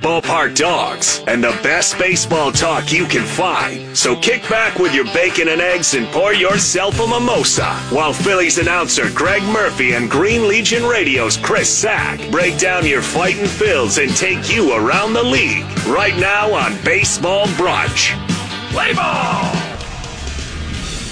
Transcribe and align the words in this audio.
Ballpark 0.00 0.54
dogs 0.54 1.24
and 1.26 1.42
the 1.42 1.58
best 1.60 1.98
baseball 1.98 2.52
talk 2.52 2.92
you 2.92 3.04
can 3.04 3.26
find. 3.26 3.96
So 3.96 4.14
kick 4.14 4.48
back 4.48 4.78
with 4.78 4.94
your 4.94 5.06
bacon 5.06 5.48
and 5.48 5.60
eggs 5.60 5.94
and 5.94 6.06
pour 6.08 6.32
yourself 6.32 7.00
a 7.00 7.06
mimosa 7.08 7.74
while 7.90 8.12
Phillies 8.12 8.58
announcer 8.58 9.10
Greg 9.12 9.42
Murphy 9.42 9.94
and 9.94 10.08
Green 10.08 10.46
Legion 10.46 10.84
Radio's 10.84 11.36
Chris 11.36 11.68
Sack 11.68 12.20
break 12.30 12.60
down 12.60 12.86
your 12.86 13.02
fighting 13.02 13.46
Phils 13.46 14.00
and 14.00 14.16
take 14.16 14.54
you 14.54 14.72
around 14.72 15.14
the 15.14 15.22
league. 15.22 15.66
Right 15.88 16.16
now 16.16 16.54
on 16.54 16.80
Baseball 16.84 17.46
Brunch. 17.58 18.16
Play 18.70 18.94
ball! 18.94 19.52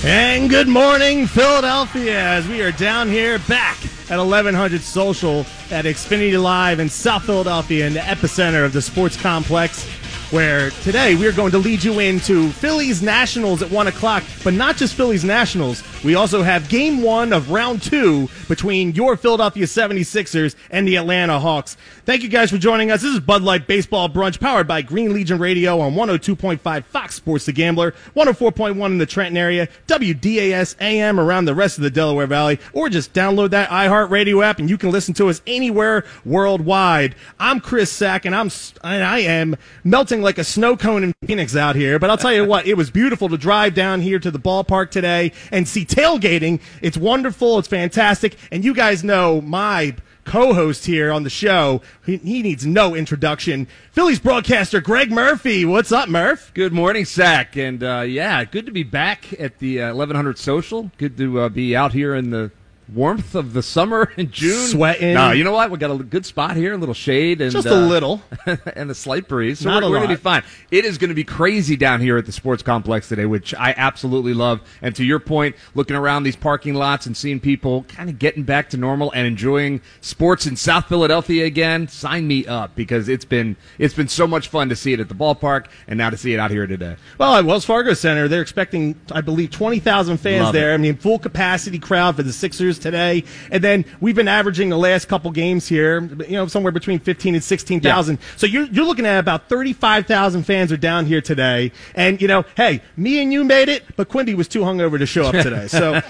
And 0.05 0.49
good 0.49 0.69
morning, 0.69 1.27
Philadelphia, 1.27 2.21
as 2.21 2.47
we 2.47 2.63
are 2.63 2.71
down 2.71 3.09
here 3.09 3.41
back 3.41 3.79
at 4.09 4.19
1100 4.19 4.81
Social 4.81 5.41
at 5.71 5.85
Xfinity 5.85 6.41
Live 6.41 6.79
in 6.79 6.89
South 6.89 7.25
Philadelphia 7.25 7.87
in 7.87 7.93
the 7.93 8.01
epicenter 8.01 8.65
of 8.65 8.73
the 8.73 8.83
sports 8.83 9.21
complex. 9.21 9.89
Where 10.31 10.71
today 10.83 11.15
we 11.15 11.27
are 11.29 11.33
going 11.33 11.53
to 11.53 11.59
lead 11.59 11.85
you 11.85 12.01
into 12.01 12.51
Phillies 12.51 13.01
Nationals 13.01 13.63
at 13.63 13.71
1 13.71 13.87
o'clock, 13.87 14.25
but 14.43 14.55
not 14.55 14.77
just 14.77 14.95
Phillies 14.95 15.25
Nationals. 15.25 15.83
We 16.05 16.15
also 16.15 16.43
have 16.43 16.69
game 16.69 17.03
one 17.03 17.33
of 17.33 17.51
round 17.51 17.83
two 17.83 18.29
between 18.49 18.95
your 18.95 19.17
Philadelphia 19.17 19.65
76ers 19.65 20.55
and 20.71 20.87
the 20.87 20.97
Atlanta 20.97 21.41
Hawks. 21.41 21.77
Thank 22.05 22.23
you 22.23 22.29
guys 22.29 22.51
for 22.51 22.59
joining 22.59 22.93
us. 22.93 23.03
This 23.03 23.15
is 23.15 23.21
Bud 23.21 23.43
Light 23.43 23.67
Baseball 23.67 24.09
Brunch 24.09 24.39
powered 24.39 24.69
by 24.69 24.83
Green 24.83 25.13
Legion 25.13 25.39
Radio 25.39 25.81
on 25.81 25.95
102.5 25.95 26.85
Fox 26.85 27.15
Sports 27.17 27.47
The 27.47 27.53
Gambler, 27.53 27.93
104.1 28.15 28.87
in 28.87 28.99
the 28.99 29.07
Trenton 29.07 29.37
area, 29.37 29.69
WDAS 29.89 30.77
AM 30.81 31.19
around 31.19 31.47
the 31.47 31.55
rest 31.55 31.79
of 31.79 31.83
the 31.83 31.91
Delaware 31.91 32.29
Valley, 32.29 32.61
or 32.73 32.89
just 32.89 33.13
download 33.13 33.51
that 33.51 33.71
iHeartRadio 33.71 34.45
app 34.45 34.61
and 34.61 34.71
you 34.71 34.79
can 34.79 34.91
listen 34.91 35.15
to 35.15 35.29
us 35.29 35.43
anywhere 35.47 36.05
worldwide. 36.25 37.17
I'm 37.41 37.59
Chris 37.59 37.91
Sack 37.91 38.25
and 38.25 38.37
I'm 38.37 38.51
and 38.85 39.03
I 39.03 39.21
am 39.21 39.57
melting 39.83 40.23
like 40.23 40.39
a 40.39 40.45
snow 40.45 40.77
cone 40.77 41.03
in 41.03 41.15
Phoenix 41.27 41.57
out 41.57 41.75
here. 41.75 41.99
But 41.99 42.11
I'll 42.11 42.17
tell 42.19 42.33
you 42.33 42.45
what, 42.45 42.67
it 42.67 42.75
was 42.75 42.91
beautiful 42.91 43.29
to 43.31 43.39
drive 43.39 43.75
down 43.75 44.03
here 44.03 44.19
to 44.19 44.31
the 44.31 44.39
ballpark 44.39 44.91
today 44.91 45.33
and 45.51 45.67
see 45.67 45.85
tailgating. 45.97 46.61
It's 46.83 46.97
wonderful. 46.97 47.59
It's 47.59 47.69
fantastic. 47.69 48.37
And 48.53 48.65
you 48.65 48.75
guys 48.75 49.03
know 49.03 49.41
my 49.41 49.97
co-host 50.25 50.85
here 50.85 51.11
on 51.11 51.23
the 51.23 51.31
show. 51.31 51.81
He, 52.05 52.17
he, 52.19 52.43
needs 52.43 52.67
no 52.67 52.95
introduction. 52.95 53.67
Phillies 53.93 54.19
broadcaster 54.19 54.81
Greg 54.81 55.11
Murphy. 55.11 55.65
What's 55.65 55.93
up, 55.93 56.09
Murph? 56.09 56.53
Good 56.53 56.73
morning, 56.73 57.05
Sack. 57.05 57.57
And 57.57 57.83
uh, 57.83 58.01
yeah, 58.01 58.45
good 58.45 58.67
to 58.67 58.73
be 58.73 58.83
back 58.83 59.33
at 59.41 59.59
the 59.59 59.83
uh, 59.83 59.95
1100 59.95 60.37
Social. 60.37 60.91
Good 60.99 61.17
to 61.17 61.41
uh, 61.41 61.49
be 61.49 61.75
out 61.75 61.93
here 61.93 62.15
in 62.15 62.31
the 62.31 62.51
warmth 62.93 63.35
of 63.35 63.53
the 63.53 63.63
summer 63.63 64.13
in 64.17 64.31
June. 64.31 64.69
Sweating. 64.69 65.15
No, 65.15 65.33
you 65.33 65.45
know 65.45 65.53
what? 65.53 65.71
We 65.71 65.79
got 65.79 65.91
a 65.91 66.03
good 66.03 66.27
spot 66.27 66.57
here, 66.57 66.75
a 66.75 66.77
little 66.77 66.95
shade 66.95 67.41
and 67.41 67.51
just 67.51 67.67
a 67.67 67.75
uh, 67.75 67.87
little, 67.87 68.23
and 68.75 68.91
a 68.91 68.95
slight 68.95 69.29
breeze. 69.29 69.61
So 69.61 69.69
Not 69.69 69.83
we're, 69.83 69.91
we're 69.91 69.97
going 69.99 70.11
to 70.11 70.17
be 70.17 70.21
fine. 70.21 70.43
It 70.71 70.85
is 70.85 70.99
going 70.99 71.09
to 71.09 71.15
be 71.15 71.25
crazy 71.25 71.77
down 71.77 72.01
here 72.01 72.17
at 72.17 72.27
the 72.27 72.33
sports 72.33 72.63
complex 72.63 73.09
today, 73.09 73.27
which 73.27 73.55
I 73.55 73.75
absolutely 73.77 74.35
love. 74.35 74.61
And 74.83 74.95
to 74.97 75.05
your 75.05 75.19
point, 75.19 75.57
looking 75.75 75.97
around 75.97 76.23
these 76.23 76.37
parking 76.37 76.75
lots 76.75 77.07
and 77.07 77.17
seeing 77.17 77.41
people 77.41 77.83
kind 77.85 78.09
of 78.09 78.19
getting 78.19 78.45
back 78.45 78.71
to 78.71 78.77
normal 78.77 79.11
and 79.13 79.27
enjoying 79.27 79.81
sports 80.01 80.47
in 80.47 80.57
South 80.57 80.89
Philadelphia 80.89 81.45
again, 81.45 81.89
sign 81.89 82.27
me 82.27 82.47
up 82.47 82.75
because 82.75 83.09
it's 83.09 83.25
been 83.25 83.57
it's 83.79 83.95
been 83.95 84.09
so 84.09 84.27
much 84.27 84.49
fun 84.49 84.69
to 84.69 84.77
see 84.77 84.93
it 84.93 85.01
at 85.01 85.09
the 85.09 85.15
ballpark 85.15 85.67
and 85.89 85.99
now 85.99 86.11
to 86.11 86.17
see 86.17 86.35
it 86.35 86.39
out 86.39 86.51
here 86.51 86.67
today. 86.67 86.97
Well, 87.19 87.37
at 87.37 87.45
Wells 87.45 87.65
Fargo 87.65 87.95
Center, 87.95 88.29
they're 88.29 88.43
expecting, 88.43 89.01
I 89.11 89.21
believe, 89.21 89.51
twenty 89.51 89.79
thousand 89.79 90.19
fans 90.19 90.45
love 90.45 90.53
there. 90.55 90.73
It. 90.73 90.75
I 90.75 90.77
mean, 90.79 90.97
full 90.97 91.19
capacity 91.19 91.79
crowd 91.79 92.17
for 92.17 92.23
the 92.23 92.33
Sixers 92.33 92.76
today. 92.79 93.25
And 93.51 93.63
then 93.63 93.85
we've 94.01 94.15
been 94.15 94.29
averaging 94.29 94.69
the 94.69 94.79
last 94.79 95.07
couple 95.07 95.31
games 95.31 95.69
here, 95.69 96.01
you 96.01 96.37
know, 96.37 96.47
somewhere 96.47 96.73
between 96.73 96.99
15 96.99 97.35
and 97.35 97.45
16,000. 97.45 98.17
Yeah. 98.17 98.27
So 98.37 98.47
you're, 98.47 98.67
you're 98.67 98.85
looking 98.85 99.07
at 99.07 99.19
about 99.19 99.49
35,000 99.49 100.43
fans 100.45 100.73
are 100.73 100.77
down 100.77 101.07
here 101.07 101.21
today. 101.21 101.73
And, 101.95 102.21
you 102.21 102.29
know, 102.29 102.45
hey, 102.57 102.83
me 102.97 103.21
and 103.23 103.33
you 103.33 103.45
made 103.45 103.69
it, 103.69 103.85
but 103.97 104.09
Quimby 104.09 104.35
was 104.35 104.49
too 104.49 104.61
hungover 104.61 104.99
to 104.99 105.07
show 105.07 105.25
up 105.25 105.33
today. 105.33 105.69
So 105.69 106.01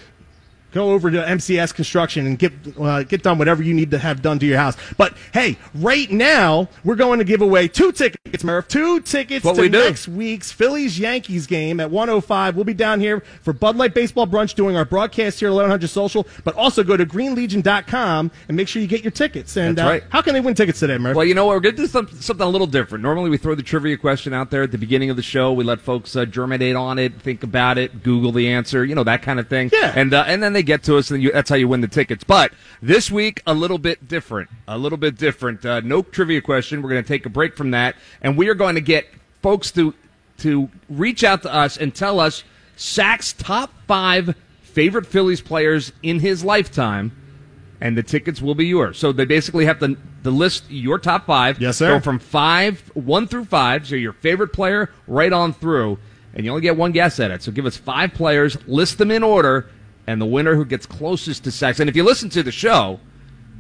Go 0.72 0.92
over 0.92 1.10
to 1.12 1.18
MCS 1.18 1.74
Construction 1.74 2.26
and 2.28 2.38
get 2.38 2.54
uh, 2.80 3.04
get 3.04 3.24
done 3.24 3.38
whatever 3.38 3.64
you 3.64 3.74
need 3.74 3.92
to 3.92 3.98
have 3.98 4.22
done 4.22 4.40
to 4.40 4.46
your 4.46 4.58
house. 4.58 4.78
But 4.98 5.16
hey, 5.34 5.58
right 5.76 6.10
now 6.12 6.70
we're 6.84 6.96
going 6.96 7.20
to 7.20 7.26
give 7.26 7.42
away 7.42 7.68
two 7.68 7.92
tickets, 7.92 8.44
Murph. 8.44 8.68
Two 8.68 9.00
tickets 9.02 9.44
what 9.46 9.56
to 9.56 9.70
next 9.70 10.08
week's 10.08 10.52
Phillies 10.52 11.00
Yankees 11.00 11.48
game 11.48 11.80
at 11.80 11.90
105. 11.90 12.56
We'll 12.56 12.66
be 12.66 12.74
down 12.74 13.00
here 13.00 13.22
for 13.42 13.54
Bud 13.54 13.76
Light 13.78 13.94
Baseball 13.94 14.28
Brunch 14.28 14.56
doing 14.56 14.76
our 14.76 14.86
broadcast 14.86 15.40
here 15.40 15.50
at 15.50 15.54
1100 15.54 15.88
Social. 15.88 16.28
But 16.44 16.56
also 16.56 16.84
go 16.84 16.98
to 16.98 17.06
greenlegion.com 17.06 18.32
and 18.48 18.58
make 18.58 18.68
sure 18.68 18.82
you 18.82 18.88
get 18.88 19.04
your 19.04 19.12
tickets. 19.12 19.56
And 19.58 19.78
That's 19.78 19.88
right. 19.88 20.04
Uh, 20.04 20.08
how 20.10 20.22
can 20.22 20.34
they 20.34 20.42
win 20.42 20.54
tickets 20.54 20.80
today, 20.80 20.98
Murph? 20.98 21.16
Well, 21.16 21.26
you 21.26 21.34
know 21.34 21.46
what? 21.46 21.56
We're 21.56 21.62
going 21.62 21.76
to 21.76 21.82
do 21.82 21.88
something, 21.88 22.20
something 22.20 22.46
a 22.46 22.50
little 22.50 22.68
different. 22.68 23.02
Normally 23.04 23.30
we 23.30 23.38
throw 23.38 23.56
the 23.56 23.64
trivia 23.64 23.98
question 23.98 24.34
out 24.34 24.52
there 24.52 24.64
at 24.64 24.72
the 24.72 24.78
beginning 24.78 25.10
of 25.10 25.16
the 25.16 25.24
show. 25.24 25.54
We 25.54 25.64
let 25.64 25.82
folks 25.82 26.16
uh, 26.16 26.26
germinate 26.26 26.76
on 26.76 27.00
it, 27.00 27.22
think 27.22 27.44
about 27.44 27.78
it, 27.78 28.04
Google 28.04 28.32
the 28.32 28.50
answer, 28.50 28.86
you 28.86 28.96
know 28.96 29.04
that 29.04 29.22
kind 29.22 29.40
of 29.40 29.48
thing. 29.48 29.70
Yeah. 29.72 29.94
And 29.96 30.14
uh, 30.14 30.24
and 30.28 30.42
then 30.42 30.54
they 30.54 30.59
get 30.64 30.84
to 30.84 30.98
us 30.98 31.12
and 31.12 31.22
you 31.22 31.32
that's 31.32 31.50
how 31.50 31.56
you 31.56 31.68
win 31.68 31.82
the 31.82 31.88
tickets. 31.88 32.24
But 32.24 32.54
this 32.82 33.10
week, 33.10 33.42
a 33.46 33.54
little 33.54 33.78
bit 33.78 34.08
different. 34.08 34.50
A 34.68 34.78
little 34.78 34.98
bit 34.98 35.18
different. 35.18 35.66
Uh, 35.66 35.80
no 35.82 36.02
trivia 36.02 36.42
question. 36.42 36.82
We're 36.82 36.90
going 36.90 37.04
to 37.04 37.08
take 37.08 37.26
a 37.26 37.30
break 37.30 37.56
from 37.58 37.72
that, 37.72 37.96
and 38.22 38.38
we 38.38 38.50
are 38.50 38.56
going 38.56 38.76
to 38.76 38.82
get 38.82 39.08
folks 39.42 39.72
to 39.72 39.94
to 40.40 40.70
reach 40.90 41.24
out 41.24 41.44
to 41.44 41.54
us 41.54 41.78
and 41.78 41.94
tell 41.94 42.20
us 42.20 42.44
Sack's 42.76 43.34
top 43.34 43.72
five 43.88 44.36
favorite 44.62 45.06
Phillies 45.06 45.42
players 45.42 45.92
in 46.02 46.20
his 46.20 46.44
lifetime, 46.44 47.12
and 47.82 47.98
the 47.98 48.04
tickets 48.04 48.42
will 48.42 48.56
be 48.56 48.66
yours. 48.68 48.98
So 48.98 49.12
they 49.12 49.26
basically 49.26 49.66
have 49.66 49.80
to, 49.80 49.98
to 50.24 50.32
list 50.32 50.64
your 50.70 51.00
top 51.00 51.26
five. 51.26 51.60
Yes, 51.60 51.78
sir. 51.78 51.96
Go 51.96 52.00
from 52.00 52.20
five, 52.20 52.80
one 52.94 53.28
through 53.28 53.46
five, 53.46 53.88
so 53.88 53.96
your 53.96 54.14
favorite 54.14 54.54
player 54.54 54.90
right 55.08 55.34
on 55.34 55.54
through, 55.54 56.00
and 56.34 56.46
you 56.46 56.52
only 56.52 56.62
get 56.62 56.78
one 56.78 56.94
guess 56.94 57.20
at 57.20 57.32
it. 57.32 57.44
So 57.44 57.52
give 57.52 57.66
us 57.66 57.76
five 57.76 58.14
players, 58.14 58.58
list 58.68 58.98
them 58.98 59.12
in 59.12 59.24
order, 59.24 59.70
and 60.10 60.20
the 60.20 60.26
winner 60.26 60.56
who 60.56 60.66
gets 60.66 60.88
closest 60.88 61.44
to 61.44 61.52
sex. 61.52 61.80
And 61.80 61.88
if 61.88 61.96
you 61.96 62.04
listen 62.04 62.32
to 62.32 62.42
the 62.42 62.52
show, 62.52 63.00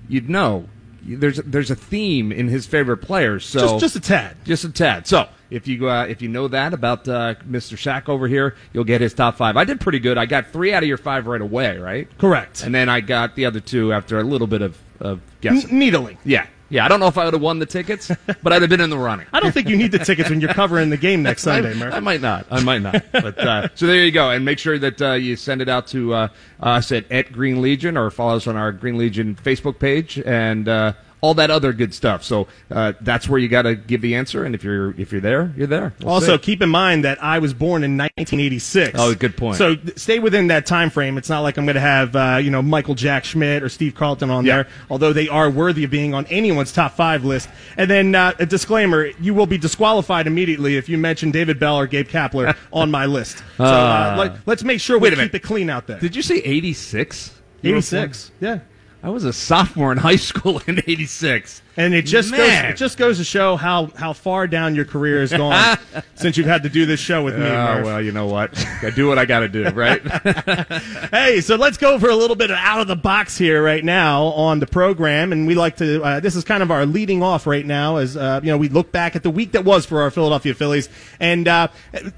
you'd 0.07 0.31
know 0.31 0.67
there's 1.03 1.37
there's 1.37 1.69
a 1.69 1.75
theme 1.75 2.31
in 2.31 2.47
his 2.47 2.65
favorite 2.65 2.97
players. 2.97 3.45
So 3.45 3.59
just, 3.59 3.79
just 3.79 3.95
a 3.95 3.99
tad, 3.99 4.35
just 4.45 4.63
a 4.63 4.71
tad. 4.71 5.05
So 5.05 5.29
if 5.51 5.67
you 5.67 5.87
uh, 5.87 6.05
if 6.05 6.23
you 6.23 6.27
know 6.27 6.47
that 6.47 6.73
about 6.73 7.07
uh, 7.07 7.35
Mr. 7.47 7.77
Sack 7.77 8.09
over 8.09 8.27
here, 8.27 8.55
you'll 8.73 8.83
get 8.83 8.99
his 8.99 9.13
top 9.13 9.37
five. 9.37 9.57
I 9.57 9.63
did 9.63 9.79
pretty 9.79 9.99
good. 9.99 10.17
I 10.17 10.25
got 10.25 10.47
three 10.47 10.73
out 10.73 10.81
of 10.81 10.89
your 10.89 10.97
five 10.97 11.27
right 11.27 11.39
away, 11.39 11.77
right? 11.77 12.07
Correct. 12.17 12.63
And 12.63 12.73
then 12.73 12.89
I 12.89 13.01
got 13.01 13.35
the 13.35 13.45
other 13.45 13.59
two 13.59 13.93
after 13.93 14.19
a 14.19 14.23
little 14.23 14.47
bit 14.47 14.63
of, 14.63 14.75
of 14.99 15.21
guessing. 15.41 15.69
N- 15.69 15.77
needling. 15.77 16.17
Yeah. 16.25 16.47
Yeah, 16.69 16.85
I 16.85 16.87
don't 16.87 16.99
know 16.99 17.07
if 17.07 17.17
I 17.17 17.25
would 17.25 17.33
have 17.33 17.41
won 17.41 17.59
the 17.59 17.65
tickets, 17.65 18.11
but 18.43 18.53
I'd 18.53 18.61
have 18.61 18.69
been 18.69 18.81
in 18.81 18.89
the 18.89 18.97
running. 18.97 19.25
I 19.33 19.39
don't 19.39 19.51
think 19.51 19.67
you 19.69 19.75
need 19.75 19.91
the 19.91 19.99
tickets 19.99 20.29
when 20.29 20.39
you're 20.39 20.53
covering 20.53 20.89
the 20.89 20.97
game 20.97 21.23
next 21.23 21.41
Sunday, 21.43 21.73
Murph. 21.73 21.93
I 21.93 21.99
might 21.99 22.21
not. 22.21 22.45
I 22.51 22.61
might 22.61 22.81
not. 22.81 23.03
But 23.11 23.37
uh, 23.39 23.67
so 23.75 23.87
there 23.87 24.05
you 24.05 24.11
go, 24.11 24.29
and 24.29 24.45
make 24.45 24.59
sure 24.59 24.77
that 24.77 25.01
uh, 25.01 25.13
you 25.13 25.35
send 25.35 25.61
it 25.61 25.69
out 25.69 25.87
to 25.87 26.13
uh, 26.13 26.27
us 26.59 26.91
at, 26.91 27.11
at 27.11 27.31
Green 27.31 27.61
Legion 27.61 27.97
or 27.97 28.11
follow 28.11 28.35
us 28.35 28.47
on 28.47 28.55
our 28.55 28.71
Green 28.71 28.97
Legion 28.97 29.35
Facebook 29.35 29.79
page 29.79 30.19
and 30.25 30.67
uh, 30.67 30.93
all 31.21 31.33
that 31.35 31.51
other 31.51 31.73
good 31.73 31.93
stuff. 31.93 32.23
So 32.23 32.47
uh, 32.71 32.93
that's 33.01 33.27
where 33.27 33.39
you 33.39 33.47
got 33.47 33.63
to 33.63 33.75
give 33.75 34.01
the 34.01 34.15
answer, 34.15 34.43
and 34.43 34.55
if 34.55 34.63
you're 34.63 34.91
if 34.99 35.11
you're 35.11 35.21
there, 35.21 35.53
you're 35.55 35.67
there. 35.67 35.93
We'll 35.99 36.13
also, 36.13 36.37
see. 36.37 36.43
keep 36.43 36.61
in 36.61 36.69
mind 36.69 37.03
that 37.05 37.21
I 37.23 37.39
was 37.39 37.53
born 37.53 37.83
in 37.83 37.97
1986. 37.97 38.97
Oh, 38.99 39.13
good 39.15 39.35
point. 39.35 39.57
So 39.57 39.75
stay 39.95 40.19
within 40.19 40.47
that 40.47 40.65
time 40.65 40.89
frame. 40.89 41.17
It's 41.17 41.29
not 41.29 41.41
like 41.41 41.57
I'm 41.57 41.65
going 41.65 41.75
to 41.75 41.81
have 41.81 42.15
uh, 42.15 42.39
you 42.41 42.51
know 42.51 42.61
Michael 42.61 42.95
Jack 42.95 43.25
Schmidt 43.25 43.63
or 43.63 43.69
Steve 43.69 43.95
Carlton 43.95 44.29
on 44.29 44.45
there, 44.45 44.67
although 44.89 45.13
they 45.13 45.27
are 45.27 45.49
worthy 45.49 45.83
of 45.83 45.91
being 45.91 46.13
on 46.13 46.25
anyone's 46.27 46.71
top 46.71 46.93
five 46.93 47.25
list. 47.25 47.49
And 47.77 47.89
then 47.89 48.15
uh, 48.15 48.33
a 48.39 48.45
disclaimer: 48.45 49.07
you 49.19 49.33
will 49.33 49.47
be 49.47 49.57
disqualified 49.57 50.27
immediately 50.27 50.77
if 50.77 50.89
you 50.89 50.97
mention 50.97 51.31
David 51.31 51.59
Bell 51.59 51.77
or 51.77 51.87
Gabe 51.87 52.07
Kapler 52.07 52.55
on 52.73 52.91
my 52.91 53.05
list. 53.05 53.43
So 53.57 53.63
uh, 53.63 54.31
let, 54.45 54.59
us 54.59 54.63
make 54.63 54.79
sure 54.79 54.97
we 54.97 55.09
keep 55.09 55.35
it 55.35 55.43
clean 55.43 55.69
out 55.69 55.87
there. 55.87 55.99
Did 55.99 56.15
you 56.15 56.21
say 56.21 56.37
86? 56.37 57.35
86. 57.63 58.31
Yeah. 58.39 58.59
I 59.01 59.09
was 59.09 59.23
a 59.23 59.31
sophomore 59.31 59.93
in 59.93 59.97
high 59.97 60.17
school 60.17 60.61
in 60.67 60.79
'86. 60.79 61.61
And 61.77 61.93
it 61.93 62.01
just 62.01 62.31
goes 62.31 62.49
it 62.49 62.75
just 62.75 62.97
goes 62.97 63.19
to 63.19 63.23
show 63.23 63.55
how, 63.55 63.85
how 63.95 64.11
far 64.11 64.47
down 64.47 64.75
your 64.75 64.83
career 64.83 65.21
has 65.21 65.31
gone 65.31 65.77
since 66.15 66.35
you've 66.35 66.45
had 66.47 66.63
to 66.63 66.69
do 66.69 66.85
this 66.85 66.99
show 66.99 67.23
with 67.23 67.35
me. 67.35 67.45
Oh 67.45 67.47
Murph. 67.75 67.85
well, 67.85 68.01
you 68.01 68.11
know 68.11 68.25
what? 68.25 68.51
I 68.83 68.89
do 68.89 69.07
what 69.07 69.17
I 69.17 69.23
got 69.23 69.39
to 69.39 69.47
do, 69.47 69.69
right? 69.69 70.01
Hey, 71.11 71.39
so 71.41 71.55
let's 71.55 71.77
go 71.77 71.97
for 71.97 72.09
a 72.09 72.15
little 72.15 72.35
bit 72.35 72.51
of 72.51 72.57
out 72.57 72.81
of 72.81 72.87
the 72.87 72.95
box 72.95 73.37
here 73.37 73.63
right 73.63 73.83
now 73.83 74.23
on 74.25 74.59
the 74.59 74.67
program, 74.67 75.31
and 75.31 75.47
we 75.47 75.55
like 75.55 75.77
to. 75.77 76.03
Uh, 76.03 76.19
this 76.19 76.35
is 76.35 76.43
kind 76.43 76.61
of 76.61 76.69
our 76.69 76.85
leading 76.85 77.23
off 77.23 77.47
right 77.47 77.65
now, 77.65 77.97
as 77.97 78.17
uh, 78.17 78.41
you 78.43 78.51
know, 78.51 78.57
we 78.57 78.67
look 78.67 78.91
back 78.91 79.15
at 79.15 79.23
the 79.23 79.29
week 79.29 79.53
that 79.53 79.63
was 79.63 79.85
for 79.85 80.01
our 80.01 80.11
Philadelphia 80.11 80.53
Phillies, 80.53 80.89
and 81.19 81.47
uh, 81.47 81.69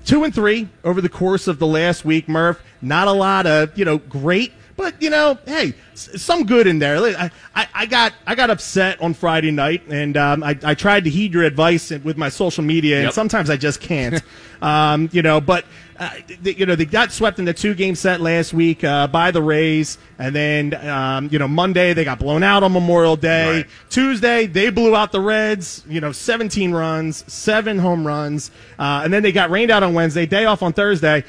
two 0.06 0.24
and 0.24 0.34
three 0.34 0.68
over 0.84 1.00
the 1.02 1.10
course 1.10 1.48
of 1.48 1.60
the 1.60 1.68
last 1.68 2.04
week. 2.04 2.28
Murph, 2.28 2.62
not 2.82 3.08
a 3.08 3.14
lot 3.14 3.46
of 3.46 3.78
you 3.78 3.86
know 3.86 4.00
great. 4.00 4.52
But 4.82 5.00
you 5.00 5.12
know, 5.12 5.38
hey, 5.46 5.76
some 5.94 6.44
good 6.48 6.66
in 6.66 6.80
there. 6.80 6.98
I, 6.98 7.30
I, 7.56 7.68
I 7.72 7.86
got 7.86 8.14
I 8.26 8.34
got 8.34 8.50
upset 8.50 9.00
on 9.00 9.14
Friday 9.14 9.52
night, 9.52 9.84
and 9.88 10.18
um, 10.18 10.42
I, 10.44 10.58
I 10.64 10.74
tried 10.74 11.04
to 11.04 11.12
heed 11.12 11.34
your 11.36 11.44
advice 11.44 11.92
with 11.92 12.18
my 12.18 12.30
social 12.30 12.64
media, 12.64 12.96
and 12.98 13.04
Yep. 13.06 13.14
sometimes 13.14 13.50
I 13.52 13.58
just 13.58 13.80
can't. 13.80 14.24
um, 14.64 15.08
you 15.12 15.22
know, 15.22 15.40
but 15.40 15.66
uh, 16.00 16.10
th- 16.44 16.58
you 16.58 16.66
know 16.66 16.76
they 16.76 16.86
got 16.86 17.12
swept 17.12 17.38
in 17.38 17.46
the 17.46 17.54
two 17.54 17.76
game 17.76 17.94
set 17.94 18.22
last 18.22 18.54
week 18.54 18.84
uh, 18.84 19.06
by 19.06 19.30
the 19.30 19.42
Rays, 19.44 20.00
and 20.18 20.36
then 20.36 20.74
um, 20.90 21.30
you 21.32 21.38
know 21.38 21.48
Monday 21.48 21.94
they 21.94 22.04
got 22.04 22.18
blown 22.18 22.42
out 22.42 22.64
on 22.64 22.74
Memorial 22.74 23.16
Day. 23.16 23.58
Right. 23.58 23.68
Tuesday 23.92 24.48
they 24.48 24.72
blew 24.72 24.96
out 24.96 25.12
the 25.12 25.22
Reds. 25.22 25.84
You 25.88 26.02
know, 26.02 26.12
17 26.12 26.72
runs, 26.72 27.24
seven 27.32 27.78
home 27.78 28.08
runs, 28.08 28.50
uh, 28.80 29.02
and 29.04 29.14
then 29.14 29.22
they 29.22 29.32
got 29.32 29.52
rained 29.52 29.70
out 29.70 29.84
on 29.84 29.94
Wednesday. 29.94 30.26
Day 30.26 30.46
off 30.46 30.64
on 30.64 30.74
Thursday. 30.74 31.24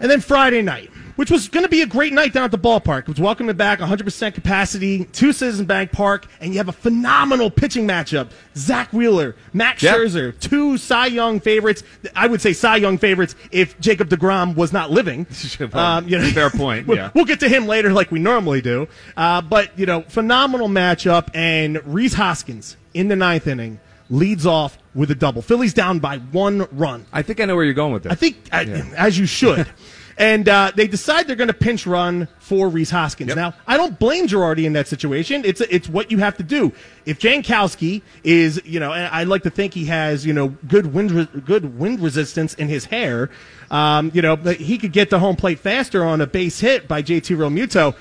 And 0.00 0.10
then 0.10 0.20
Friday 0.20 0.60
night, 0.60 0.90
which 1.16 1.30
was 1.30 1.48
going 1.48 1.64
to 1.64 1.68
be 1.68 1.82
a 1.82 1.86
great 1.86 2.12
night 2.12 2.32
down 2.32 2.44
at 2.44 2.50
the 2.50 2.58
ballpark. 2.58 3.00
It 3.02 3.08
was 3.08 3.20
welcoming 3.20 3.56
back 3.56 3.78
100% 3.78 4.34
capacity 4.34 5.04
to 5.04 5.32
Citizen 5.32 5.66
Bank 5.66 5.92
Park, 5.92 6.26
and 6.40 6.52
you 6.52 6.58
have 6.58 6.68
a 6.68 6.72
phenomenal 6.72 7.50
pitching 7.50 7.86
matchup. 7.86 8.30
Zack 8.56 8.92
Wheeler, 8.92 9.36
Max 9.52 9.82
Yeah. 9.82 9.94
Scherzer, 9.94 10.38
two 10.40 10.76
Cy 10.78 11.06
Young 11.06 11.40
favorites. 11.40 11.82
I 12.16 12.26
would 12.26 12.40
say 12.40 12.52
Cy 12.52 12.76
Young 12.76 12.98
favorites 12.98 13.34
if 13.50 13.78
Jacob 13.80 14.08
DeGrom 14.08 14.54
was 14.56 14.72
not 14.72 14.90
living. 14.90 15.26
Um, 15.72 16.06
Well, 16.14 16.30
fair 16.32 16.50
point, 16.50 16.86
we'll, 16.86 16.96
yeah. 16.96 17.10
we'll 17.14 17.24
get 17.24 17.40
to 17.40 17.48
him 17.48 17.66
later 17.66 17.92
like 17.92 18.10
we 18.10 18.18
normally 18.18 18.60
do. 18.60 18.88
Uh, 19.16 19.40
but, 19.40 19.78
you 19.78 19.86
know, 19.86 20.02
phenomenal 20.02 20.68
matchup, 20.68 21.28
and 21.34 21.80
Rhys 21.86 22.14
Hoskins 22.14 22.76
in 22.92 23.08
the 23.08 23.16
ninth 23.16 23.46
inning 23.46 23.80
leads 24.10 24.46
off 24.46 24.78
with 24.94 25.10
a 25.10 25.14
double. 25.14 25.42
Phillies 25.42 25.74
down 25.74 25.98
by 25.98 26.18
one 26.18 26.66
run. 26.72 27.06
I 27.12 27.22
think 27.22 27.40
I 27.40 27.46
know 27.46 27.56
where 27.56 27.64
you're 27.64 27.74
going 27.74 27.92
with 27.92 28.04
this. 28.04 28.12
I 28.12 28.14
think, 28.14 28.36
I, 28.52 28.62
as 28.96 29.18
you 29.18 29.26
should. 29.26 29.66
and 30.16 30.48
uh, 30.48 30.72
they 30.74 30.86
decide 30.86 31.26
they're 31.26 31.36
going 31.36 31.48
to 31.48 31.54
pinch 31.54 31.86
run 31.86 32.28
for 32.38 32.68
Rhys 32.68 32.90
Hoskins. 32.90 33.28
Yep. 33.28 33.36
Now, 33.36 33.54
I 33.66 33.76
don't 33.76 33.98
blame 33.98 34.26
Girardi 34.26 34.64
in 34.64 34.72
that 34.74 34.86
situation. 34.88 35.44
It's 35.44 35.60
it's 35.62 35.88
what 35.88 36.10
you 36.10 36.18
have 36.18 36.36
to 36.36 36.42
do. 36.42 36.72
If 37.04 37.18
Jankowski 37.18 38.02
is, 38.22 38.60
you 38.64 38.80
know, 38.80 38.92
and 38.92 39.12
I 39.12 39.24
like 39.24 39.42
to 39.42 39.50
think 39.50 39.74
he 39.74 39.86
has, 39.86 40.24
you 40.24 40.32
know, 40.32 40.48
good 40.68 40.92
wind 40.92 41.10
re- 41.10 41.40
good 41.44 41.78
wind 41.78 42.00
resistance 42.00 42.54
in 42.54 42.68
his 42.68 42.86
hair. 42.86 43.30
Um, 43.70 44.10
you 44.14 44.22
know, 44.22 44.36
but 44.36 44.56
he 44.56 44.78
could 44.78 44.92
get 44.92 45.10
to 45.10 45.18
home 45.18 45.36
plate 45.36 45.58
faster 45.58 46.04
on 46.04 46.20
a 46.20 46.26
base 46.26 46.60
hit 46.60 46.86
by 46.86 47.02
JT 47.02 47.36
Realmuto. 47.36 47.96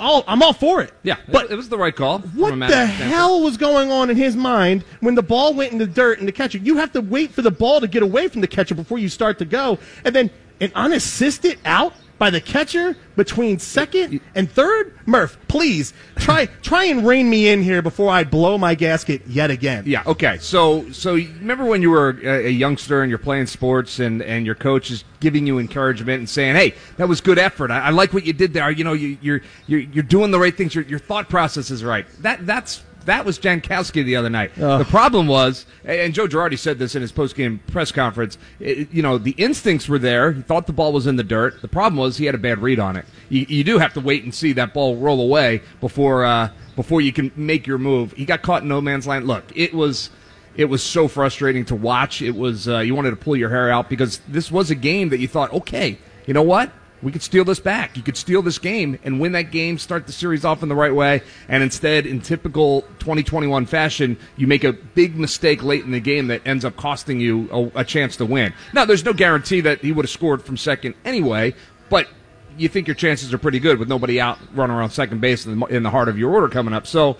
All, 0.00 0.24
I'm 0.26 0.42
all 0.42 0.52
for 0.52 0.80
it. 0.82 0.92
yeah, 1.04 1.16
but 1.30 1.46
it, 1.46 1.52
it 1.52 1.56
was 1.56 1.68
the 1.68 1.78
right 1.78 1.94
call. 1.94 2.18
what 2.18 2.58
the 2.58 2.66
standpoint. 2.66 3.10
hell 3.10 3.42
was 3.42 3.56
going 3.56 3.92
on 3.92 4.10
in 4.10 4.16
his 4.16 4.34
mind 4.34 4.82
when 5.00 5.14
the 5.14 5.22
ball 5.22 5.54
went 5.54 5.70
in 5.70 5.78
the 5.78 5.86
dirt 5.86 6.18
and 6.18 6.26
the 6.26 6.32
catcher? 6.32 6.58
You 6.58 6.76
have 6.78 6.92
to 6.94 7.00
wait 7.00 7.30
for 7.30 7.42
the 7.42 7.50
ball 7.50 7.80
to 7.80 7.86
get 7.86 8.02
away 8.02 8.26
from 8.26 8.40
the 8.40 8.48
catcher 8.48 8.74
before 8.74 8.98
you 8.98 9.08
start 9.08 9.38
to 9.38 9.44
go, 9.44 9.78
and 10.04 10.14
then 10.14 10.30
an 10.60 10.72
unassisted 10.74 11.58
out 11.64 11.94
by 12.18 12.30
the 12.30 12.40
catcher 12.40 12.96
between 13.16 13.58
second 13.58 14.20
and 14.34 14.50
third. 14.50 14.96
Murph, 15.06 15.36
please 15.48 15.92
try 16.16 16.46
try 16.62 16.84
and 16.84 17.06
rein 17.06 17.28
me 17.28 17.48
in 17.48 17.62
here 17.62 17.82
before 17.82 18.10
I 18.10 18.24
blow 18.24 18.56
my 18.56 18.74
gasket 18.74 19.26
yet 19.26 19.50
again. 19.50 19.84
Yeah. 19.86 20.02
Okay. 20.06 20.38
So, 20.38 20.90
so 20.92 21.14
remember 21.14 21.64
when 21.64 21.82
you 21.82 21.90
were 21.90 22.18
a, 22.22 22.48
youngster 22.48 23.02
and 23.02 23.10
you're 23.10 23.18
playing 23.18 23.46
sports, 23.46 23.98
and 23.98 24.22
and 24.22 24.46
your 24.46 24.54
coach 24.54 24.90
is 24.90 25.04
giving 25.20 25.46
you 25.46 25.58
encouragement 25.58 26.18
and 26.18 26.28
saying, 26.28 26.54
"Hey, 26.56 26.74
that 26.96 27.08
was 27.08 27.20
good 27.20 27.38
effort. 27.38 27.70
I, 27.70 27.86
I 27.86 27.90
like 27.90 28.12
what 28.12 28.24
you 28.24 28.32
did 28.32 28.52
there. 28.52 28.70
You 28.70 28.84
know, 28.84 28.92
you, 28.92 29.18
you're 29.20 29.40
you're 29.66 29.80
you're 29.80 30.04
doing 30.04 30.30
the 30.30 30.38
right 30.38 30.56
things. 30.56 30.74
Your 30.74 30.84
your 30.84 30.98
thought 30.98 31.28
process 31.28 31.70
is 31.70 31.84
right. 31.84 32.06
That 32.22 32.46
that's." 32.46 32.82
That 33.06 33.24
was 33.24 33.38
Jankowski 33.38 34.04
the 34.04 34.16
other 34.16 34.30
night. 34.30 34.52
Ugh. 34.60 34.78
The 34.78 34.84
problem 34.84 35.26
was, 35.26 35.66
and 35.84 36.12
Joe 36.14 36.26
Girardi 36.26 36.58
said 36.58 36.78
this 36.78 36.94
in 36.94 37.02
his 37.02 37.12
post-game 37.12 37.60
press 37.68 37.92
conference. 37.92 38.38
it- 38.60 38.88
you 38.92 39.02
know, 39.02 39.18
the 39.18 39.32
instincts 39.32 39.88
were 39.88 39.98
there. 39.98 40.32
He 40.32 40.42
thought 40.42 40.66
the 40.66 40.72
ball 40.72 40.92
was 40.92 41.06
in 41.06 41.16
the 41.16 41.22
dirt. 41.24 41.60
The 41.62 41.68
problem 41.68 41.96
was 41.98 42.16
he 42.16 42.26
had 42.26 42.34
a 42.34 42.38
bad 42.38 42.58
read 42.60 42.78
on 42.78 42.96
it. 42.96 43.04
You, 43.28 43.46
you 43.48 43.64
do 43.64 43.78
have 43.78 43.92
to 43.94 44.00
wait 44.00 44.24
and 44.24 44.34
see 44.34 44.52
that 44.54 44.72
ball 44.74 44.96
roll 44.96 45.20
away 45.20 45.62
before 45.80 46.24
uh, 46.24 46.48
before 46.76 47.00
you 47.00 47.12
can 47.12 47.30
make 47.36 47.66
your 47.66 47.78
move. 47.78 48.12
He 48.12 48.24
got 48.24 48.42
caught 48.42 48.62
in 48.62 48.68
no 48.68 48.80
man's 48.80 49.06
land. 49.06 49.26
Look, 49.26 49.44
it 49.54 49.74
was 49.74 50.10
it 50.56 50.66
was 50.66 50.82
so 50.82 51.08
frustrating 51.08 51.64
to 51.66 51.74
watch. 51.74 52.22
It 52.22 52.34
was 52.36 52.68
uh, 52.68 52.78
you 52.78 52.94
wanted 52.94 53.10
to 53.10 53.16
pull 53.16 53.36
your 53.36 53.50
hair 53.50 53.70
out 53.70 53.88
because 53.88 54.20
this 54.28 54.50
was 54.52 54.70
a 54.70 54.74
game 54.74 55.08
that 55.10 55.18
you 55.18 55.28
thought, 55.28 55.52
okay, 55.52 55.98
you 56.26 56.34
know 56.34 56.42
what? 56.42 56.70
We 57.04 57.12
could 57.12 57.22
steal 57.22 57.44
this 57.44 57.60
back. 57.60 57.98
You 57.98 58.02
could 58.02 58.16
steal 58.16 58.40
this 58.40 58.58
game 58.58 58.98
and 59.04 59.20
win 59.20 59.32
that 59.32 59.50
game, 59.50 59.76
start 59.76 60.06
the 60.06 60.12
series 60.12 60.44
off 60.44 60.62
in 60.62 60.70
the 60.70 60.74
right 60.74 60.94
way, 60.94 61.22
and 61.48 61.62
instead, 61.62 62.06
in 62.06 62.22
typical 62.22 62.80
2021 62.98 63.66
fashion, 63.66 64.16
you 64.36 64.46
make 64.46 64.64
a 64.64 64.72
big 64.72 65.14
mistake 65.14 65.62
late 65.62 65.84
in 65.84 65.90
the 65.90 66.00
game 66.00 66.28
that 66.28 66.40
ends 66.46 66.64
up 66.64 66.76
costing 66.76 67.20
you 67.20 67.48
a, 67.52 67.80
a 67.80 67.84
chance 67.84 68.16
to 68.16 68.24
win. 68.24 68.54
Now, 68.72 68.86
there's 68.86 69.04
no 69.04 69.12
guarantee 69.12 69.60
that 69.60 69.80
he 69.80 69.92
would 69.92 70.06
have 70.06 70.10
scored 70.10 70.42
from 70.42 70.56
second 70.56 70.94
anyway, 71.04 71.54
but 71.90 72.08
you 72.56 72.68
think 72.68 72.88
your 72.88 72.94
chances 72.94 73.34
are 73.34 73.38
pretty 73.38 73.58
good 73.58 73.78
with 73.78 73.88
nobody 73.88 74.18
out 74.18 74.38
running 74.54 74.74
around 74.74 74.90
second 74.90 75.20
base 75.20 75.44
in 75.44 75.60
the, 75.60 75.66
in 75.66 75.82
the 75.82 75.90
heart 75.90 76.08
of 76.08 76.18
your 76.18 76.32
order 76.32 76.48
coming 76.48 76.72
up. 76.72 76.86
So, 76.86 77.18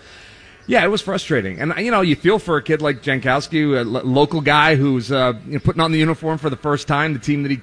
yeah, 0.66 0.82
it 0.82 0.88
was 0.88 1.02
frustrating, 1.02 1.60
and 1.60 1.74
you 1.76 1.90
know 1.90 2.00
you 2.00 2.16
feel 2.16 2.38
for 2.38 2.56
a 2.56 2.62
kid 2.62 2.80
like 2.80 3.02
Jankowski, 3.02 3.78
a 3.78 3.84
lo- 3.84 4.00
local 4.02 4.40
guy 4.40 4.76
who's 4.76 5.12
uh, 5.12 5.34
you 5.46 5.52
know, 5.52 5.58
putting 5.58 5.82
on 5.82 5.92
the 5.92 5.98
uniform 5.98 6.38
for 6.38 6.48
the 6.48 6.56
first 6.56 6.88
time, 6.88 7.12
the 7.12 7.18
team 7.18 7.42
that 7.42 7.50
he 7.50 7.60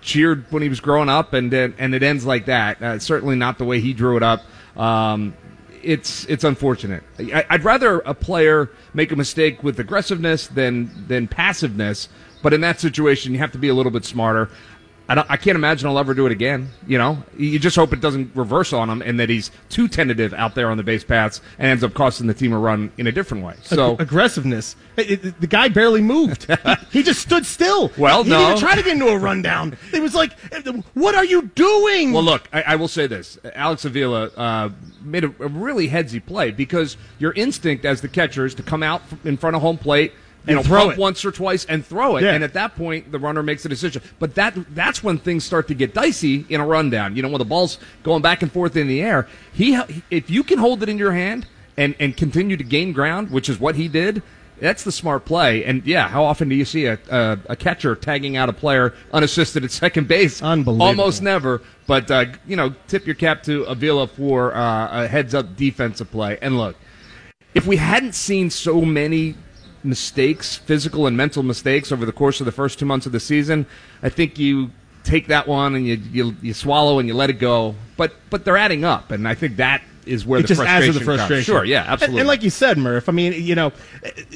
cheered 0.00 0.44
when 0.50 0.62
he 0.62 0.68
was 0.68 0.80
growing 0.80 1.08
up, 1.08 1.32
and 1.32 1.52
and 1.52 1.94
it 1.94 2.02
ends 2.02 2.24
like 2.24 2.46
that. 2.46 2.82
Uh, 2.82 2.98
certainly 2.98 3.36
not 3.36 3.58
the 3.58 3.64
way 3.64 3.80
he 3.80 3.92
drew 3.92 4.16
it 4.16 4.22
up. 4.22 4.42
Um, 4.76 5.34
it's 5.82 6.24
it's 6.26 6.44
unfortunate. 6.44 7.02
I, 7.18 7.44
I'd 7.50 7.64
rather 7.64 8.00
a 8.00 8.14
player 8.14 8.70
make 8.94 9.12
a 9.12 9.16
mistake 9.16 9.62
with 9.62 9.78
aggressiveness 9.78 10.46
than 10.46 11.06
than 11.08 11.28
passiveness. 11.28 12.08
But 12.42 12.54
in 12.54 12.62
that 12.62 12.80
situation, 12.80 13.32
you 13.32 13.38
have 13.38 13.52
to 13.52 13.58
be 13.58 13.68
a 13.68 13.74
little 13.74 13.92
bit 13.92 14.04
smarter. 14.04 14.48
I, 15.10 15.14
don't, 15.16 15.28
I 15.28 15.36
can't 15.36 15.56
imagine 15.56 15.88
I'll 15.88 15.98
ever 15.98 16.14
do 16.14 16.24
it 16.26 16.30
again. 16.30 16.70
You 16.86 16.96
know, 16.96 17.24
you 17.36 17.58
just 17.58 17.74
hope 17.74 17.92
it 17.92 18.00
doesn't 18.00 18.30
reverse 18.36 18.72
on 18.72 18.88
him 18.88 19.02
and 19.02 19.18
that 19.18 19.28
he's 19.28 19.50
too 19.68 19.88
tentative 19.88 20.32
out 20.34 20.54
there 20.54 20.70
on 20.70 20.76
the 20.76 20.84
base 20.84 21.02
paths 21.02 21.40
and 21.58 21.66
ends 21.66 21.82
up 21.82 21.94
costing 21.94 22.28
the 22.28 22.34
team 22.34 22.52
a 22.52 22.58
run 22.58 22.92
in 22.96 23.08
a 23.08 23.12
different 23.12 23.42
way. 23.44 23.54
So 23.64 23.94
Ag- 23.94 24.02
aggressiveness. 24.02 24.76
It- 24.96 25.24
it- 25.24 25.40
the 25.40 25.48
guy 25.48 25.66
barely 25.68 26.00
moved. 26.00 26.44
he, 26.44 27.00
he 27.00 27.02
just 27.02 27.20
stood 27.22 27.44
still. 27.44 27.90
Well, 27.98 28.22
he 28.22 28.30
no. 28.30 28.38
didn't 28.38 28.50
even 28.50 28.60
try 28.60 28.76
to 28.76 28.82
get 28.84 28.92
into 28.92 29.08
a 29.08 29.18
rundown. 29.18 29.76
It 29.92 30.00
was 30.00 30.14
like, 30.14 30.32
what 30.94 31.16
are 31.16 31.24
you 31.24 31.42
doing? 31.54 32.12
Well, 32.12 32.22
look, 32.22 32.48
I, 32.52 32.62
I 32.62 32.76
will 32.76 32.88
say 32.88 33.06
this: 33.08 33.36
Alex 33.54 33.84
Avila 33.84 34.26
uh, 34.36 34.70
made 35.02 35.24
a, 35.24 35.28
a 35.40 35.48
really 35.48 35.88
headsy 35.88 36.24
play 36.24 36.50
because 36.52 36.96
your 37.18 37.32
instinct 37.32 37.84
as 37.84 38.00
the 38.00 38.08
catcher 38.08 38.46
is 38.46 38.54
to 38.54 38.62
come 38.62 38.82
out 38.84 39.02
in 39.24 39.36
front 39.36 39.56
of 39.56 39.62
home 39.62 39.76
plate, 39.76 40.12
you 40.46 40.54
know, 40.54 40.62
throw 40.62 40.90
it. 40.90 40.98
once 40.98 41.24
or 41.24 41.30
twice 41.30 41.64
and 41.66 41.84
throw 41.84 42.16
it, 42.16 42.22
Yeah. 42.24 42.32
and 42.32 42.42
at 42.42 42.54
that 42.54 42.74
point, 42.76 43.12
the 43.12 43.18
runner 43.18 43.42
makes 43.42 43.64
a 43.64 43.68
decision. 43.68 44.02
But 44.18 44.34
that 44.36 44.54
that's 44.74 45.02
when 45.04 45.18
things 45.18 45.44
start 45.44 45.68
to 45.68 45.74
get 45.74 45.94
dicey 45.94 46.46
in 46.48 46.60
a 46.60 46.66
rundown. 46.66 47.14
You 47.16 47.22
know, 47.22 47.28
when 47.28 47.38
the 47.38 47.44
ball's 47.44 47.78
going 48.02 48.22
back 48.22 48.42
and 48.42 48.50
forth 48.50 48.76
in 48.76 48.88
the 48.88 49.02
air, 49.02 49.28
he 49.52 49.78
if 50.10 50.30
you 50.30 50.42
can 50.42 50.58
hold 50.58 50.82
it 50.82 50.88
in 50.88 50.98
your 50.98 51.12
hand 51.12 51.46
and 51.76 51.94
and 52.00 52.16
continue 52.16 52.56
to 52.56 52.64
gain 52.64 52.92
ground, 52.92 53.30
which 53.30 53.48
is 53.48 53.60
what 53.60 53.74
he 53.76 53.88
did. 53.88 54.22
That's 54.60 54.84
the 54.84 54.92
smart 54.92 55.24
play, 55.24 55.64
and 55.64 55.82
yeah, 55.86 56.06
how 56.06 56.22
often 56.22 56.50
do 56.50 56.54
you 56.54 56.66
see 56.66 56.84
a, 56.84 56.98
a, 57.10 57.38
a 57.48 57.56
catcher 57.56 57.94
tagging 57.96 58.36
out 58.36 58.50
a 58.50 58.52
player 58.52 58.92
unassisted 59.10 59.64
at 59.64 59.70
second 59.70 60.06
base? 60.06 60.42
Unbelievable. 60.42 60.86
Almost 60.86 61.22
never. 61.22 61.62
But 61.86 62.10
uh, 62.10 62.26
you 62.46 62.56
know, 62.56 62.74
tip 62.86 63.06
your 63.06 63.14
cap 63.14 63.42
to 63.44 63.62
Avila 63.64 64.06
for 64.06 64.54
uh, 64.54 65.04
a 65.04 65.08
heads-up 65.08 65.56
defensive 65.56 66.10
play. 66.10 66.36
And 66.42 66.58
look, 66.58 66.76
if 67.54 67.66
we 67.66 67.76
hadn't 67.78 68.14
seen 68.14 68.50
so 68.50 68.82
many 68.82 69.34
mistakes, 69.82 70.56
physical 70.56 71.06
and 71.06 71.16
mental 71.16 71.42
mistakes, 71.42 71.90
over 71.92 72.04
the 72.06 72.12
course 72.12 72.40
of 72.40 72.46
the 72.46 72.52
first 72.52 72.78
two 72.78 72.86
months 72.86 73.06
of 73.06 73.12
the 73.12 73.20
season, 73.20 73.66
I 74.02 74.08
think 74.08 74.38
you 74.38 74.70
take 75.02 75.28
that 75.28 75.48
one 75.48 75.74
and 75.74 75.86
you 75.86 75.94
you, 76.12 76.36
you 76.42 76.54
swallow 76.54 76.98
and 76.98 77.08
you 77.08 77.14
let 77.14 77.30
it 77.30 77.38
go. 77.38 77.74
But 77.96 78.12
but 78.30 78.44
they're 78.44 78.56
adding 78.56 78.84
up, 78.84 79.10
and 79.10 79.26
I 79.26 79.34
think 79.34 79.56
that 79.56 79.82
is 80.06 80.24
where 80.26 80.40
it 80.40 80.42
the 80.42 80.48
just 80.48 80.60
adds 80.62 80.86
frustration 80.86 80.92
to 80.94 80.98
the 80.98 81.04
frustration. 81.04 81.36
Comes. 81.36 81.44
Sure, 81.44 81.64
yeah, 81.64 81.82
And- 81.82 81.90
absolutely. 81.90 82.20
And, 82.20 82.28
like 82.28 82.42
you 82.42 82.50
said, 82.50 82.78
Murph, 82.78 83.08
I 83.08 83.12
mean, 83.12 83.34
you 83.34 83.54
know, 83.54 83.72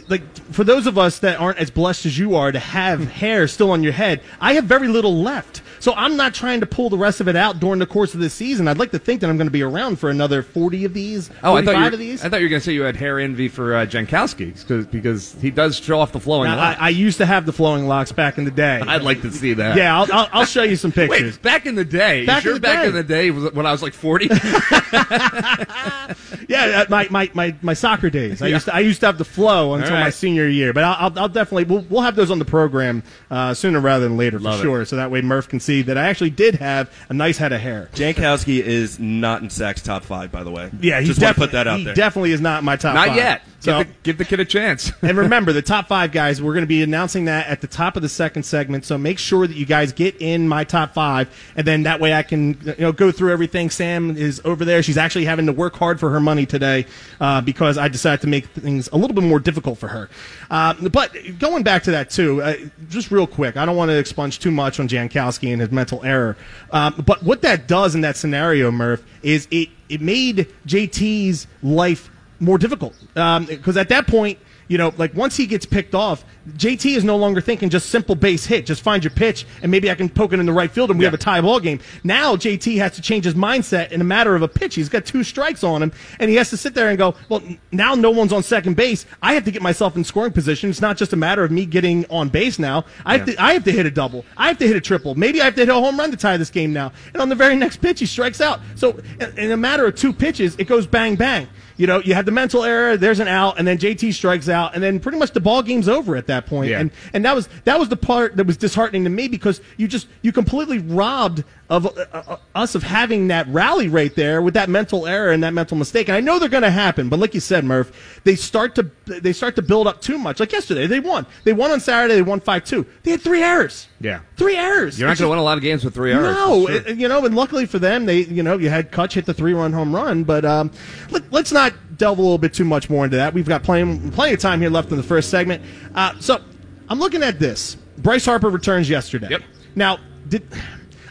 like 0.09 0.23
for 0.53 0.63
those 0.63 0.87
of 0.87 0.99
us 0.99 1.19
that 1.21 1.41
aren't 1.41 1.59
as 1.59 1.71
blessed 1.71 2.07
as 2.07 2.19
you 2.19 2.37
are 2.37 2.53
to 2.53 2.59
have 2.59 3.09
hair 3.13 3.49
still 3.49 3.71
on 3.71 3.83
your 3.83 3.93
head, 3.93 4.21
I 4.41 4.55
have 4.55 4.65
very 4.65 4.89
little 4.89 5.17
left. 5.23 5.63
So 5.85 5.93
I'm 5.93 6.17
not 6.17 6.33
trying 6.33 6.61
to 6.61 6.67
pull 6.67 6.89
the 6.89 6.97
rest 6.97 7.21
of 7.21 7.29
it 7.29 7.37
out 7.37 7.61
during 7.61 7.79
the 7.79 7.85
course 7.85 8.15
of 8.15 8.21
this 8.21 8.33
season. 8.33 8.69
I'd 8.69 8.79
like 8.79 8.93
to 8.93 8.99
think 8.99 9.21
that 9.21 9.29
I'm 9.29 9.37
going 9.37 9.49
to 9.49 9.53
be 9.53 9.61
around 9.61 9.99
for 9.99 10.09
another 10.09 10.43
40 10.43 10.87
of 10.87 10.95
these. 10.95 11.29
Oh, 11.43 11.57
I 11.57 11.63
thought, 11.63 11.77
you 11.77 11.83
were, 11.83 11.89
of 11.89 11.99
these. 11.99 12.25
I 12.25 12.31
thought 12.31 12.41
you 12.41 12.47
were 12.47 12.49
going 12.49 12.61
to 12.63 12.65
say 12.65 12.73
you 12.73 12.85
had 12.85 12.97
hair 12.97 13.21
envy 13.21 13.49
for 13.49 13.77
uh, 13.77 13.85
Jankowski 13.85 14.59
because 14.59 14.87
because 14.87 15.35
he 15.43 15.51
does 15.51 15.77
show 15.77 16.01
off 16.01 16.13
the 16.13 16.21
flowing. 16.21 16.49
Now, 16.49 16.57
locks. 16.57 16.81
I, 16.81 16.87
I 16.87 16.89
used 16.89 17.19
to 17.19 17.27
have 17.27 17.45
the 17.45 17.53
flowing 17.53 17.87
locks 17.87 18.13
back 18.13 18.39
in 18.39 18.47
the 18.47 18.51
day. 18.51 18.81
I'd 18.87 19.03
like 19.03 19.21
to 19.21 19.31
see 19.31 19.53
that. 19.53 19.77
yeah, 19.77 19.95
I'll, 19.95 20.11
I'll, 20.11 20.29
I'll 20.33 20.47
show 20.47 20.63
you 20.63 20.77
some 20.77 20.91
pictures. 21.01 21.35
Wait, 21.35 21.43
back 21.43 21.67
in 21.67 21.75
the 21.75 21.85
day, 21.85 22.25
Back 22.25 22.45
sure 22.45 22.53
in 22.53 22.55
the 22.55 22.61
back 22.61 22.81
day. 22.81 22.89
in 22.89 22.95
the 22.95 23.05
day 23.05 23.31
when 23.31 23.67
I 23.67 23.73
was 23.73 23.83
like 23.83 23.93
40? 23.93 24.31
Yeah, 26.49 26.83
uh, 26.83 26.87
my, 26.89 27.09
my, 27.11 27.31
my, 27.35 27.57
my 27.63 27.75
soccer 27.75 28.11
days. 28.11 28.43
I 28.43 28.49
used 28.49 28.67
to, 28.67 28.75
I 28.75 28.81
used 28.81 29.01
to 29.01 29.07
have 29.07 29.19
the 29.19 29.25
flow 29.25 29.75
until 29.75 29.95
right. 29.95 30.01
my 30.01 30.11
senior 30.11 30.47
year, 30.47 30.73
but 30.73 30.85
I'll, 30.85 31.09
I'll, 31.11 31.19
I'll 31.21 31.29
definitely 31.29 31.65
we'll, 31.65 31.85
we'll 31.89 32.03
have 32.03 32.17
those 32.17 32.31
on 32.31 32.39
the 32.39 32.45
program 32.45 33.03
uh, 33.31 33.55
sooner 33.55 33.81
rather 33.81 34.07
than 34.07 34.17
later 34.17 34.39
Love 34.39 34.57
for 34.57 34.61
it. 34.61 34.63
sure. 34.63 34.85
So 34.85 34.97
that 34.97 35.11
way 35.11 35.23
Murph 35.23 35.49
can 35.49 35.61
see 35.61 35.74
that 35.83 35.99
I 35.99 36.07
actually 36.07 36.31
did 36.31 36.57
have 36.57 36.93
a 37.09 37.15
nice 37.15 37.39
head 37.39 37.53
of 37.53 37.61
hair. 37.61 37.89
Jankowski 37.95 38.61
is 38.61 38.99
not 38.99 39.43
in 39.43 39.51
Sack's 39.51 39.83
top 39.83 40.05
five, 40.05 40.31
by 40.33 40.45
the 40.45 40.51
way. 40.51 40.71
Yeah, 40.81 41.01
he 41.01 41.13
just 41.13 41.37
put 41.37 41.53
that 41.53 41.67
out 41.67 41.79
he 41.79 41.85
there. 41.85 41.95
definitely 41.95 42.33
is 42.33 42.41
not 42.41 42.65
my 42.65 42.77
top. 42.77 42.95
Not 42.95 43.09
five. 43.09 43.17
yet. 43.17 43.43
So 43.65 43.79
give, 43.79 43.89
the, 43.89 43.95
give 44.03 44.19
the 44.19 44.25
kid 44.27 44.41
a 44.41 44.45
chance. 44.45 44.93
and 45.03 45.17
remember, 45.17 45.53
the 45.53 45.63
top 45.75 45.89
five 45.89 46.13
guys, 46.13 46.43
we're 46.43 46.53
going 46.53 46.65
to 46.65 46.69
be 46.69 46.83
announcing 46.83 47.25
that 47.27 47.47
at 47.47 47.61
the 47.63 47.67
top 47.67 47.97
of 47.97 48.03
the 48.03 48.09
second 48.09 48.43
segment. 48.43 48.85
So 48.85 48.99
make 48.99 49.19
sure 49.19 49.47
that 49.47 49.57
you 49.57 49.65
guys 49.65 49.93
get 49.93 50.21
in 50.21 50.47
my 50.47 50.65
top 50.65 50.93
five, 50.93 51.35
and 51.57 51.67
then 51.67 51.85
that 51.85 52.01
way 52.01 52.13
I 52.13 52.23
can 52.23 52.61
you 52.65 52.75
know 52.79 52.93
go 52.93 53.11
through 53.11 53.33
everything. 53.33 53.71
Sam 53.71 54.17
is 54.17 54.41
over 54.45 54.65
there; 54.65 54.83
she's 54.83 54.99
actually 54.99 55.25
having 55.25 55.47
to 55.47 55.53
work 55.53 55.77
hard 55.77 55.99
for 55.99 56.11
her 56.11 56.21
money 56.21 56.47
today 56.47 56.87
uh, 57.21 57.41
because 57.41 57.79
I 57.79 57.89
decided 57.89 58.21
to 58.23 58.27
make 58.27 58.47
things 58.47 58.89
a 58.93 58.97
little 58.97 59.15
bit 59.15 59.25
more 59.25 59.41
difficult 59.41 59.79
for 59.79 59.89
her. 59.89 60.11
Uh, 60.51 60.75
but 60.91 61.17
going 61.39 61.63
back 61.63 61.85
to 61.85 61.93
that 61.93 62.11
too, 62.11 62.43
uh, 62.43 62.57
just 62.89 63.11
real 63.11 63.27
quick, 63.27 63.57
I 63.57 63.65
don't 63.65 63.77
want 63.77 63.91
to 63.91 63.99
expunge 63.99 64.41
too 64.41 64.51
much 64.51 64.79
on 64.79 64.89
Jankowski 64.89 65.53
and 65.53 65.63
his 65.65 65.73
mental 65.73 66.05
error. 66.05 66.37
Um, 66.71 67.03
but 67.07 67.23
what 67.23 67.43
that 67.43 67.67
does 67.67 67.95
in 67.95 68.03
that 68.03 68.17
scenario, 68.17 68.71
Murph, 68.71 69.05
is 69.23 69.49
it 69.51 69.69
it 69.89 70.01
made 70.01 70.49
JT's 70.67 71.47
life 71.63 72.11
more 72.41 72.59
difficult 72.59 72.95
because 73.15 73.77
at 73.77 73.89
that 73.89 74.07
point 74.07 74.39
you 74.69 74.79
know 74.79 74.93
like 74.97 75.15
once 75.15 75.37
he 75.37 75.47
gets 75.47 75.67
picked 75.67 75.95
off 75.95 76.25
jt 76.57 76.97
is 76.97 77.05
no 77.05 77.17
longer 77.17 77.41
thinking 77.41 77.69
just 77.71 77.89
simple 77.91 78.15
base 78.15 78.45
hit 78.47 78.67
just 78.67 78.83
find 78.83 79.03
your 79.05 79.11
pitch 79.11 79.47
and 79.63 79.71
maybe 79.71 79.91
i 79.91 79.95
can 79.95 80.09
poke 80.09 80.33
it 80.33 80.41
in 80.41 80.47
the 80.47 80.53
right 80.53 80.71
field 80.71 80.91
and 80.91 80.99
we 80.99 81.05
Yeah. 81.05 81.09
have 81.11 81.15
a 81.21 81.23
tie 81.23 81.41
ball 81.41 81.61
game. 81.61 81.81
Now 82.03 82.37
jt 82.37 82.77
has 82.79 82.93
to 82.93 83.03
change 83.03 83.25
his 83.25 83.35
mindset 83.35 83.93
in 83.93 84.01
a 84.01 84.05
matter 84.05 84.35
of 84.35 84.43
a 84.43 84.49
pitch. 84.49 84.75
He's 84.75 84.89
got 84.89 85.05
two 85.05 85.23
strikes 85.25 85.63
on 85.65 85.83
him 85.83 85.93
and 86.19 86.31
he 86.31 86.37
has 86.37 86.51
to 86.51 86.57
sit 86.57 86.75
there 86.75 86.89
and 86.89 86.97
go 86.99 87.15
well 87.29 87.43
now 87.73 87.95
no 87.95 88.11
one's 88.11 88.33
on 88.33 88.43
second 88.43 88.77
base. 88.77 89.07
I 89.23 89.35
have 89.35 89.45
to 89.45 89.51
get 89.51 89.63
myself 89.63 89.97
in 89.97 90.05
scoring 90.05 90.33
position. 90.33 90.71
It's 90.71 90.81
not 90.81 90.97
just 90.97 91.13
a 91.13 91.17
matter 91.17 91.45
of 91.45 91.51
me 91.51 91.67
getting 91.67 92.05
on 92.11 92.29
base 92.29 92.59
now. 92.59 92.85
I 93.05 93.19
have, 93.19 93.29
Yeah. 93.29 93.35
to, 93.35 93.43
I 93.43 93.53
have 93.55 93.65
to 93.65 93.73
hit 93.73 93.87
a 93.87 93.91
double. 93.91 94.25
I 94.37 94.49
have 94.49 94.59
to 94.59 94.67
hit 94.67 94.77
a 94.77 94.81
triple. 94.81 95.15
Maybe 95.15 95.41
i 95.41 95.45
have 95.45 95.55
to 95.55 95.61
hit 95.63 95.69
a 95.69 95.75
home 95.75 95.99
run 95.99 96.11
to 96.11 96.17
tie 96.17 96.37
this 96.37 96.51
game 96.51 96.73
now. 96.73 96.93
And 97.13 97.21
on 97.23 97.29
the 97.29 97.35
very 97.35 97.57
next 97.57 97.79
pitch 97.79 98.01
he 98.01 98.07
strikes 98.07 98.41
out. 98.41 98.61
So 98.77 99.01
in, 99.21 99.39
in 99.39 99.51
a 99.53 99.57
matter 99.57 99.87
of 99.87 99.95
two 99.95 100.13
pitches 100.13 100.57
it 100.59 100.65
goes 100.65 100.87
bang 100.87 101.17
bang 101.17 101.49
you 101.77 101.87
know, 101.87 101.99
you 101.99 102.15
had 102.15 102.27
the 102.27 102.33
mental 102.33 102.65
error. 102.65 102.97
There's 102.97 103.21
an 103.21 103.29
out, 103.29 103.59
and 103.59 103.67
then 103.67 103.79
JT 103.79 104.15
strikes 104.15 104.49
out, 104.49 104.75
and 104.75 104.83
then 104.83 105.01
pretty 105.01 105.19
much 105.19 105.33
the 105.33 105.41
ball 105.41 105.63
game's 105.63 105.89
over 105.89 106.17
at 106.17 106.27
that 106.29 106.47
point. 106.47 106.71
Yeah. 106.71 106.81
And 106.81 106.91
and 107.13 107.25
that 107.25 107.35
was 107.35 107.49
that 107.65 107.79
was 107.79 107.89
the 107.89 107.97
part 107.97 108.37
that 108.37 108.47
was 108.47 108.57
disheartening 108.57 109.05
to 109.05 109.11
me 109.11 109.29
because 109.29 109.61
you 109.77 109.89
just 109.89 110.07
you 110.23 110.33
completely 110.33 110.79
robbed 110.79 111.45
of 111.75 111.87
uh, 111.87 112.05
uh, 112.13 112.37
us 112.55 112.75
of 112.75 112.83
having 112.83 113.29
that 113.29 113.49
rally 113.49 113.89
right 113.89 114.15
there 114.15 114.41
with 114.41 114.55
that 114.55 114.69
mental 114.69 115.07
error 115.07 115.31
and 115.33 115.43
that 115.43 115.53
mental 115.53 115.77
mistake. 115.77 116.09
And 116.09 116.17
I 116.17 116.21
know 116.21 116.39
they're 116.39 116.49
going 116.49 116.63
to 116.63 116.71
happen, 116.71 117.09
but 117.09 117.19
like 117.19 117.35
you 117.35 117.41
said, 117.41 117.65
Murph, 117.65 118.21
they 118.25 118.37
start 118.37 118.75
to 118.77 118.91
they 119.07 119.33
start 119.33 119.57
to 119.57 119.63
build 119.63 119.87
up 119.87 120.01
too 120.01 120.17
much. 120.19 120.41
Like 120.41 120.53
yesterday, 120.53 120.87
they 120.87 121.01
won. 121.01 121.27
They 121.45 121.53
won 121.53 121.71
on 121.71 121.81
Saturday. 121.81 122.15
They 122.15 122.23
won 122.23 122.41
five 122.41 122.65
two. 122.65 122.87
They 123.03 123.11
had 123.13 123.21
three 123.21 123.43
errors. 123.43 123.89
Yeah. 124.01 124.21
three 124.37 124.57
errors. 124.57 124.99
You're 124.99 125.09
not 125.09 125.19
going 125.19 125.27
to 125.27 125.31
win 125.31 125.39
a 125.39 125.43
lot 125.43 125.57
of 125.59 125.63
games 125.63 125.85
with 125.85 125.95
three 125.95 126.13
errors. 126.13 126.35
no, 126.37 126.67
sure. 126.67 126.77
it- 126.77 126.97
you 126.99 127.09
know, 127.09 127.25
and 127.25 127.35
luckily 127.35 127.67
for 127.67 127.79
them, 127.79 128.07
they, 128.07 128.21
you 128.21 128.43
know, 128.43 128.57
you 128.59 128.69
had 128.71 128.93
Kutch 128.93 129.13
hit 129.15 129.27
the 129.27 129.35
three-run 129.35 129.73
home 129.73 129.95
run. 129.95 130.25
But 130.25 130.45
um, 130.45 130.71
let, 131.11 131.33
let's 131.33 131.53
not 131.53 131.73
delve 131.97 132.19
a 132.19 132.23
little 132.23 132.39
bit 132.39 132.53
too 132.55 132.65
much 132.65 132.89
more 132.91 133.05
into 133.05 133.17
that. 133.17 133.33
We've 133.35 133.49
got 133.49 133.63
plenty, 133.63 134.11
plenty 134.11 134.35
of 134.35 134.41
time 134.41 134.61
here 134.61 134.71
left 134.71 134.91
in 134.91 134.97
the 134.97 135.03
first 135.03 135.31
segment. 135.31 135.63
Uh, 135.95 136.19
so 136.21 136.41
I'm 136.89 136.99
looking 136.99 137.23
at 137.23 137.39
this. 137.39 137.77
Bryce 137.99 138.25
Harper 138.27 138.51
returns 138.51 138.89
yesterday. 138.91 139.29
Yep. 139.31 139.43
Now, 139.75 139.99
did 140.29 140.47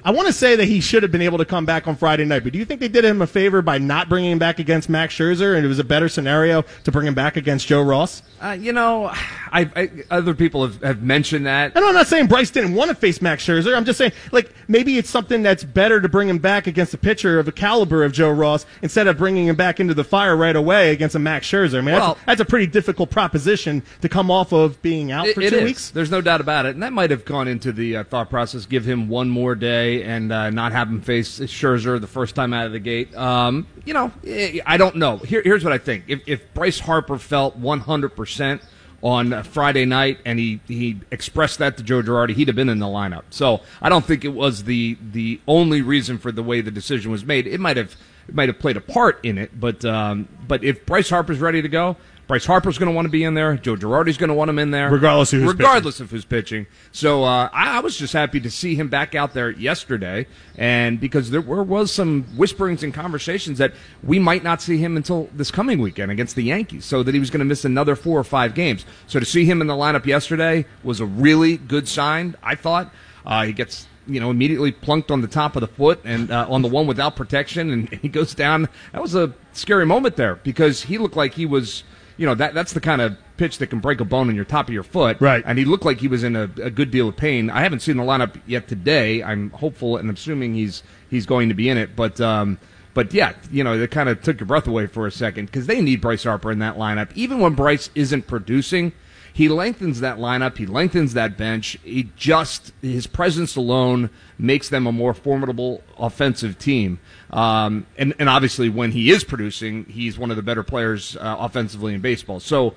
I 0.06 0.12
want 0.12 0.28
to 0.28 0.34
say 0.34 0.56
that 0.58 0.66
he 0.66 0.82
should 0.82 1.02
have 1.04 1.12
been 1.12 1.22
able 1.22 1.38
to 1.38 1.46
come 1.46 1.66
back 1.66 1.88
on 1.88 1.96
Friday 1.96 2.26
night, 2.26 2.44
but 2.44 2.52
do 2.52 2.60
you 2.60 2.66
think 2.66 2.82
they 2.82 2.90
did 2.90 3.06
him 3.06 3.22
a 3.22 3.28
favor 3.28 3.62
by 3.62 3.78
not 3.78 4.10
bringing 4.10 4.32
him 4.32 4.40
back 4.40 4.60
against 4.60 4.90
Max 4.90 5.14
Scherzer, 5.16 5.56
and 5.56 5.64
it 5.66 5.70
was 5.70 5.80
a 5.80 5.84
better 5.84 6.10
scenario 6.10 6.64
to 6.84 6.92
bring 6.92 7.08
him 7.08 7.14
back 7.14 7.38
against 7.38 7.68
Joe 7.68 7.82
Ross? 7.82 8.22
Uh, 8.42 8.52
you 8.60 8.74
know, 8.74 9.06
I, 9.06 9.70
I, 9.76 9.90
other 10.12 10.34
people 10.34 10.64
have, 10.68 10.82
have 10.84 11.02
mentioned 11.02 11.46
that. 11.46 11.72
And 11.76 11.86
I'm 11.86 11.94
not 11.94 12.08
saying 12.08 12.28
Bryce 12.28 12.52
didn't 12.52 12.74
want 12.74 12.90
to 12.90 12.96
face 12.96 13.22
Max 13.22 13.46
Scherzer. 13.46 13.74
I'm 13.76 13.86
just 13.86 13.98
saying, 13.98 14.12
like, 14.34 14.54
maybe 14.68 14.98
it's 14.98 15.10
something 15.10 15.42
that's 15.42 15.64
better 15.64 16.02
to 16.02 16.10
bring 16.10 16.28
him 16.28 16.40
back 16.40 16.68
against 16.68 16.94
a 16.94 16.98
pitcher 16.98 17.40
of 17.40 17.48
a 17.48 17.54
caliber 17.54 18.04
of 18.04 18.12
Joe 18.12 18.32
Ross 18.32 18.66
instead 18.82 19.08
of 19.08 19.18
bringing 19.18 19.48
him 19.48 19.56
back 19.56 19.80
into 19.80 19.94
the 19.94 20.04
fire 20.04 20.36
right 20.36 20.56
away 20.56 20.92
against 20.92 21.16
a 21.16 21.20
Max 21.20 21.48
Scherzer. 21.50 21.78
I 21.78 21.82
mean, 21.82 21.96
Well- 21.96 22.16
that's, 22.16 22.26
that's 22.26 22.42
a 22.42 22.46
pretty 22.46 22.68
difficult 22.68 23.10
proposition 23.10 23.84
to 24.02 24.10
come 24.10 24.30
off 24.30 24.52
of 24.52 24.82
being 24.82 25.12
out 25.12 25.28
It- 25.28 25.36
for 25.36 25.50
two 25.50 25.64
weeks. 25.64 25.92
There's 25.92 26.12
no 26.12 26.20
doubt 26.20 26.42
about 26.42 26.66
it, 26.66 26.74
and 26.74 26.84
that 26.84 26.92
might 26.92 27.12
have 27.12 27.24
gone 27.24 27.48
into 27.48 27.72
the 27.72 27.96
uh, 27.98 28.04
thought 28.04 28.30
process. 28.30 28.66
Give 28.66 28.84
him 28.84 29.08
one 29.08 29.30
more 29.30 29.56
day 29.56 29.93
and 30.02 30.32
uh, 30.32 30.50
not 30.50 30.72
have 30.72 30.88
him 30.88 31.02
face 31.02 31.40
Scherzer 31.40 32.02
the 32.02 32.08
first 32.08 32.34
time 32.34 32.54
out 32.54 32.66
of 32.66 32.72
the 32.72 32.80
gate. 32.80 33.16
Um, 33.16 33.68
you 33.86 33.94
know, 33.94 34.12
eh, 34.26 34.60
I 34.66 34.78
don't 34.78 34.96
know. 34.96 35.18
Here, 35.18 35.42
here's 35.44 35.64
what 35.64 35.74
I 35.74 35.78
think: 35.78 36.06
if, 36.08 36.22
if 36.26 36.54
Bryce 36.54 36.80
Harper 36.80 37.18
felt 37.20 37.56
100 37.58 38.16
percent 38.16 38.62
on 39.04 39.44
Friday 39.44 39.84
night 39.84 40.20
and 40.26 40.40
he 40.40 40.62
he 40.66 41.00
expressed 41.12 41.60
that 41.60 41.78
to 41.78 41.84
Joe 41.84 42.02
Girardi, 42.02 42.34
he'd 42.34 42.48
have 42.48 42.56
been 42.56 42.70
in 42.70 42.80
the 42.80 42.88
lineup. 42.88 43.24
So 43.30 43.62
I 43.82 43.90
don't 43.90 44.06
think 44.06 44.24
it 44.26 44.30
was 44.30 44.64
the 44.64 44.98
the 45.12 45.42
only 45.48 45.82
reason 45.82 46.18
for 46.18 46.32
the 46.32 46.42
way 46.42 46.62
the 46.62 46.72
decision 46.72 47.12
was 47.12 47.26
made. 47.26 47.46
It 47.46 47.60
might 47.60 47.78
have 47.78 47.96
it 48.28 48.34
might 48.34 48.48
have 48.48 48.60
played 48.60 48.78
a 48.78 48.82
part 48.82 49.20
in 49.24 49.38
it, 49.38 49.60
but 49.60 49.84
um, 49.84 50.30
but 50.48 50.64
if 50.64 50.86
Bryce 50.86 51.10
Harper's 51.10 51.40
ready 51.40 51.62
to 51.62 51.70
go. 51.70 51.98
Bryce 52.26 52.46
Harper's 52.46 52.78
going 52.78 52.88
to 52.90 52.96
want 52.96 53.06
to 53.06 53.12
be 53.12 53.26
in 53.26 53.34
there. 53.34 53.56
Joe 53.58 53.76
Girardi's 53.76 54.18
going 54.18 54.30
to 54.30 54.34
want 54.34 54.50
him 54.50 54.58
in 54.58 54.72
there, 54.72 54.90
Regardless 54.90 55.34
of 55.34 55.42
who's 55.42 55.50
regardless 55.50 56.00
of 56.00 56.10
who's 56.10 56.24
pitching. 56.24 56.68
So 56.94 57.24
uh, 57.24 57.50
I, 57.52 57.78
I 57.78 57.80
was 57.82 57.98
just 57.98 58.14
happy 58.14 58.40
to 58.40 58.50
see 58.50 58.76
him 58.76 58.88
back 58.88 59.14
out 59.14 59.34
there 59.34 59.50
yesterday, 59.50 60.26
and 60.58 61.00
because 61.02 61.32
there 61.32 61.42
were, 61.42 61.64
was 61.64 61.92
some 61.92 62.24
whisperings 62.38 62.82
and 62.82 62.94
conversations 62.94 63.58
that 63.58 63.74
we 64.04 64.20
might 64.20 64.42
not 64.42 64.62
see 64.62 64.78
him 64.78 64.96
until 64.96 65.30
this 65.34 65.52
coming 65.52 65.80
weekend 65.80 66.12
against 66.12 66.36
the 66.36 66.44
Yankees, 66.44 66.86
so 66.86 67.04
that 67.04 67.14
he 67.14 67.20
was 67.20 67.30
going 67.30 67.40
to 67.40 67.46
miss 67.46 67.66
another 67.66 67.96
four 67.96 68.20
or 68.20 68.24
five 68.24 68.56
games. 68.56 68.86
So 69.08 69.20
to 69.20 69.26
see 69.26 69.44
him 69.44 69.60
in 69.60 69.68
the 69.68 69.76
lineup 69.76 70.06
yesterday 70.06 70.66
was 70.82 71.02
a 71.02 71.06
really 71.06 71.58
good 71.58 71.90
sign. 71.90 72.36
I 72.42 72.56
thought 72.56 72.94
uh, 73.26 73.44
he 73.44 73.54
gets. 73.54 73.88
You 74.06 74.20
know, 74.20 74.30
immediately 74.30 74.74
plunked 74.74 75.12
on 75.12 75.22
the 75.22 75.30
top 75.30 75.56
of 75.56 75.62
the 75.62 75.68
foot 75.70 76.02
and 76.04 76.30
uh, 76.30 76.46
on 76.50 76.62
the 76.62 76.68
one 76.68 76.88
without 76.88 77.16
protection, 77.16 77.72
and 77.72 77.90
he 78.02 78.10
goes 78.10 78.36
down. 78.36 78.68
That 78.92 79.02
was 79.02 79.16
a 79.16 79.34
scary 79.54 79.86
moment 79.86 80.18
there 80.18 80.36
because 80.36 80.82
he 80.84 80.98
looked 80.98 81.16
like 81.16 81.36
he 81.36 81.46
was 81.46 81.86
you 82.18 82.26
know 82.26 82.36
that 82.36 82.54
that's 82.54 82.74
the 82.74 82.82
kind 82.82 83.02
of 83.02 83.18
pitch 83.38 83.58
that 83.58 83.68
can 83.68 83.80
break 83.80 84.00
a 84.00 84.06
bone 84.06 84.30
in 84.30 84.36
your 84.36 84.46
top 84.46 84.68
of 84.68 84.74
your 84.74 84.84
foot. 84.84 85.18
Right. 85.20 85.44
And 85.46 85.58
he 85.58 85.66
looked 85.66 85.86
like 85.86 86.00
he 86.00 86.08
was 86.08 86.24
in 86.24 86.36
a, 86.36 86.44
a 86.62 86.70
good 86.70 86.92
deal 86.92 87.10
of 87.10 87.18
pain. 87.18 87.50
I 87.50 87.62
haven't 87.62 87.80
seen 87.82 87.98
the 87.98 88.04
lineup 88.04 88.40
yet 88.46 88.68
today. 88.68 89.24
I'm 89.24 89.50
hopeful 89.52 89.98
and 89.98 90.10
assuming 90.10 90.54
he's 90.54 90.84
he's 91.10 91.26
going 91.26 91.50
to 91.50 91.56
be 91.56 91.70
in 91.70 91.78
it. 91.78 91.96
But 91.96 92.22
um, 92.22 92.60
but 92.94 93.14
yeah, 93.14 93.34
you 93.52 93.64
know, 93.64 93.74
it 93.74 93.92
kind 93.92 94.10
of 94.10 94.22
took 94.22 94.40
your 94.40 94.48
breath 94.48 94.68
away 94.68 94.88
for 94.88 95.08
a 95.08 95.12
second 95.12 95.48
because 95.48 95.68
they 95.68 95.82
need 95.82 96.02
Bryce 96.02 96.24
Harper 96.24 96.52
in 96.52 96.60
that 96.60 96.78
lineup. 96.78 97.12
Even 97.16 97.40
when 97.40 97.54
Bryce 97.54 97.90
isn't 97.96 98.28
producing, 98.28 98.94
he 99.34 99.50
lengthens 99.50 100.00
that 100.02 100.20
lineup. 100.20 100.58
He 100.58 100.68
lengthens 100.68 101.16
that 101.16 101.38
bench. 101.38 101.78
He 101.84 102.12
just 102.16 102.72
his 102.82 103.08
presence 103.08 103.56
alone 103.56 104.12
makes 104.38 104.70
them 104.70 104.86
a 104.86 104.92
more 104.92 105.16
formidable 105.16 105.84
offensive 105.98 106.60
team. 106.60 107.00
Um, 107.32 107.88
and 107.98 108.14
and 108.20 108.30
obviously 108.30 108.70
when 108.70 108.92
he 108.92 109.10
is 109.10 109.24
producing, 109.24 109.86
he's 109.86 110.20
one 110.20 110.30
of 110.30 110.38
the 110.38 110.44
better 110.44 110.62
players 110.62 111.18
uh, 111.18 111.38
offensively 111.40 111.96
in 111.96 112.02
baseball. 112.02 112.40
So 112.40 112.76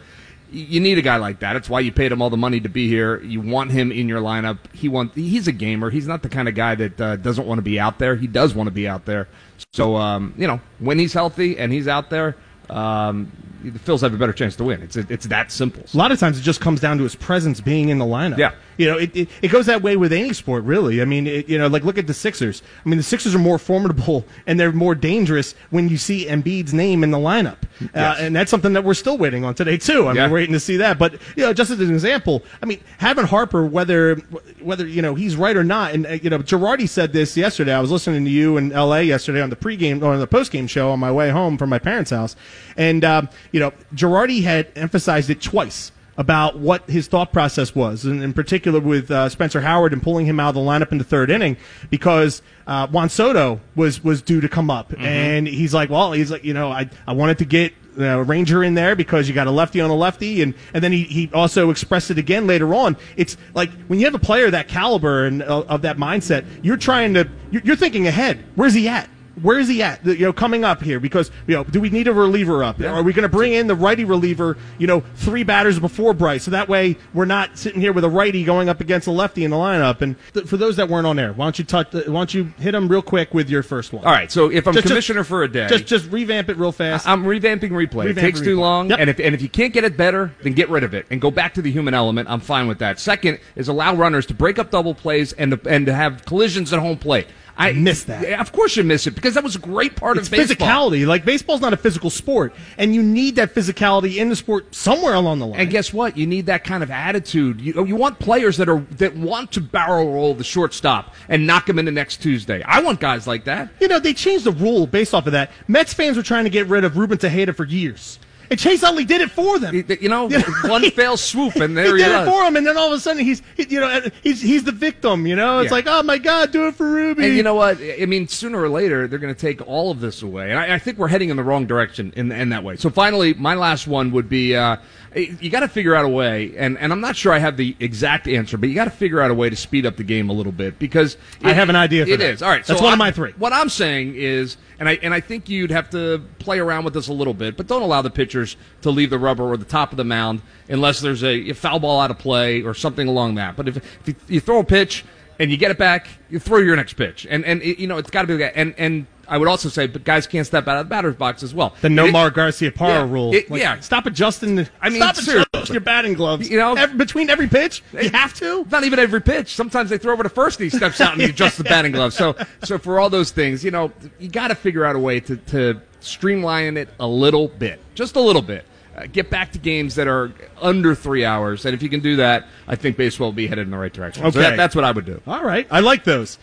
you 0.51 0.81
need 0.81 0.97
a 0.97 1.03
guy 1.03 1.17
like 1.17 1.41
that. 1.41 1.53
That's 1.53 1.69
why 1.69 1.81
you 1.81 1.93
paid 1.93 2.11
him 2.11 2.23
all 2.23 2.31
the 2.31 2.37
money 2.39 2.61
to 2.61 2.69
be 2.71 2.89
here. 2.89 3.21
You 3.23 3.43
want 3.43 3.73
him 3.73 3.93
in 3.93 4.09
your 4.09 4.23
lineup. 4.23 4.59
He 4.73 4.89
want 4.89 5.15
he's 5.15 5.47
a 5.49 5.53
gamer. 5.53 5.91
He's 5.91 6.07
not 6.07 6.23
the 6.23 6.31
kind 6.31 6.49
of 6.49 6.55
guy 6.55 6.75
that 6.75 7.01
uh, 7.01 7.17
doesn't 7.17 7.47
want 7.47 7.59
to 7.59 7.63
be 7.63 7.79
out 7.79 7.99
there. 7.99 8.17
He 8.17 8.27
does 8.27 8.55
want 8.55 8.69
to 8.69 8.73
be 8.73 8.89
out 8.89 9.05
there. 9.05 9.29
So 9.75 9.97
um, 9.97 10.33
you 10.39 10.47
know 10.47 10.61
when 10.79 10.99
he's 10.99 11.13
healthy 11.13 11.59
and 11.59 11.71
he's 11.71 11.87
out 11.87 12.09
there, 12.09 12.37
um, 12.71 13.31
the 13.71 13.79
Phils 13.79 14.01
have 14.01 14.15
a 14.15 14.17
better 14.17 14.33
chance 14.33 14.57
to 14.57 14.65
win. 14.65 14.83
It's 14.83 14.97
it's 14.97 15.27
that 15.27 15.51
simple. 15.53 15.85
A 15.93 15.97
lot 15.97 16.13
of 16.13 16.19
times 16.19 16.39
it 16.39 16.43
just 16.43 16.61
comes 16.61 16.81
down 16.81 16.99
to 16.99 17.03
his 17.05 17.15
presence 17.17 17.61
being 17.61 17.89
in 17.89 17.99
the 17.99 18.05
lineup. 18.05 18.39
Yeah. 18.39 18.53
You 18.79 18.87
know, 18.89 18.99
it, 18.99 19.17
it, 19.17 19.29
it 19.41 19.49
goes 19.49 19.65
that 19.67 19.81
way 19.81 19.97
with 19.97 20.13
any 20.13 20.35
sport, 20.35 20.65
really. 20.65 21.01
I 21.01 21.07
mean, 21.07 21.27
it, 21.27 21.49
you 21.49 21.57
know, 21.57 21.67
like 21.67 21.83
look 21.85 21.97
at 21.97 22.07
the 22.07 22.13
Sixers. 22.15 22.63
I 22.85 22.89
mean, 22.89 22.99
the 22.99 23.03
Sixers 23.03 23.35
are 23.35 23.39
more 23.39 23.59
formidable 23.59 24.27
and 24.47 24.61
they're 24.61 24.73
more 24.73 24.95
dangerous 24.95 25.55
when 25.71 25.89
you 25.89 25.97
see 25.97 26.27
Embiid's 26.27 26.75
name 26.75 27.03
in 27.03 27.11
the 27.11 27.19
lineup. 27.19 27.57
Uh, 27.95 28.17
and 28.19 28.35
that's 28.37 28.51
something 28.51 28.73
that 28.75 28.85
we're 28.85 28.95
still 28.95 29.17
waiting 29.19 29.45
on 29.45 29.55
today, 29.55 29.77
too. 29.77 30.05
I 30.05 30.09
mean, 30.09 30.17
Yeah. 30.17 30.31
waiting 30.31 30.53
to 30.55 30.61
see 30.61 30.77
that. 30.79 30.99
But, 30.99 31.15
you 31.37 31.43
know, 31.45 31.53
just 31.53 31.71
as 31.71 31.81
an 31.81 31.91
example, 31.93 32.43
I 32.63 32.67
mean, 32.67 32.81
having 32.99 33.27
Harper, 33.27 33.65
whether, 33.67 34.17
whether 34.61 34.87
you 34.87 35.03
know, 35.03 35.15
he's 35.15 35.37
right 35.37 35.57
or 35.57 35.65
not, 35.65 35.93
and, 35.95 36.07
uh, 36.07 36.11
you 36.13 36.31
know, 36.31 36.39
Girardi 36.39 36.89
said 36.89 37.13
this 37.13 37.37
yesterday. 37.37 37.75
I 37.75 37.81
was 37.81 37.91
listening 37.91 38.25
to 38.25 38.31
you 38.31 38.57
in 38.57 38.73
L.A. 38.73 39.03
yesterday 39.03 39.41
on 39.43 39.51
the 39.51 39.57
pregame 39.57 40.03
or 40.03 40.13
on 40.13 40.21
the 40.21 40.27
postgame 40.29 40.69
show 40.69 40.91
on 40.91 40.99
my 41.01 41.13
way 41.13 41.31
home 41.31 41.57
from 41.59 41.69
my 41.71 41.79
parents' 41.79 42.11
house. 42.11 42.37
And, 42.77 43.05
um, 43.05 43.29
you 43.57 43.61
know, 43.61 43.73
Girardi 43.95 44.43
had 44.43 44.71
emphasized 44.77 45.31
it 45.31 45.41
twice 45.41 45.91
about 46.19 46.59
what 46.59 46.91
his 46.91 47.09
thought 47.09 47.33
process 47.33 47.75
was, 47.75 48.05
and 48.05 48.23
in 48.23 48.35
particular 48.35 48.81
with 48.81 49.11
uh, 49.11 49.31
Spencer 49.31 49.63
Howard 49.63 49.95
and 49.95 50.03
pulling 50.03 50.27
him 50.27 50.39
out 50.39 50.51
of 50.51 50.57
the 50.57 50.61
lineup 50.61 50.93
in 50.93 50.99
the 50.99 51.05
third 51.05 51.31
inning 51.31 51.57
because 51.89 52.43
uh, 52.67 52.87
Juan 52.89 53.09
Soto 53.09 53.63
was 53.75 54.05
was 54.05 54.21
due 54.21 54.43
to 54.43 54.49
come 54.51 54.71
up, 54.71 54.93
and 54.99 55.49
he's 55.49 55.73
like, 55.73 55.89
well, 55.89 56.13
he's 56.13 56.31
like, 56.31 56.45
you 56.45 56.53
know, 56.53 56.71
I 56.71 56.91
I 57.07 57.15
wanted 57.15 57.39
to 57.39 57.47
get. 57.47 57.73
Uh, 57.99 58.23
Ranger 58.25 58.63
in 58.63 58.75
there 58.75 58.95
because 58.95 59.27
you 59.27 59.33
got 59.33 59.47
a 59.47 59.51
lefty 59.51 59.81
on 59.81 59.89
a 59.89 59.95
lefty, 59.95 60.43
and, 60.43 60.53
and 60.75 60.85
then 60.85 60.93
he, 60.93 61.05
he 61.05 61.31
also 61.33 61.71
expressed 61.71 62.11
it 62.11 62.19
again 62.19 62.47
later 62.47 62.75
on. 62.75 62.95
It's 63.17 63.39
like 63.55 63.71
when 63.87 63.99
you 63.99 64.05
have 64.05 64.15
a 64.15 64.19
player 64.19 64.51
that 64.51 64.69
caliber 64.69 65.25
and 65.25 65.43
uh, 65.43 65.63
of 65.63 65.81
that 65.81 65.97
mindset, 65.97 66.45
you're 66.63 66.77
trying 66.77 67.15
to 67.15 67.27
you're, 67.51 67.63
you're 67.63 67.77
thinking 67.77 68.07
ahead. 68.07 68.45
Where's 68.55 68.75
he 68.75 68.87
at? 68.87 69.09
Where 69.43 69.59
is 69.59 69.69
he 69.69 69.83
at? 69.83 70.05
You 70.05 70.17
know, 70.27 70.33
coming 70.33 70.65
up 70.65 70.83
here 70.83 70.99
because 70.99 71.31
you 71.47 71.55
know, 71.55 71.65
do 71.65 71.81
we 71.81 71.91
need 71.91 72.09
a 72.09 72.13
reliever 72.15 72.65
up? 72.65 72.81
Are 72.81 73.03
we 73.03 73.13
going 73.13 73.23
to 73.25 73.29
bring 73.29 73.53
in 73.53 73.67
the 73.67 73.75
righty 73.75 74.05
reliever? 74.05 74.57
You 74.79 74.87
know, 74.87 75.01
three 75.17 75.43
batters 75.43 75.79
before 75.79 76.15
Bryce, 76.15 76.45
so 76.45 76.51
that 76.53 76.69
way 76.69 76.97
we're 77.13 77.27
not 77.27 77.59
sitting 77.59 77.81
here 77.81 77.93
with 77.93 78.05
a 78.05 78.09
righty 78.09 78.45
going 78.45 78.69
up 78.69 78.81
against 78.81 79.07
a 79.07 79.11
lefty 79.11 79.45
in 79.45 79.51
the 79.51 79.57
lineup. 79.57 80.01
And 80.01 80.17
th- 80.33 80.47
for 80.47 80.57
those 80.57 80.77
that 80.77 80.89
weren't 80.89 81.07
on 81.07 81.17
there, 81.17 81.33
why 81.35 81.45
don't 81.47 81.59
you 81.59 81.65
touch? 81.67 81.95
Uh, 81.95 81.99
why 82.07 82.21
don't 82.21 82.33
you 82.33 82.45
hit 82.59 82.73
them 82.73 82.89
real 82.89 83.03
quick 83.03 83.35
with 83.35 83.51
your 83.51 83.63
first 83.63 83.93
one? 83.93 84.05
All 84.07 84.13
right, 84.13 84.33
so 84.33 84.51
if 84.51 84.67
I'm 84.67 84.73
Just- 84.73 84.85
just- 84.85 84.93
commissioner 84.93 85.23
for 85.25 85.43
a 85.43 85.49
day, 85.49 85.69
Just 85.69 85.87
just 85.87 86.11
revamp 86.11 86.49
it 86.49 86.57
real 86.57 86.73
fast. 86.73 87.07
I'm 87.07 87.25
revamping 87.25 87.71
replay. 87.73 88.07
it 88.07 88.17
Revamping 88.17 88.21
takes 88.21 88.41
too 88.41 88.57
replay. 88.57 88.61
long, 88.61 88.91
Yep. 88.91 88.99
and 89.01 89.11
if 89.11 89.19
and 89.21 89.35
if 89.35 89.43
you 89.43 89.49
can't 89.51 89.73
get 89.75 89.85
it 89.85 89.97
better, 89.99 90.33
then 90.43 90.55
get 90.55 90.71
rid 90.71 90.83
of 90.83 90.95
it 90.95 91.07
and 91.11 91.21
go 91.21 91.31
back 91.31 91.53
to 91.55 91.63
the 91.63 91.71
human 91.71 91.93
element. 91.93 92.29
I'm 92.31 92.41
fine 92.41 92.69
with 92.69 92.79
that. 92.79 92.99
Second 92.99 93.39
is 93.55 93.69
allow 93.69 93.95
runners 93.95 94.25
to 94.27 94.35
break 94.35 94.59
up 94.59 94.71
double 94.71 94.95
plays 94.95 95.33
and 95.35 95.51
to, 95.53 95.61
and 95.69 95.85
to 95.87 95.93
have 95.93 96.25
collisions 96.25 96.73
at 96.73 96.79
home 96.79 96.97
plate. 96.97 97.27
I 97.59 97.73
miss 97.73 98.05
that. 98.05 98.23
Yeah, 98.23 98.41
Of 98.41 98.53
course 98.53 98.77
you 98.77 98.85
miss 98.85 99.07
it 99.07 99.13
because 99.15 99.35
that 99.35 99.43
was 99.45 99.57
a 99.57 99.59
great 99.59 99.97
part 99.97 100.19
it's 100.19 100.29
of 100.29 100.33
baseball. 100.33 100.91
physicality. 100.91 101.07
Like 101.07 101.25
baseball's 101.25 101.61
not 101.61 101.73
a 101.73 101.77
physical 101.77 102.11
sport, 102.11 102.55
and 102.77 102.95
you 102.95 103.03
need 103.03 103.37
that 103.37 103.55
physicality 103.55 104.17
in 104.17 104.29
the 104.29 104.37
sport 104.37 104.75
somewhere 104.75 105.15
along 105.15 105.39
the 105.39 105.47
line. 105.47 105.61
And 105.61 105.71
guess 105.71 105.93
what? 105.93 106.17
You 106.17 106.27
need 106.27 106.47
that 106.47 106.65
kind 106.65 106.83
of 106.83 106.91
attitude. 106.91 107.61
You, 107.61 107.87
you 107.87 107.97
want 107.97 108.19
players 108.19 108.59
that 108.59 108.69
are 108.69 108.81
that 108.99 109.17
want 109.17 109.53
to 109.53 109.61
barrel 109.61 110.13
roll 110.13 110.35
the 110.35 110.45
shortstop 110.45 111.15
and 111.29 111.47
knock 111.47 111.69
him 111.69 111.79
into 111.79 111.93
next 111.93 112.19
Tuesday. 112.19 112.63
I 112.63 112.83
want 112.83 113.01
guys 113.01 113.27
like 113.27 113.45
that. 113.45 113.71
You 113.81 113.89
know, 113.89 113.99
they 114.01 114.13
changed 114.13 114.45
the 114.45 114.53
rule 114.53 114.87
based 114.87 115.15
off 115.15 115.27
of 115.27 115.33
that. 115.33 115.51
Mets 115.67 115.95
fans 115.95 116.17
were 116.17 116.23
trying 116.23 116.45
to 116.45 116.51
get 116.51 116.67
rid 116.67 116.85
of 116.85 116.97
Ruben 116.97 117.17
Tejada 117.19 117.53
for 117.55 117.65
years. 117.65 118.19
And 118.51 118.59
Chase 118.59 118.83
Utley 118.83 119.05
did 119.05 119.21
it 119.21 119.31
for 119.31 119.59
them. 119.59 119.75
You 119.75 120.09
know, 120.09 120.29
You 120.37 120.39
know, 120.39 120.45
one 120.69 120.83
he- 120.83 120.91
fell 120.91 121.17
swoop 121.17 121.57
and 121.57 121.77
there 121.77 121.97
he 121.97 122.03
he, 122.03 122.09
did 122.09 122.23
it 122.23 122.27
for 122.27 122.45
him, 122.45 122.57
and 122.57 122.67
then 122.67 122.77
all 122.77 122.89
of 122.89 122.93
a 122.93 123.01
sudden 123.01 123.25
he's, 123.25 123.43
he, 123.57 123.67
you 123.69 123.81
know, 123.81 124.03
he's 124.23 124.41
he's 124.41 124.65
the 124.65 124.73
victim. 124.73 125.27
You 125.27 125.37
know, 125.37 125.61
it's 125.61 125.71
Yeah. 125.71 125.75
like, 125.77 125.85
oh 125.89 126.03
my 126.03 126.19
God, 126.19 126.53
do 126.53 126.67
it 126.69 126.75
for 126.75 126.91
Ruby. 126.91 127.25
And 127.27 127.37
you 127.37 127.43
know 127.43 127.55
what? 127.55 127.79
I 127.81 128.07
mean, 128.07 128.29
sooner 128.29 128.61
or 128.61 128.69
later, 128.69 129.07
they're 129.09 129.19
going 129.19 129.35
to 129.35 129.41
take 129.41 129.67
all 129.67 129.91
of 129.91 130.01
this 130.01 130.23
away. 130.23 130.51
And 130.51 130.59
I, 130.61 130.75
I 130.75 130.79
think 130.79 130.99
we're 130.99 131.09
heading 131.09 131.31
in 131.31 131.37
the 131.37 131.45
wrong 131.45 131.67
direction 131.67 132.13
in, 132.17 132.31
in 132.33 132.51
that 132.51 132.63
way. 132.65 132.77
So 132.77 132.91
finally, 132.91 133.35
my 133.35 133.55
last 133.55 133.87
one 133.87 134.11
would 134.13 134.29
be 134.29 134.55
uh, 134.57 134.77
you 135.17 135.49
got 135.51 135.61
to 135.61 135.69
figure 135.69 135.95
out 135.95 136.05
a 136.05 136.09
way, 136.09 136.55
and, 136.59 136.77
and 136.79 136.93
I'm 136.93 137.01
not 137.01 137.17
sure 137.17 137.33
I 137.33 137.39
have 137.39 137.57
the 137.57 137.75
exact 137.81 138.29
answer, 138.29 138.59
but 138.59 138.69
you 138.69 138.75
got 138.75 138.85
to 138.85 138.91
figure 138.91 139.21
out 139.21 139.31
a 139.31 139.35
way 139.35 139.49
to 139.49 139.57
speed 139.57 139.87
up 139.87 139.97
the 139.97 140.05
game 140.05 140.29
a 140.29 140.33
little 140.33 140.53
bit 140.53 140.79
because 140.79 141.17
I 141.43 141.53
have 141.55 141.69
an 141.71 141.77
idea 141.77 142.05
for 142.05 142.13
It 142.13 142.19
that. 142.19 142.31
is. 142.31 142.43
All 142.43 142.51
right. 142.51 142.65
That's 142.65 142.79
so 142.79 142.85
one 142.85 142.93
of 142.93 143.01
I- 143.01 143.05
my 143.07 143.11
three. 143.13 143.33
What 143.39 143.53
I'm 143.53 143.69
saying 143.71 144.15
is, 144.15 144.59
and 144.79 144.89
I, 144.89 144.99
and 145.03 145.15
I 145.15 145.21
think 145.21 145.49
you'd 145.49 145.71
have 145.71 145.89
to 145.91 146.23
play 146.39 146.59
around 146.59 146.85
with 146.85 146.93
this 146.93 147.09
a 147.09 147.13
little 147.15 147.33
bit, 147.35 147.57
but 147.57 147.67
don't 147.67 147.83
allow 147.83 148.03
the 148.03 148.11
pitchers 148.11 148.57
to 148.83 148.91
leave 148.91 149.09
the 149.11 149.19
rubber 149.19 149.45
or 149.45 149.57
the 149.57 149.65
top 149.65 149.91
of 149.91 149.97
the 149.97 150.05
mound 150.05 150.43
unless 150.69 151.01
there's 151.01 151.25
a, 151.25 151.51
a 151.51 151.55
foul 151.55 151.79
ball 151.79 151.99
out 152.01 152.11
of 152.11 152.19
play 152.19 152.63
or 152.63 152.75
something 152.75 153.09
along 153.09 153.37
that. 153.37 153.57
But 153.57 153.69
if, 153.69 153.77
if 153.79 154.09
you, 154.09 154.15
you 154.29 154.41
throw 154.41 154.59
a 154.59 154.65
pitch 154.65 155.03
and 155.39 155.51
you 155.51 155.57
get 155.57 155.71
it 155.71 155.79
back, 155.79 156.09
you 156.29 156.39
throw 156.39 156.59
your 156.59 156.77
next 156.77 156.93
pitch. 156.95 157.27
And, 157.31 157.43
and 157.47 157.63
it, 157.63 157.79
you 157.79 157.87
know, 157.87 157.97
it's 157.97 158.11
got 158.11 158.27
to 158.27 158.37
be, 158.37 158.45
and, 158.45 158.75
and 158.77 159.07
I 159.29 159.39
would 159.39 159.49
also 159.49 159.69
say, 159.69 159.87
but 159.87 160.05
guys 160.05 160.27
can't 160.27 160.47
step 160.47 160.69
out 160.69 160.79
of 160.79 160.87
the 160.87 160.91
batter's 160.91 161.17
box 161.17 161.43
as 161.43 161.53
well. 161.55 161.75
the 161.81 161.89
It- 161.89 161.91
Nomar 161.91 162.31
Garciaparra 162.31 162.89
Yeah, 162.89 163.11
rule. 163.11 163.35
it- 163.35 163.51
Like, 163.51 163.61
yeah. 163.61 163.81
Stop 163.81 164.07
adjusting. 164.07 164.57
The, 164.57 164.69
I 164.81 164.89
mean, 164.89 165.01
stop 165.03 165.17
seriously. 165.17 165.47
adjusting 165.53 165.75
your 165.75 165.81
batting 165.81 166.15
gloves. 166.15 166.49
You 166.49 166.59
know- 166.59 166.75
Ev- 166.75 166.97
between 166.97 167.29
every 167.31 167.49
pitch, 167.49 167.83
you 167.93 168.11
have 168.11 168.35
to. 168.35 168.67
Not 168.71 168.85
even 168.85 168.99
every 168.99 169.21
pitch. 169.21 169.55
Sometimes 169.55 169.91
they 169.91 169.99
throw 169.99 170.13
over 170.13 170.23
to 170.23 170.29
first 170.29 170.61
and 170.61 170.71
he 170.71 170.77
steps 170.77 171.01
out 171.01 171.13
and 171.13 171.23
he 171.23 171.29
adjusts 171.31 171.57
the 171.57 171.65
batting 171.65 171.93
gloves. 171.93 172.17
So, 172.17 172.37
so 172.65 172.79
for 172.79 173.01
all 173.01 173.11
those 173.11 173.31
things, 173.33 173.65
you 173.65 173.71
know, 173.71 173.93
you 174.19 174.29
got 174.29 174.49
to 174.49 174.55
figure 174.55 174.85
out 174.85 174.95
a 174.97 174.99
way 174.99 175.21
to, 175.21 175.37
to 175.37 175.81
streamline 176.01 176.77
it 176.77 176.89
a 177.01 177.07
little 177.07 177.49
bit, 177.49 177.81
just 177.95 178.17
a 178.17 178.21
little 178.21 178.43
bit. 178.43 178.65
Uh, 178.97 179.07
get 179.13 179.29
back 179.29 179.53
to 179.53 179.59
games 179.59 179.95
that 179.97 180.07
are 180.09 180.33
under 180.63 180.95
three 180.95 181.23
hours, 181.25 181.67
and 181.67 181.75
if 181.75 181.83
you 181.83 181.89
can 181.91 182.01
do 182.01 182.17
that, 182.17 182.47
I 182.67 182.77
think 182.77 182.97
baseball 182.97 183.27
will 183.27 183.33
be 183.33 183.47
headed 183.47 183.67
in 183.67 183.71
the 183.71 183.77
right 183.77 183.93
direction. 183.93 184.23
So 184.23 184.29
Okay. 184.29 184.39
that, 184.41 184.57
that's 184.57 184.75
what 184.75 184.85
I 184.85 184.91
would 184.93 185.05
do. 185.05 185.21
All 185.27 185.45
right, 185.45 185.67
I 185.71 185.81
like 185.81 186.05
those. 186.05 186.39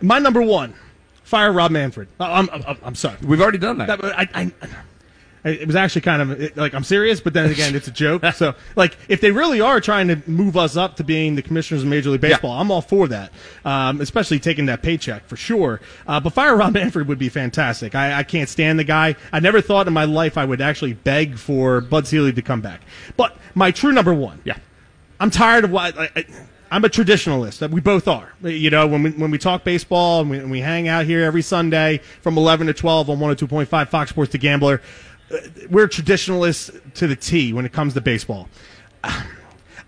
My 0.00 0.20
number 0.20 0.40
one, 0.40 0.74
fire 1.28 1.52
Rob 1.52 1.70
Manfred. 1.70 2.08
Uh, 2.18 2.24
I'm, 2.24 2.48
I'm, 2.50 2.78
I'm 2.82 2.94
sorry. 2.94 3.18
We've 3.22 3.40
already 3.40 3.58
done 3.58 3.78
that. 3.78 4.00
That, 4.00 4.18
I, 4.18 4.28
I, 4.34 4.52
I, 5.44 5.50
it 5.50 5.66
was 5.66 5.76
actually 5.76 6.00
kind 6.00 6.22
of 6.22 6.40
it- 6.40 6.56
like 6.56 6.72
I'm 6.74 6.84
serious, 6.84 7.20
but 7.20 7.34
then 7.34 7.50
again, 7.50 7.74
it's 7.76 7.86
a 7.86 7.90
joke. 7.90 8.24
So, 8.34 8.54
like, 8.76 8.96
if 9.08 9.20
they 9.20 9.30
really 9.30 9.60
are 9.60 9.80
trying 9.80 10.08
to 10.08 10.22
move 10.26 10.56
us 10.56 10.76
up 10.76 10.96
to 10.96 11.04
being 11.04 11.34
the 11.36 11.42
commissioners 11.42 11.82
of 11.82 11.88
Major 11.88 12.10
League 12.10 12.22
Baseball, 12.22 12.52
I'm 12.58 12.70
all 12.70 12.80
for 12.80 13.08
that. 13.08 13.30
Um, 13.64 14.00
especially 14.00 14.38
taking 14.38 14.66
that 14.66 14.82
paycheck 14.82 15.26
for 15.26 15.36
sure. 15.36 15.80
Uh, 16.06 16.18
but 16.18 16.32
fire 16.32 16.56
Rob 16.56 16.72
Manfred 16.72 17.06
would 17.08 17.18
be 17.18 17.28
fantastic. 17.28 17.94
I, 17.94 18.20
I 18.20 18.22
can't 18.22 18.48
stand 18.48 18.78
the 18.78 18.84
guy. 18.84 19.14
I 19.30 19.40
never 19.40 19.60
thought 19.60 19.86
in 19.86 19.92
my 19.92 20.04
life 20.04 20.38
I 20.38 20.46
would 20.46 20.62
actually 20.62 20.94
beg 20.94 21.36
for 21.36 21.82
Bud 21.82 22.06
Selig 22.06 22.36
to 22.36 22.42
come 22.42 22.62
back. 22.62 22.80
But 23.18 23.36
my 23.54 23.70
true 23.70 23.92
number 23.92 24.14
one, 24.14 24.40
yeah. 24.44 24.58
I'm 25.20 25.30
tired 25.30 25.64
of 25.64 25.72
what 25.72 25.98
I, 25.98 26.10
I, 26.16 26.24
I'm 26.70 26.84
a 26.84 26.88
traditionalist. 26.88 27.68
We 27.70 27.80
both 27.80 28.08
are. 28.08 28.32
You 28.42 28.70
know, 28.70 28.86
when 28.86 29.02
we 29.02 29.10
when 29.12 29.30
we 29.30 29.38
talk 29.38 29.64
baseball 29.64 30.20
and 30.20 30.30
we, 30.30 30.38
and 30.38 30.50
we 30.50 30.60
hang 30.60 30.88
out 30.88 31.06
here 31.06 31.24
every 31.24 31.42
Sunday 31.42 31.98
from 32.20 32.36
11 32.36 32.66
to 32.66 32.74
12 32.74 33.10
on 33.10 33.18
102.5 33.18 33.88
Fox 33.88 34.10
Sports 34.10 34.32
The 34.32 34.38
Gambler, 34.38 34.82
uh, 35.32 35.36
we're 35.70 35.88
traditionalists 35.88 36.70
to 36.94 37.06
the 37.06 37.16
T 37.16 37.52
when 37.52 37.64
it 37.64 37.72
comes 37.72 37.94
to 37.94 38.00
baseball. 38.00 38.48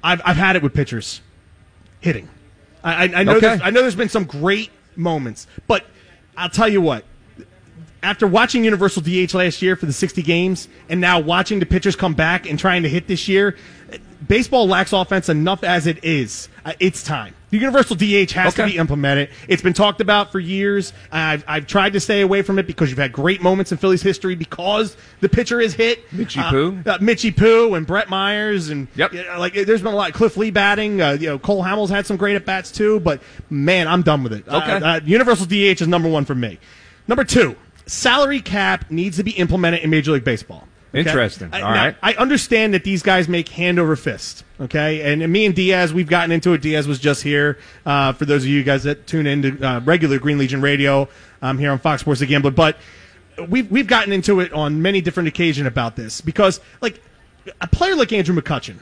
I've 0.02 0.22
I've 0.24 0.36
had 0.36 0.56
it 0.56 0.62
with 0.62 0.72
pitchers 0.72 1.20
hitting. 2.00 2.28
I, 2.82 2.92
I, 3.06 3.20
I 3.20 3.22
know 3.24 3.36
Okay. 3.36 3.58
I 3.62 3.70
know 3.70 3.82
there's 3.82 3.94
been 3.94 4.08
some 4.08 4.24
great 4.24 4.70
moments, 4.96 5.46
but 5.66 5.84
I'll 6.36 6.48
tell 6.48 6.68
you 6.68 6.80
what. 6.80 7.04
After 8.02 8.26
watching 8.26 8.64
Universal 8.64 9.02
DH 9.02 9.34
last 9.34 9.60
year 9.60 9.76
for 9.76 9.84
the 9.84 9.92
60 9.92 10.22
games, 10.22 10.68
and 10.88 11.02
now 11.02 11.20
watching 11.20 11.60
the 11.60 11.66
pitchers 11.66 11.96
come 11.96 12.14
back 12.14 12.48
and 12.48 12.58
trying 12.58 12.82
to 12.84 12.88
hit 12.88 13.06
this 13.06 13.28
year, 13.28 13.58
baseball 14.26 14.66
lacks 14.66 14.94
offense 14.94 15.28
enough 15.28 15.62
as 15.62 15.86
it 15.86 16.02
is. 16.02 16.48
Uh, 16.64 16.72
it's 16.80 17.02
time. 17.02 17.34
The 17.50 17.58
Universal 17.58 17.96
DH 17.96 18.30
has 18.32 18.54
to 18.54 18.66
be 18.66 18.76
implemented. 18.76 19.30
It's 19.48 19.62
been 19.62 19.72
talked 19.72 20.00
about 20.00 20.30
for 20.30 20.38
years. 20.38 20.92
I've, 21.10 21.42
I've 21.48 21.66
tried 21.66 21.94
to 21.94 22.00
stay 22.00 22.20
away 22.20 22.42
from 22.42 22.58
it 22.60 22.66
because 22.66 22.90
you've 22.90 22.98
had 22.98 23.12
great 23.12 23.42
moments 23.42 23.72
in 23.72 23.78
Phillies 23.78 24.02
history 24.02 24.36
because 24.36 24.96
the 25.20 25.28
pitcher 25.28 25.60
is 25.60 25.74
hit. 25.74 26.08
Mitchie 26.10 26.42
Uh, 26.42 26.50
Poo. 26.50 26.78
uh, 26.86 26.98
Mitchie 26.98 27.36
Poo 27.36 27.74
and 27.74 27.86
Brett 27.86 28.08
Myers 28.08 28.68
and 28.68 28.86
Yep. 28.94 29.12
you 29.14 29.24
know, 29.24 29.38
like 29.40 29.54
there's 29.54 29.82
been 29.82 29.92
a 29.92 29.96
lot. 29.96 30.10
Of 30.10 30.14
Cliff 30.14 30.36
Lee 30.36 30.50
batting. 30.50 31.00
Uh, 31.02 31.12
you 31.18 31.26
know, 31.28 31.38
Cole 31.40 31.64
Hamels 31.64 31.88
had 31.88 32.06
some 32.06 32.16
great 32.16 32.36
at 32.36 32.44
bats 32.46 32.70
too. 32.70 33.00
But 33.00 33.20
man, 33.48 33.88
I'm 33.88 34.02
done 34.02 34.22
with 34.22 34.32
it. 34.32 34.46
Okay. 34.46 34.72
Uh, 34.72 34.86
uh, 34.96 35.00
Universal 35.04 35.46
DH 35.46 35.80
is 35.82 35.88
number 35.88 36.08
one 36.08 36.24
for 36.24 36.34
me. 36.36 36.58
Number 37.08 37.24
two, 37.24 37.56
salary 37.86 38.40
cap 38.40 38.90
needs 38.90 39.16
to 39.16 39.24
be 39.24 39.32
implemented 39.32 39.80
in 39.82 39.90
Major 39.90 40.12
League 40.12 40.22
Baseball. 40.24 40.68
Okay? 40.90 41.00
Interesting. 41.00 41.50
I, 41.52 41.60
All 41.60 41.72
now, 41.72 41.84
right. 41.86 41.96
I 42.02 42.14
understand 42.14 42.74
that 42.74 42.84
these 42.84 43.02
guys 43.02 43.28
make 43.28 43.48
hand 43.48 43.78
over 43.78 43.94
fist. 43.96 44.44
Okay, 44.60 45.12
and, 45.12 45.22
and 45.22 45.32
me 45.32 45.46
and 45.46 45.54
Diaz, 45.54 45.94
we've 45.94 46.08
gotten 46.08 46.32
into 46.32 46.52
it. 46.52 46.60
Diaz 46.60 46.86
was 46.86 46.98
just 46.98 47.22
here. 47.22 47.58
Uh, 47.86 48.12
for 48.12 48.24
those 48.24 48.42
of 48.42 48.48
you 48.48 48.62
guys 48.62 48.82
that 48.82 49.06
tune 49.06 49.26
in 49.26 49.42
to 49.42 49.62
uh, 49.62 49.80
regular 49.80 50.18
Green 50.18 50.36
Legion 50.36 50.60
Radio, 50.60 51.08
um, 51.42 51.58
here 51.58 51.70
on 51.70 51.78
Fox 51.78 52.02
Sports 52.02 52.20
The 52.20 52.26
Gambler, 52.26 52.50
but 52.50 52.76
we've 53.48 53.70
we've 53.70 53.86
gotten 53.86 54.12
into 54.12 54.40
it 54.40 54.52
on 54.52 54.82
many 54.82 55.00
different 55.00 55.28
occasions 55.28 55.66
about 55.66 55.96
this 55.96 56.20
because 56.20 56.60
like 56.80 57.00
a 57.60 57.66
player 57.66 57.94
like 57.94 58.12
Andrew 58.12 58.34
McCutchen 58.38 58.78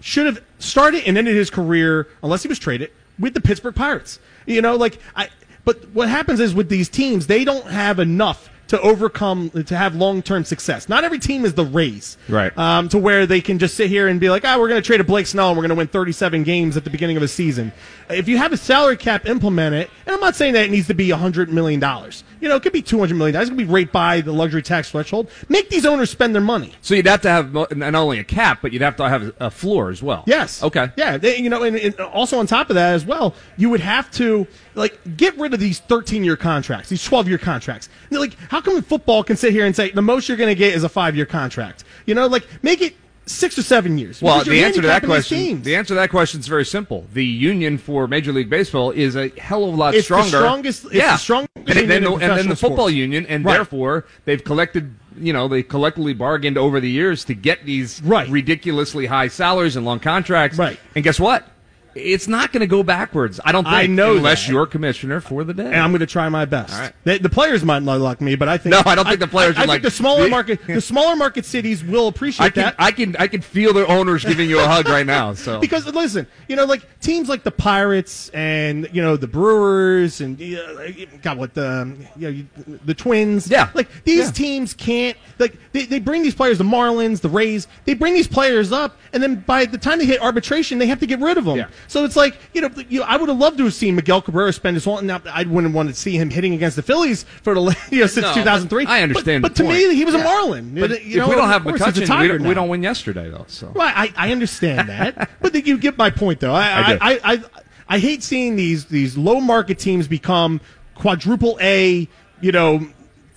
should 0.00 0.26
have 0.26 0.42
started 0.58 1.04
and 1.06 1.18
ended 1.18 1.36
his 1.36 1.50
career 1.50 2.08
unless 2.22 2.42
he 2.42 2.48
was 2.48 2.58
traded 2.58 2.90
with 3.18 3.34
the 3.34 3.40
Pittsburgh 3.40 3.74
Pirates. 3.74 4.18
You 4.46 4.62
know, 4.62 4.76
like 4.76 4.98
I. 5.14 5.28
But 5.64 5.90
what 5.90 6.08
happens 6.08 6.40
is 6.40 6.54
with 6.54 6.70
these 6.70 6.88
teams, 6.88 7.26
they 7.26 7.44
don't 7.44 7.66
have 7.66 7.98
enough 7.98 8.48
to 8.68 8.80
overcome 8.80 9.50
to 9.50 9.76
have 9.76 9.94
long 9.94 10.22
term 10.22 10.44
success. 10.44 10.88
Not 10.88 11.04
every 11.04 11.18
team 11.18 11.44
is 11.44 11.54
the 11.54 11.64
Rays, 11.64 12.16
Right. 12.28 12.56
Um, 12.56 12.88
to 12.90 12.98
where 12.98 13.26
they 13.26 13.40
can 13.40 13.58
just 13.58 13.74
sit 13.76 13.88
here 13.88 14.08
and 14.08 14.20
be 14.20 14.30
like, 14.30 14.44
"Ah, 14.44 14.56
we're 14.58 14.68
going 14.68 14.80
to 14.80 14.86
trade 14.86 15.00
a 15.00 15.04
Blake 15.04 15.26
Snell 15.26 15.48
and 15.48 15.56
we're 15.56 15.62
going 15.62 15.70
to 15.70 15.74
win 15.74 15.88
37 15.88 16.44
games 16.44 16.76
at 16.76 16.84
the 16.84 16.90
beginning 16.90 17.16
of 17.16 17.22
a 17.22 17.28
season." 17.28 17.72
If 18.08 18.28
you 18.28 18.38
have 18.38 18.52
a 18.52 18.56
salary 18.56 18.96
cap 18.96 19.26
implemented, 19.26 19.88
and 20.06 20.14
I'm 20.14 20.20
not 20.20 20.36
saying 20.36 20.54
that 20.54 20.64
it 20.64 20.70
needs 20.70 20.86
to 20.86 20.94
be 20.94 21.10
100 21.10 21.52
million 21.52 21.80
dollars. 21.80 22.24
You 22.40 22.48
know, 22.48 22.56
it 22.56 22.62
could 22.62 22.72
be 22.72 22.82
200 22.82 23.14
million 23.14 23.34
dollars. 23.34 23.48
It 23.48 23.52
could 23.52 23.58
be 23.58 23.64
right 23.64 23.90
by 23.90 24.20
the 24.20 24.32
luxury 24.32 24.62
tax 24.62 24.90
threshold. 24.90 25.30
Make 25.48 25.70
these 25.70 25.86
owners 25.86 26.10
spend 26.10 26.34
their 26.34 26.42
money. 26.42 26.74
So 26.82 26.94
you'd 26.94 27.06
have 27.06 27.22
to 27.22 27.30
have 27.30 27.52
not 27.52 27.94
only 27.94 28.18
a 28.18 28.24
cap, 28.24 28.60
but 28.62 28.72
you'd 28.72 28.82
have 28.82 28.96
to 28.96 29.08
have 29.08 29.32
a 29.40 29.50
floor 29.50 29.90
as 29.90 30.02
well. 30.02 30.24
Yes. 30.26 30.62
Okay. 30.62 30.90
Yeah. 30.96 31.16
They, 31.16 31.38
you 31.38 31.50
know, 31.50 31.62
and, 31.62 31.76
and 31.76 31.98
also 32.00 32.38
on 32.38 32.46
top 32.46 32.70
of 32.70 32.74
that 32.74 32.94
as 32.94 33.04
well, 33.04 33.34
you 33.56 33.70
would 33.70 33.80
have 33.80 34.10
to 34.12 34.46
like 34.74 34.98
get 35.16 35.36
rid 35.38 35.54
of 35.54 35.60
these 35.60 35.80
13 35.80 36.24
year 36.24 36.36
contracts, 36.36 36.88
these 36.88 37.04
12 37.04 37.28
year 37.28 37.38
contracts. 37.38 37.88
Like, 38.10 38.34
how 38.50 38.60
come 38.60 38.80
football 38.82 39.24
can 39.24 39.36
sit 39.36 39.52
here 39.52 39.66
and 39.66 39.74
say 39.74 39.90
the 39.90 40.02
most 40.02 40.28
you're 40.28 40.36
going 40.38 40.48
to 40.48 40.54
get 40.54 40.74
is 40.74 40.84
a 40.84 40.88
five 40.88 41.16
year 41.16 41.26
contract? 41.26 41.84
You 42.06 42.14
know, 42.14 42.26
like 42.26 42.46
make 42.62 42.80
it 42.80 42.94
six 43.28 43.58
or 43.58 43.62
seven 43.62 43.98
years. 43.98 44.20
Well, 44.20 44.42
the 44.44 44.62
answer 44.64 44.80
to 44.80 44.86
that 44.88 45.04
question, 45.04 45.62
the 45.62 45.76
answer 45.76 45.88
to 45.88 45.94
that 45.96 46.10
question 46.10 46.40
is 46.40 46.48
very 46.48 46.64
simple. 46.64 47.06
The 47.12 47.24
union 47.24 47.78
for 47.78 48.06
Major 48.08 48.32
League 48.32 48.50
Baseball 48.50 48.90
is 48.90 49.16
a 49.16 49.28
hell 49.38 49.64
of 49.64 49.74
a 49.74 49.76
lot 49.76 49.94
stronger. 49.94 49.98
it's 49.98 50.06
stronger. 50.06 50.30
the 50.30 50.72
strongest. 50.72 50.84
It's 50.86 50.94
yeah. 50.94 51.12
the 51.12 51.16
strong, 51.18 51.46
players 51.54 51.78
and, 51.82 51.90
then 51.90 52.02
the, 52.04 52.12
and 52.12 52.20
then 52.38 52.48
the 52.48 52.56
football 52.56 52.86
sports. 52.86 52.94
union, 52.94 53.26
and 53.26 53.44
Right. 53.44 53.54
therefore 53.54 54.06
they've 54.24 54.42
collected, 54.42 54.94
you 55.20 55.32
know, 55.32 55.46
they 55.48 55.62
collectively 55.62 56.14
bargained 56.14 56.58
over 56.58 56.80
the 56.80 56.90
years 56.90 57.24
to 57.26 57.34
get 57.34 57.64
these 57.64 58.00
Right. 58.02 58.28
ridiculously 58.28 59.06
high 59.06 59.28
salaries 59.28 59.76
and 59.76 59.84
long 59.84 60.00
contracts. 60.00 60.58
Right. 60.58 60.78
And 60.94 61.04
guess 61.04 61.20
what? 61.20 61.46
It's 61.94 62.28
not 62.28 62.52
going 62.52 62.60
to 62.60 62.66
go 62.66 62.82
backwards. 62.82 63.40
I 63.44 63.50
don't 63.52 63.64
think. 63.64 63.74
I 63.74 63.86
know 63.86 64.16
unless 64.16 64.46
that. 64.46 64.52
you're 64.52 64.66
commissioner 64.66 65.20
for 65.20 65.42
the 65.42 65.54
day. 65.54 65.66
and 65.66 65.76
I'm 65.76 65.90
going 65.90 66.00
to 66.00 66.06
try 66.06 66.28
my 66.28 66.44
best. 66.44 66.72
All 66.74 66.80
right. 66.80 66.92
The, 67.04 67.18
the 67.18 67.28
players 67.28 67.64
might 67.64 67.82
not 67.82 68.00
like 68.00 68.20
me, 68.20 68.36
but 68.36 68.48
I 68.48 68.58
think 68.58 68.72
No, 68.72 68.82
I 68.86 68.94
don't 68.94 69.06
think 69.06 69.20
the 69.20 69.26
players 69.26 69.56
I, 69.56 69.60
are 69.60 69.62
I 69.62 69.66
like- 69.66 69.74
think 69.82 69.84
the 69.84 69.90
smaller 69.90 70.24
the- 70.24 70.28
market, 70.30 70.60
the 70.66 70.80
smaller 70.80 71.16
market 71.16 71.44
cities 71.44 71.82
will 71.82 72.08
appreciate 72.08 72.46
I 72.46 72.50
can, 72.50 72.62
that. 72.62 72.74
I 72.78 72.92
can, 72.92 73.16
I 73.16 73.26
can 73.26 73.40
feel 73.40 73.72
the 73.72 73.86
owners 73.86 74.24
giving 74.24 74.48
you 74.48 74.60
a 74.60 74.66
hug 74.66 74.86
right 74.88 75.06
now. 75.06 75.32
So 75.34 75.58
Because 75.68 75.86
listen, 75.86 76.26
you 76.48 76.56
know, 76.56 76.64
like 76.66 77.00
teams 77.00 77.28
like 77.28 77.42
the 77.42 77.50
Pirates 77.50 78.28
and 78.30 78.88
you 78.92 79.02
know 79.02 79.16
the 79.16 79.26
Brewers 79.26 80.20
and 80.20 80.40
uh, 80.40 80.90
God, 81.22 81.38
what 81.38 81.54
the 81.54 81.96
you 82.16 82.30
know 82.66 82.78
the 82.84 82.94
Twins. 82.94 83.48
Yeah. 83.50 83.70
like 83.74 83.88
these 84.04 84.26
Yeah. 84.26 84.30
teams 84.32 84.74
can't 84.74 85.16
like 85.38 85.56
they, 85.72 85.86
they 85.86 85.98
bring 86.00 86.22
these 86.22 86.34
players, 86.34 86.58
the 86.58 86.64
Marlins, 86.64 87.20
the 87.20 87.28
Rays. 87.28 87.66
They 87.86 87.94
bring 87.94 88.14
these 88.14 88.28
players 88.28 88.72
up, 88.72 88.96
and 89.12 89.22
then 89.22 89.36
by 89.36 89.64
the 89.64 89.78
time 89.78 89.98
they 89.98 90.06
hit 90.06 90.20
arbitration, 90.22 90.78
they 90.78 90.86
have 90.86 91.00
to 91.00 91.06
get 91.06 91.18
rid 91.20 91.38
of 91.38 91.44
them. 91.44 91.56
Yeah. 91.56 91.68
So 91.86 92.04
it's 92.04 92.16
like 92.16 92.36
you 92.52 92.60
know, 92.60 92.70
you 92.88 93.00
know, 93.00 93.06
I 93.06 93.16
would 93.16 93.28
have 93.28 93.38
loved 93.38 93.58
to 93.58 93.64
have 93.64 93.74
seen 93.74 93.94
Miguel 93.96 94.20
Cabrera 94.20 94.52
spend 94.52 94.76
his 94.76 94.84
whole. 94.84 95.00
Now 95.02 95.20
I 95.32 95.44
wouldn't 95.44 95.74
want 95.74 95.88
to 95.88 95.94
see 95.94 96.16
him 96.16 96.30
hitting 96.30 96.54
against 96.54 96.76
the 96.76 96.82
Phillies 96.82 97.24
for 97.42 97.54
the 97.54 97.60
you 97.90 98.00
know 98.00 98.06
since 98.06 98.26
No, 98.26 98.34
2003. 98.34 98.86
I 98.86 99.02
understand 99.02 99.42
but, 99.42 99.54
but 99.54 99.56
to 99.56 99.68
me, 99.68 99.94
he 99.94 100.04
was 100.04 100.14
a 100.14 100.18
Marlin. 100.18 100.74
But 100.74 101.04
You 101.04 101.18
know, 101.18 101.24
if 101.24 101.30
we 101.30 101.36
don't 101.36 101.48
have 101.48 101.62
McCutchen, 101.62 102.20
we 102.20 102.28
don't, 102.28 102.42
we 102.42 102.54
don't 102.54 102.68
win 102.68 102.82
yesterday 102.82 103.30
though. 103.30 103.44
So 103.48 103.72
Well, 103.74 103.92
I, 103.94 104.12
I 104.16 104.32
understand 104.32 104.88
that, 104.88 105.30
but 105.40 105.52
the, 105.52 105.64
you 105.64 105.78
get 105.78 105.96
my 105.96 106.10
point, 106.10 106.40
though. 106.40 106.54
I. 106.54 106.68
I, 106.68 106.98
I, 107.00 107.20
I, 107.24 107.42
I 107.90 107.98
hate 107.98 108.22
seeing 108.22 108.56
these 108.56 108.84
these 108.86 109.16
low 109.16 109.40
market 109.40 109.78
teams 109.78 110.08
become 110.08 110.60
quadruple 110.94 111.58
A, 111.62 112.06
you 112.40 112.52
know, 112.52 112.86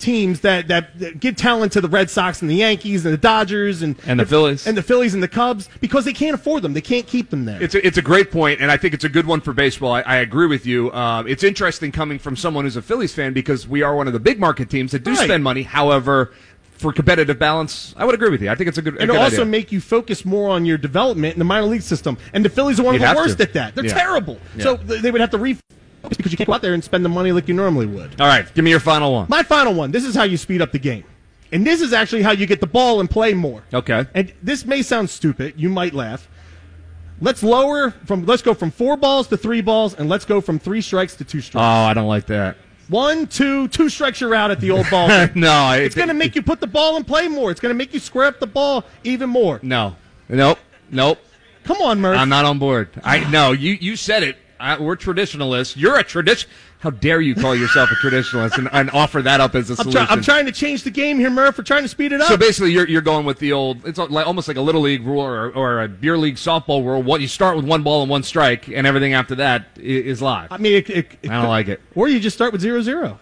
teams 0.02 0.40
that, 0.40 0.68
that, 0.68 0.98
that 0.98 1.20
give 1.20 1.36
talent 1.36 1.72
to 1.72 1.80
the 1.80 1.88
Red 1.88 2.10
Sox 2.10 2.42
and 2.42 2.50
the 2.50 2.56
Yankees 2.56 3.06
and 3.06 3.14
the 3.14 3.18
Dodgers 3.18 3.80
and 3.82 3.96
And 4.06 4.20
the 4.20 4.26
Phillies. 4.26 4.66
and 4.66 4.76
the 4.76 4.82
Phillies 4.82 5.14
and 5.14 5.22
the 5.22 5.28
Cubs 5.28 5.68
because 5.80 6.04
they 6.04 6.12
can't 6.12 6.34
afford 6.34 6.62
them. 6.62 6.74
They 6.74 6.80
can't 6.82 7.06
keep 7.06 7.30
them 7.30 7.44
there. 7.46 7.62
It's 7.62 7.74
a, 7.74 7.86
it's 7.86 7.96
a 7.98 8.02
great 8.02 8.30
point, 8.30 8.60
and 8.60 8.70
I 8.70 8.76
think 8.76 8.92
it's 8.92 9.04
a 9.04 9.08
good 9.08 9.26
one 9.26 9.40
for 9.40 9.52
baseball. 9.54 9.92
I, 9.92 10.00
I 10.02 10.16
agree 10.16 10.46
with 10.48 10.66
you. 10.66 10.90
Uh, 10.90 11.22
it's 11.26 11.44
interesting 11.44 11.92
coming 11.92 12.18
from 12.18 12.36
someone 12.36 12.64
who's 12.64 12.76
a 12.76 12.82
Phillies 12.82 13.14
fan 13.14 13.32
because 13.32 13.66
we 13.66 13.82
are 13.82 13.94
one 13.96 14.06
of 14.06 14.12
the 14.12 14.20
big 14.20 14.38
market 14.38 14.68
teams 14.68 14.92
that 14.92 15.04
do 15.04 15.12
Right. 15.12 15.20
spend 15.20 15.42
money. 15.44 15.62
However, 15.62 16.32
for 16.72 16.92
competitive 16.92 17.38
balance, 17.38 17.94
I 17.96 18.04
would 18.04 18.14
agree 18.16 18.30
with 18.30 18.42
you. 18.42 18.50
I 18.50 18.56
think 18.56 18.66
it's 18.68 18.78
a 18.78 18.82
good, 18.82 18.96
a 18.96 19.00
and 19.02 19.10
good 19.10 19.16
also 19.20 19.36
idea. 19.42 19.44
make 19.46 19.70
you 19.70 19.80
focus 19.80 20.24
more 20.24 20.50
on 20.50 20.66
your 20.66 20.78
development 20.78 21.34
in 21.34 21.38
the 21.38 21.44
minor 21.44 21.66
league 21.66 21.82
system. 21.82 22.18
And 22.32 22.44
the 22.44 22.48
Phillies 22.48 22.80
are 22.80 22.82
one 22.82 22.94
You'd 22.94 23.04
of 23.04 23.10
the 23.10 23.22
worst 23.22 23.36
to. 23.36 23.44
at 23.44 23.52
that. 23.52 23.74
They're 23.76 23.84
Yeah. 23.84 23.94
terrible. 23.94 24.38
Yeah. 24.56 24.64
So 24.64 24.76
they 24.76 25.12
would 25.12 25.20
have 25.20 25.30
to 25.30 25.38
refocus 26.02 26.16
because 26.16 26.32
you 26.32 26.38
can't 26.38 26.46
go 26.46 26.54
out 26.54 26.62
there 26.62 26.74
and 26.74 26.82
spend 26.82 27.04
the 27.04 27.08
money 27.08 27.32
like 27.32 27.48
you 27.48 27.54
normally 27.54 27.86
would. 27.86 28.20
All 28.20 28.26
right, 28.26 28.52
give 28.54 28.64
me 28.64 28.70
your 28.70 28.80
final 28.80 29.12
one. 29.12 29.26
My 29.28 29.42
final 29.42 29.74
one. 29.74 29.90
This 29.90 30.04
is 30.04 30.14
how 30.14 30.24
you 30.24 30.36
speed 30.36 30.62
up 30.62 30.72
the 30.72 30.78
game. 30.78 31.04
And 31.52 31.66
this 31.66 31.82
is 31.82 31.92
actually 31.92 32.22
how 32.22 32.30
you 32.32 32.46
get 32.46 32.60
the 32.60 32.66
ball 32.66 33.00
and 33.00 33.10
play 33.10 33.34
more. 33.34 33.62
Okay. 33.74 34.06
And 34.14 34.32
this 34.42 34.64
may 34.64 34.80
sound 34.80 35.10
stupid. 35.10 35.54
You 35.56 35.68
might 35.68 35.92
laugh. 35.92 36.28
Let's 37.20 37.42
lower 37.42 37.90
from 38.06 38.26
let's 38.26 38.42
go 38.42 38.52
from 38.52 38.70
four 38.70 38.96
balls 38.96 39.28
to 39.28 39.36
three 39.36 39.60
balls, 39.60 39.94
and 39.94 40.08
let's 40.08 40.24
go 40.24 40.40
from 40.40 40.58
three 40.58 40.80
strikes 40.80 41.14
to 41.16 41.24
two 41.24 41.40
strikes. 41.40 41.62
Oh, 41.62 41.84
I 41.84 41.94
don't 41.94 42.08
like 42.08 42.26
that. 42.26 42.56
One, 42.88 43.28
two, 43.28 43.68
two 43.68 43.88
strikes, 43.88 44.20
you're 44.20 44.34
out 44.34 44.50
at 44.50 44.60
the 44.60 44.72
old 44.72 44.90
ball. 44.90 45.06
no, 45.36 45.50
I, 45.50 45.78
it's 45.78 45.94
going 45.94 46.08
to 46.08 46.14
make 46.14 46.34
you 46.34 46.42
put 46.42 46.60
the 46.60 46.66
ball 46.66 46.96
and 46.96 47.06
play 47.06 47.28
more. 47.28 47.52
It's 47.52 47.60
going 47.60 47.72
to 47.72 47.78
make 47.78 47.94
you 47.94 48.00
square 48.00 48.26
up 48.26 48.40
the 48.40 48.46
ball 48.46 48.84
even 49.04 49.30
more. 49.30 49.60
no, 49.62 49.94
nope, 50.28 50.58
nope. 50.90 51.18
Come 51.62 51.80
on, 51.80 52.00
Murph. 52.00 52.18
I'm 52.18 52.28
not 52.28 52.44
on 52.44 52.58
board. 52.58 52.88
I 53.04 53.20
no, 53.30 53.52
you 53.52 53.78
you 53.80 53.94
said 53.94 54.24
it. 54.24 54.36
I, 54.62 54.78
we're 54.78 54.94
traditionalists. 54.94 55.76
You're 55.76 55.98
a 55.98 56.04
tradition. 56.04 56.48
How 56.78 56.90
dare 56.90 57.20
you 57.20 57.34
call 57.34 57.54
yourself 57.54 57.90
a 57.90 57.94
traditionalist 57.94 58.58
and, 58.58 58.68
and 58.72 58.90
offer 58.90 59.20
that 59.22 59.40
up 59.40 59.54
as 59.56 59.70
a 59.70 59.72
I'm, 59.72 59.76
solution? 59.76 60.06
try- 60.06 60.06
I'm 60.14 60.22
trying 60.22 60.46
to 60.46 60.52
change 60.52 60.84
the 60.84 60.90
game 60.90 61.18
here, 61.18 61.30
Murph. 61.30 61.58
We're 61.58 61.64
trying 61.64 61.82
to 61.82 61.88
speed 61.88 62.12
it 62.12 62.20
up. 62.20 62.28
So 62.28 62.36
basically, 62.36 62.72
you're, 62.72 62.88
you're 62.88 63.02
going 63.02 63.26
with 63.26 63.40
the 63.40 63.52
old. 63.52 63.86
It's 63.86 63.98
like, 63.98 64.26
almost 64.26 64.46
like 64.46 64.56
a 64.56 64.60
little 64.60 64.82
league 64.82 65.04
rule 65.04 65.20
or, 65.20 65.50
or 65.50 65.82
a 65.82 65.88
beer 65.88 66.16
league 66.16 66.36
softball 66.36 66.84
rule. 66.84 67.02
What 67.02 67.20
you 67.20 67.28
start 67.28 67.56
with 67.56 67.64
one 67.64 67.82
ball 67.82 68.02
and 68.02 68.10
one 68.10 68.22
strike, 68.22 68.68
and 68.68 68.86
everything 68.86 69.14
after 69.14 69.34
that 69.36 69.66
is, 69.76 70.06
is 70.06 70.22
live. 70.22 70.52
I 70.52 70.58
mean, 70.58 70.74
it, 70.74 70.90
it, 70.90 71.18
it 71.22 71.30
I 71.30 71.40
don't 71.40 71.48
like 71.48 71.68
it. 71.68 71.80
Or 71.96 72.08
you 72.08 72.20
just 72.20 72.36
start 72.36 72.52
with 72.52 72.60
zero 72.60 72.82
zero. 72.82 73.18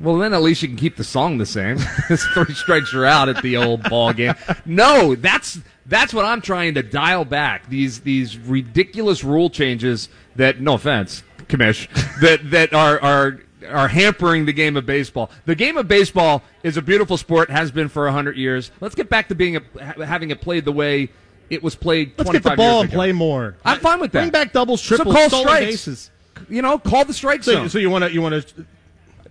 Well, 0.00 0.18
then 0.18 0.34
at 0.34 0.42
least 0.42 0.62
you 0.62 0.68
can 0.68 0.76
keep 0.76 0.96
the 0.96 1.04
song 1.04 1.38
the 1.38 1.46
same. 1.46 1.78
Three 2.34 2.54
strikes 2.54 2.92
are 2.94 3.04
out 3.04 3.28
at 3.28 3.42
the 3.42 3.56
old 3.56 3.88
ball 3.88 4.12
game. 4.12 4.34
No, 4.64 5.14
that's 5.14 5.60
that's 5.86 6.12
what 6.12 6.24
I'm 6.24 6.40
trying 6.40 6.74
to 6.74 6.82
dial 6.82 7.24
back. 7.24 7.68
These 7.68 8.00
these 8.00 8.36
ridiculous 8.38 9.22
rule 9.22 9.50
changes 9.50 10.08
that, 10.36 10.60
no 10.60 10.74
offense, 10.74 11.22
Commish, 11.48 11.88
that 12.20 12.50
that 12.50 12.72
are 12.74 13.00
are 13.00 13.40
are 13.68 13.88
hampering 13.88 14.44
the 14.46 14.52
game 14.52 14.76
of 14.76 14.84
baseball. 14.86 15.30
The 15.46 15.54
game 15.54 15.76
of 15.76 15.88
baseball 15.88 16.42
is 16.62 16.76
a 16.76 16.82
beautiful 16.82 17.16
sport, 17.16 17.50
has 17.50 17.70
been 17.70 17.88
for 17.88 18.10
hundred 18.10 18.36
years. 18.36 18.70
Let's 18.80 18.94
get 18.94 19.08
back 19.08 19.28
to 19.28 19.34
being 19.34 19.56
a, 19.56 20.04
having 20.04 20.30
it 20.30 20.40
played 20.40 20.64
the 20.64 20.72
way 20.72 21.10
it 21.50 21.62
was 21.62 21.74
played. 21.74 22.12
Let's 22.18 22.30
get 22.30 22.42
the 22.42 22.56
ball 22.56 22.80
and 22.80 22.88
ago. 22.88 22.96
play 22.96 23.12
more. 23.12 23.56
I'm 23.64 23.78
fine 23.80 24.00
with 24.00 24.12
that. 24.12 24.20
Bring 24.20 24.30
back 24.30 24.52
doubles, 24.52 24.80
triples, 24.82 25.14
so 25.14 25.18
call 25.20 25.28
stolen 25.28 25.46
strikes. 25.46 25.66
bases. 25.66 26.10
You 26.48 26.62
know, 26.62 26.78
call 26.78 27.04
the 27.04 27.14
strike 27.14 27.42
So, 27.44 27.52
zone. 27.52 27.68
so 27.68 27.78
you 27.78 27.90
want 27.90 28.04
to 28.04 28.12
you 28.12 28.20
want 28.22 28.46
to 28.48 28.66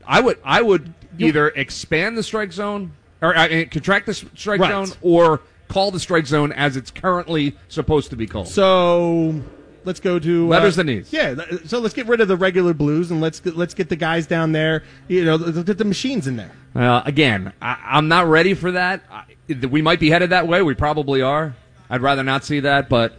I 0.08 0.20
would 0.22 0.38
I 0.44 0.62
would 0.62 0.94
either 1.20 1.50
expand 1.50 2.18
the 2.18 2.24
strike 2.24 2.52
zone 2.54 2.94
or 3.22 3.36
uh, 3.36 3.42
I 3.44 3.48
mean, 3.50 3.70
contract 3.70 4.06
the 4.06 4.14
strike 4.14 4.60
Right. 4.62 4.72
zone 4.88 4.96
or 5.02 5.42
call 5.68 5.92
the 5.92 6.00
strike 6.00 6.26
zone 6.28 6.52
as 6.54 6.76
it's 6.78 6.92
currently 6.92 7.56
supposed 7.68 8.10
to 8.12 8.16
be 8.16 8.26
called. 8.28 8.48
So 8.48 9.42
let's 9.86 10.00
go 10.00 10.20
to 10.20 10.48
Letters 10.48 10.78
uh, 10.78 10.82
and 10.82 10.90
E's. 10.90 11.14
Yeah, 11.14 11.36
so 11.66 11.80
let's 11.80 11.94
get 11.94 12.08
rid 12.08 12.22
of 12.22 12.28
the 12.28 12.38
regular 12.38 12.74
blues 12.74 13.12
and 13.12 13.22
let's 13.22 13.40
get, 13.40 13.56
let's 13.56 13.74
get 13.74 13.90
the 13.90 13.96
guys 13.96 14.28
down 14.28 14.52
there. 14.52 14.84
You 15.08 15.26
know, 15.26 15.38
th- 15.38 15.66
th- 15.66 15.78
the 15.78 15.86
machines 15.86 16.28
in 16.28 16.36
there. 16.38 16.52
Uh, 16.76 17.02
again, 17.06 17.54
I, 17.62 17.78
I'm 17.86 18.08
not 18.08 18.28
ready 18.28 18.54
for 18.54 18.72
that. 18.72 19.04
I, 19.12 19.26
we 19.70 19.82
might 19.82 20.00
be 20.00 20.10
headed 20.10 20.32
that 20.32 20.48
way. 20.48 20.62
We 20.62 20.74
probably 20.74 21.22
are. 21.22 21.56
I'd 21.90 22.02
rather 22.02 22.24
not 22.24 22.44
see 22.44 22.62
that, 22.62 22.90
but 22.90 23.18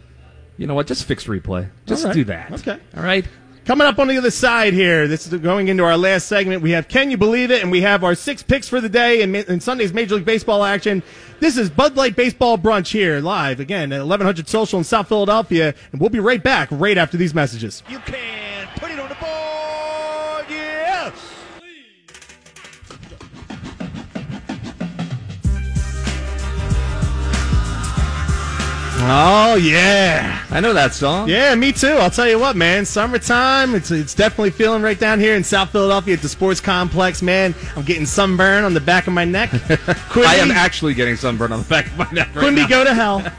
you 0.57 0.67
know 0.67 0.75
what? 0.75 0.87
Just 0.87 1.05
fix 1.05 1.25
replay. 1.25 1.71
Just 1.87 2.05
right. 2.05 2.15
do 2.15 2.25
that. 2.25 2.53
Okay. 2.53 2.79
All 2.97 3.03
right. 3.03 3.27
Coming 3.65 3.87
up 3.87 3.99
on 3.99 4.09
the 4.09 4.19
other 4.19 4.31
side 4.31 4.75
here, 4.75 5.09
this 5.09 5.27
is 5.27 5.41
going 5.41 5.69
into 5.69 5.85
our 5.85 5.97
last 5.97 6.27
segment. 6.27 6.61
We 6.61 6.73
have 6.73 6.87
Can 6.87 7.11
You 7.11 7.17
Believe 7.17 7.51
It? 7.51 7.63
And 7.63 7.71
we 7.71 7.81
have 7.81 8.05
our 8.05 8.15
six 8.15 8.43
picks 8.43 8.69
for 8.69 8.79
the 8.79 8.91
day 8.91 9.23
in, 9.23 9.35
in 9.35 9.59
Sunday's 9.59 9.95
Major 9.95 10.17
League 10.17 10.27
Baseball 10.27 10.63
action. 10.63 11.03
This 11.41 11.57
is 11.57 11.71
Bud 11.71 11.97
Light 11.97 12.15
Baseball 12.15 12.59
Brunch 12.59 12.93
here, 12.93 13.21
live 13.21 13.61
again 13.61 13.91
at 13.91 14.01
1100 14.01 14.49
Social 14.49 14.79
in 14.79 14.85
South 14.85 15.09
Philadelphia. 15.09 15.75
And 15.93 16.01
we'll 16.01 16.11
be 16.11 16.21
right 16.21 16.43
back 16.43 16.69
right 16.71 16.99
after 16.99 17.17
these 17.17 17.33
messages. 17.33 17.83
You 17.89 18.01
can 18.01 18.54
Oh, 29.07 29.57
yeah. 29.57 30.43
I 30.51 30.61
know 30.61 30.73
that 30.73 30.95
song. 30.95 31.29
Yeah, 31.29 31.55
me 31.55 31.73
too. 31.73 31.89
I'll 31.89 32.09
tell 32.11 32.27
you 32.27 32.39
what, 32.39 32.57
man. 32.57 32.87
Summertime, 32.87 33.75
it's 33.75 33.91
it's 33.91 34.15
definitely 34.15 34.51
feeling 34.51 34.81
right 34.81 34.99
down 34.99 35.21
here 35.21 35.35
in 35.35 35.45
South 35.45 35.71
Philadelphia 35.73 36.15
at 36.15 36.23
the 36.23 36.29
sports 36.29 36.59
complex, 36.59 37.21
man. 37.21 37.55
I'm 37.77 37.85
getting 37.85 38.07
sunburn 38.07 38.65
on 38.65 38.73
the 38.73 38.81
back 38.81 39.07
of 39.07 39.13
my 39.13 39.27
neck. 39.27 39.51
Quimby, 40.09 40.27
I 40.27 40.37
am 40.37 40.51
actually 40.51 40.95
getting 40.95 41.17
sunburn 41.17 41.53
on 41.53 41.61
the 41.65 41.69
back 41.69 41.87
of 41.87 41.99
my 41.99 42.11
neck 42.13 42.35
right 42.35 42.45
Quimby, 42.45 42.63
now. 42.63 42.69
go 42.69 42.85
to 42.85 42.95
hell. 42.95 43.33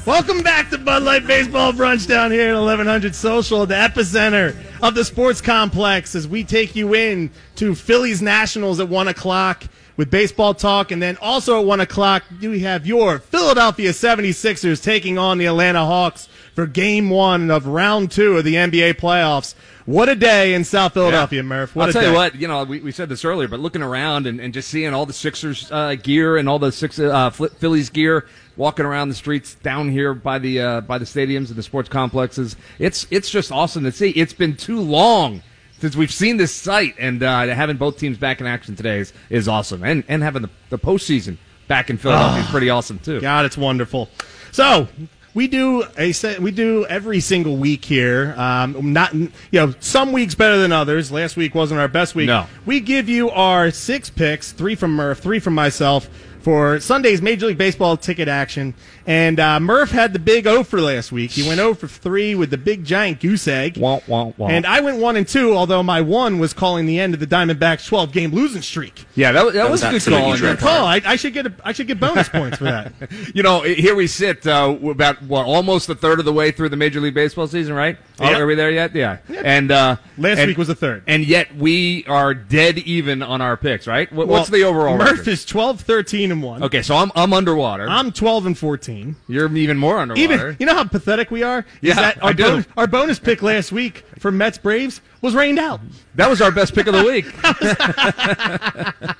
Welcome 0.06 0.42
back 0.42 0.70
to 0.70 0.78
Bud 0.78 1.02
Light 1.02 1.26
Baseball 1.26 1.74
Brunch 1.74 2.08
down 2.08 2.30
here 2.30 2.54
at 2.54 2.58
1100 2.58 3.14
Social, 3.14 3.66
the 3.66 3.74
epicenter 3.74 4.56
of 4.80 4.94
the 4.94 5.04
sports 5.04 5.42
complex, 5.42 6.14
as 6.14 6.26
we 6.26 6.44
take 6.44 6.74
you 6.74 6.94
in 6.94 7.30
to 7.56 7.74
Phillies 7.74 8.22
Nationals 8.22 8.80
at 8.80 8.88
1 8.88 9.08
o'clock 9.08 9.64
with 10.02 10.10
baseball 10.10 10.52
talk. 10.52 10.90
And 10.90 11.00
then 11.00 11.16
also 11.18 11.60
at 11.60 11.64
1 11.64 11.78
o'clock, 11.78 12.24
we 12.40 12.58
have 12.60 12.84
your 12.84 13.20
Philadelphia 13.20 13.90
76ers 13.90 14.82
taking 14.82 15.16
on 15.16 15.38
the 15.38 15.46
Atlanta 15.46 15.86
Hawks 15.86 16.28
for 16.56 16.66
game 16.66 17.08
one 17.08 17.52
of 17.52 17.68
round 17.68 18.10
two 18.10 18.36
of 18.36 18.44
the 18.44 18.54
NBA 18.54 18.94
playoffs. 18.94 19.54
What 19.86 20.08
a 20.08 20.16
day 20.16 20.54
in 20.54 20.64
South 20.64 20.94
Philadelphia, 20.94 21.44
Murph. 21.44 21.76
What 21.76 21.84
I'll 21.84 21.90
a 21.90 21.92
tell 21.92 22.02
day. 22.02 22.08
you 22.08 22.14
what, 22.14 22.34
you 22.34 22.48
know, 22.48 22.64
we, 22.64 22.80
we 22.80 22.90
said 22.90 23.08
this 23.08 23.24
earlier, 23.24 23.46
but 23.46 23.60
looking 23.60 23.80
around 23.80 24.26
and, 24.26 24.40
and 24.40 24.52
just 24.52 24.68
seeing 24.68 24.92
all 24.92 25.06
the 25.06 25.12
Sixers 25.12 25.70
uh, 25.70 25.94
gear 25.94 26.36
and 26.36 26.48
all 26.48 26.58
the 26.58 26.72
six 26.72 26.98
uh, 26.98 27.30
Phil- 27.30 27.50
Phillies 27.50 27.88
gear 27.88 28.26
walking 28.56 28.84
around 28.84 29.08
the 29.08 29.14
streets 29.14 29.54
down 29.54 29.88
here 29.88 30.14
by 30.14 30.40
the 30.40 30.60
uh, 30.60 30.80
by 30.80 30.98
the 30.98 31.04
stadiums 31.04 31.48
and 31.48 31.56
the 31.56 31.62
sports 31.62 31.88
complexes, 31.88 32.56
it's 32.80 33.06
it's 33.10 33.30
just 33.30 33.52
awesome 33.52 33.84
to 33.84 33.92
see. 33.92 34.10
It's 34.10 34.32
been 34.32 34.56
too 34.56 34.80
long 34.80 35.42
since 35.82 35.96
we've 35.96 36.12
seen 36.12 36.36
this 36.36 36.54
site, 36.54 36.94
and 36.96 37.24
uh, 37.24 37.48
having 37.48 37.76
both 37.76 37.98
teams 37.98 38.16
back 38.16 38.40
in 38.40 38.46
action 38.46 38.76
today 38.76 39.00
is, 39.00 39.12
is 39.30 39.48
awesome, 39.48 39.82
and 39.82 40.04
and 40.06 40.22
having 40.22 40.42
the 40.42 40.50
the 40.70 40.78
postseason 40.78 41.38
back 41.66 41.90
in 41.90 41.98
Philadelphia 41.98 42.44
is 42.44 42.48
pretty 42.50 42.70
awesome 42.70 43.00
too. 43.00 43.20
God, 43.20 43.46
it's 43.46 43.58
wonderful. 43.58 44.08
So 44.52 44.86
we 45.34 45.48
do 45.48 45.82
a 45.98 46.14
we 46.38 46.52
do 46.52 46.86
every 46.86 47.18
single 47.18 47.56
week 47.56 47.84
here. 47.84 48.32
Um, 48.36 48.92
not 48.92 49.12
you 49.12 49.30
know 49.50 49.74
some 49.80 50.12
weeks 50.12 50.36
better 50.36 50.56
than 50.56 50.70
others. 50.70 51.10
Last 51.10 51.36
week 51.36 51.52
wasn't 51.52 51.80
our 51.80 51.88
best 51.88 52.14
week. 52.14 52.28
No. 52.28 52.46
We 52.64 52.78
give 52.78 53.08
you 53.08 53.30
our 53.30 53.72
six 53.72 54.08
picks, 54.08 54.52
three 54.52 54.76
from 54.76 54.94
Murph, 54.94 55.18
three 55.18 55.40
from 55.40 55.56
myself, 55.56 56.08
for 56.42 56.80
Sunday's 56.80 57.22
Major 57.22 57.46
League 57.46 57.58
Baseball 57.58 57.96
ticket 57.96 58.28
action. 58.28 58.74
And 59.04 59.40
uh, 59.40 59.58
Murph 59.58 59.90
had 59.90 60.12
the 60.12 60.18
big 60.20 60.46
O 60.46 60.62
for 60.62 60.80
last 60.80 61.10
week. 61.10 61.32
He 61.32 61.42
went 61.42 61.56
0 61.58 61.74
for 61.74 61.88
3 61.88 62.36
with 62.36 62.50
the 62.50 62.58
big 62.58 62.84
giant 62.84 63.18
goose 63.20 63.48
egg. 63.48 63.76
Wah, 63.76 63.98
wah, 64.06 64.32
wah. 64.36 64.46
And 64.48 64.64
I 64.64 64.80
went 64.80 64.98
1 64.98 65.16
and 65.16 65.26
2, 65.26 65.56
although 65.56 65.82
my 65.82 66.00
1 66.00 66.38
was 66.38 66.52
calling 66.52 66.86
the 66.86 67.00
end 67.00 67.12
of 67.14 67.18
the 67.18 67.26
Diamondbacks' 67.26 67.86
12 67.88 68.12
game 68.12 68.30
losing 68.30 68.62
streak. 68.62 69.04
yeah, 69.16 69.32
that, 69.32 69.44
was- 69.44 69.54
that 69.54 69.64
was 69.70 69.82
was 69.82 69.82
a 69.82 69.86
good 69.86 69.96
absolutely 69.96 70.22
call. 70.22 70.32
on 70.32 70.38
your 70.38 70.56
Call. 70.56 70.86
I, 70.86 71.00
I 71.04 71.16
should 71.16 71.32
get 71.34 71.46
a, 71.46 71.52
I 71.64 71.72
should 71.72 71.88
get 71.88 71.98
bonus 71.98 72.28
points 72.28 72.58
for 72.58 72.64
that. 72.64 72.92
You 73.34 73.42
know, 73.42 73.62
here 73.62 73.94
we 73.94 74.06
sit, 74.08 74.46
uh, 74.46 74.76
about 74.84 75.22
what 75.22 75.46
almost 75.46 75.88
a 75.88 75.94
third 75.94 76.18
of 76.18 76.24
the 76.24 76.32
way 76.32 76.50
through 76.50 76.68
the 76.68 76.76
Major 76.76 77.00
League 77.00 77.14
Baseball 77.14 77.46
season, 77.46 77.74
right? 77.74 77.96
Are- 78.20 78.30
Yep. 78.32 78.40
Are 78.40 78.46
we 78.46 78.54
there 78.54 78.70
yet? 78.70 78.94
Yeah. 78.94 79.18
And 79.28 79.70
uh, 79.72 79.96
Last 80.18 80.38
and- 80.38 80.48
week 80.48 80.58
was 80.58 80.68
a 80.68 80.74
third. 80.74 81.02
and 81.08 81.24
yet 81.24 81.54
we 81.56 82.04
are 82.06 82.34
dead 82.34 82.78
even 82.78 83.22
on 83.22 83.40
our 83.40 83.56
picks, 83.56 83.86
right? 83.86 84.10
What, 84.12 84.28
what's 84.28 84.48
the 84.48 84.62
overall 84.64 84.96
Murph 84.96 85.10
record? 85.10 85.28
is 85.28 85.44
12, 85.44 85.80
13, 85.80 86.30
and 86.32 86.42
1. 86.42 86.64
Okay, 86.64 86.82
so 86.82 86.96
I'm 86.96 87.12
I'm 87.14 87.32
underwater. 87.32 87.86
I'm 87.88 88.10
12 88.10 88.46
and 88.46 88.58
14. 88.58 89.14
You're 89.28 89.54
even 89.56 89.78
more 89.78 89.98
underwater. 89.98 90.22
Even 90.22 90.56
you 90.58 90.66
know 90.66 90.74
how 90.74 90.84
pathetic 90.84 91.30
we 91.30 91.42
are. 91.42 91.60
Is 91.60 91.64
Yeah, 91.82 91.94
that 91.94 92.18
I 92.22 92.28
our 92.28 92.34
do. 92.34 92.42
Bonus, 92.44 92.66
our 92.76 92.86
bonus 92.86 93.18
pick 93.18 93.42
last 93.42 93.70
week 93.72 94.04
for 94.18 94.32
Mets 94.32 94.58
Braves 94.58 95.00
was 95.22 95.34
rained 95.34 95.58
out. 95.58 95.80
That 96.16 96.28
was 96.28 96.42
our 96.42 96.50
best 96.50 96.74
pick 96.74 96.86
of 96.86 96.94
the 96.94 97.04
week. 97.04 97.24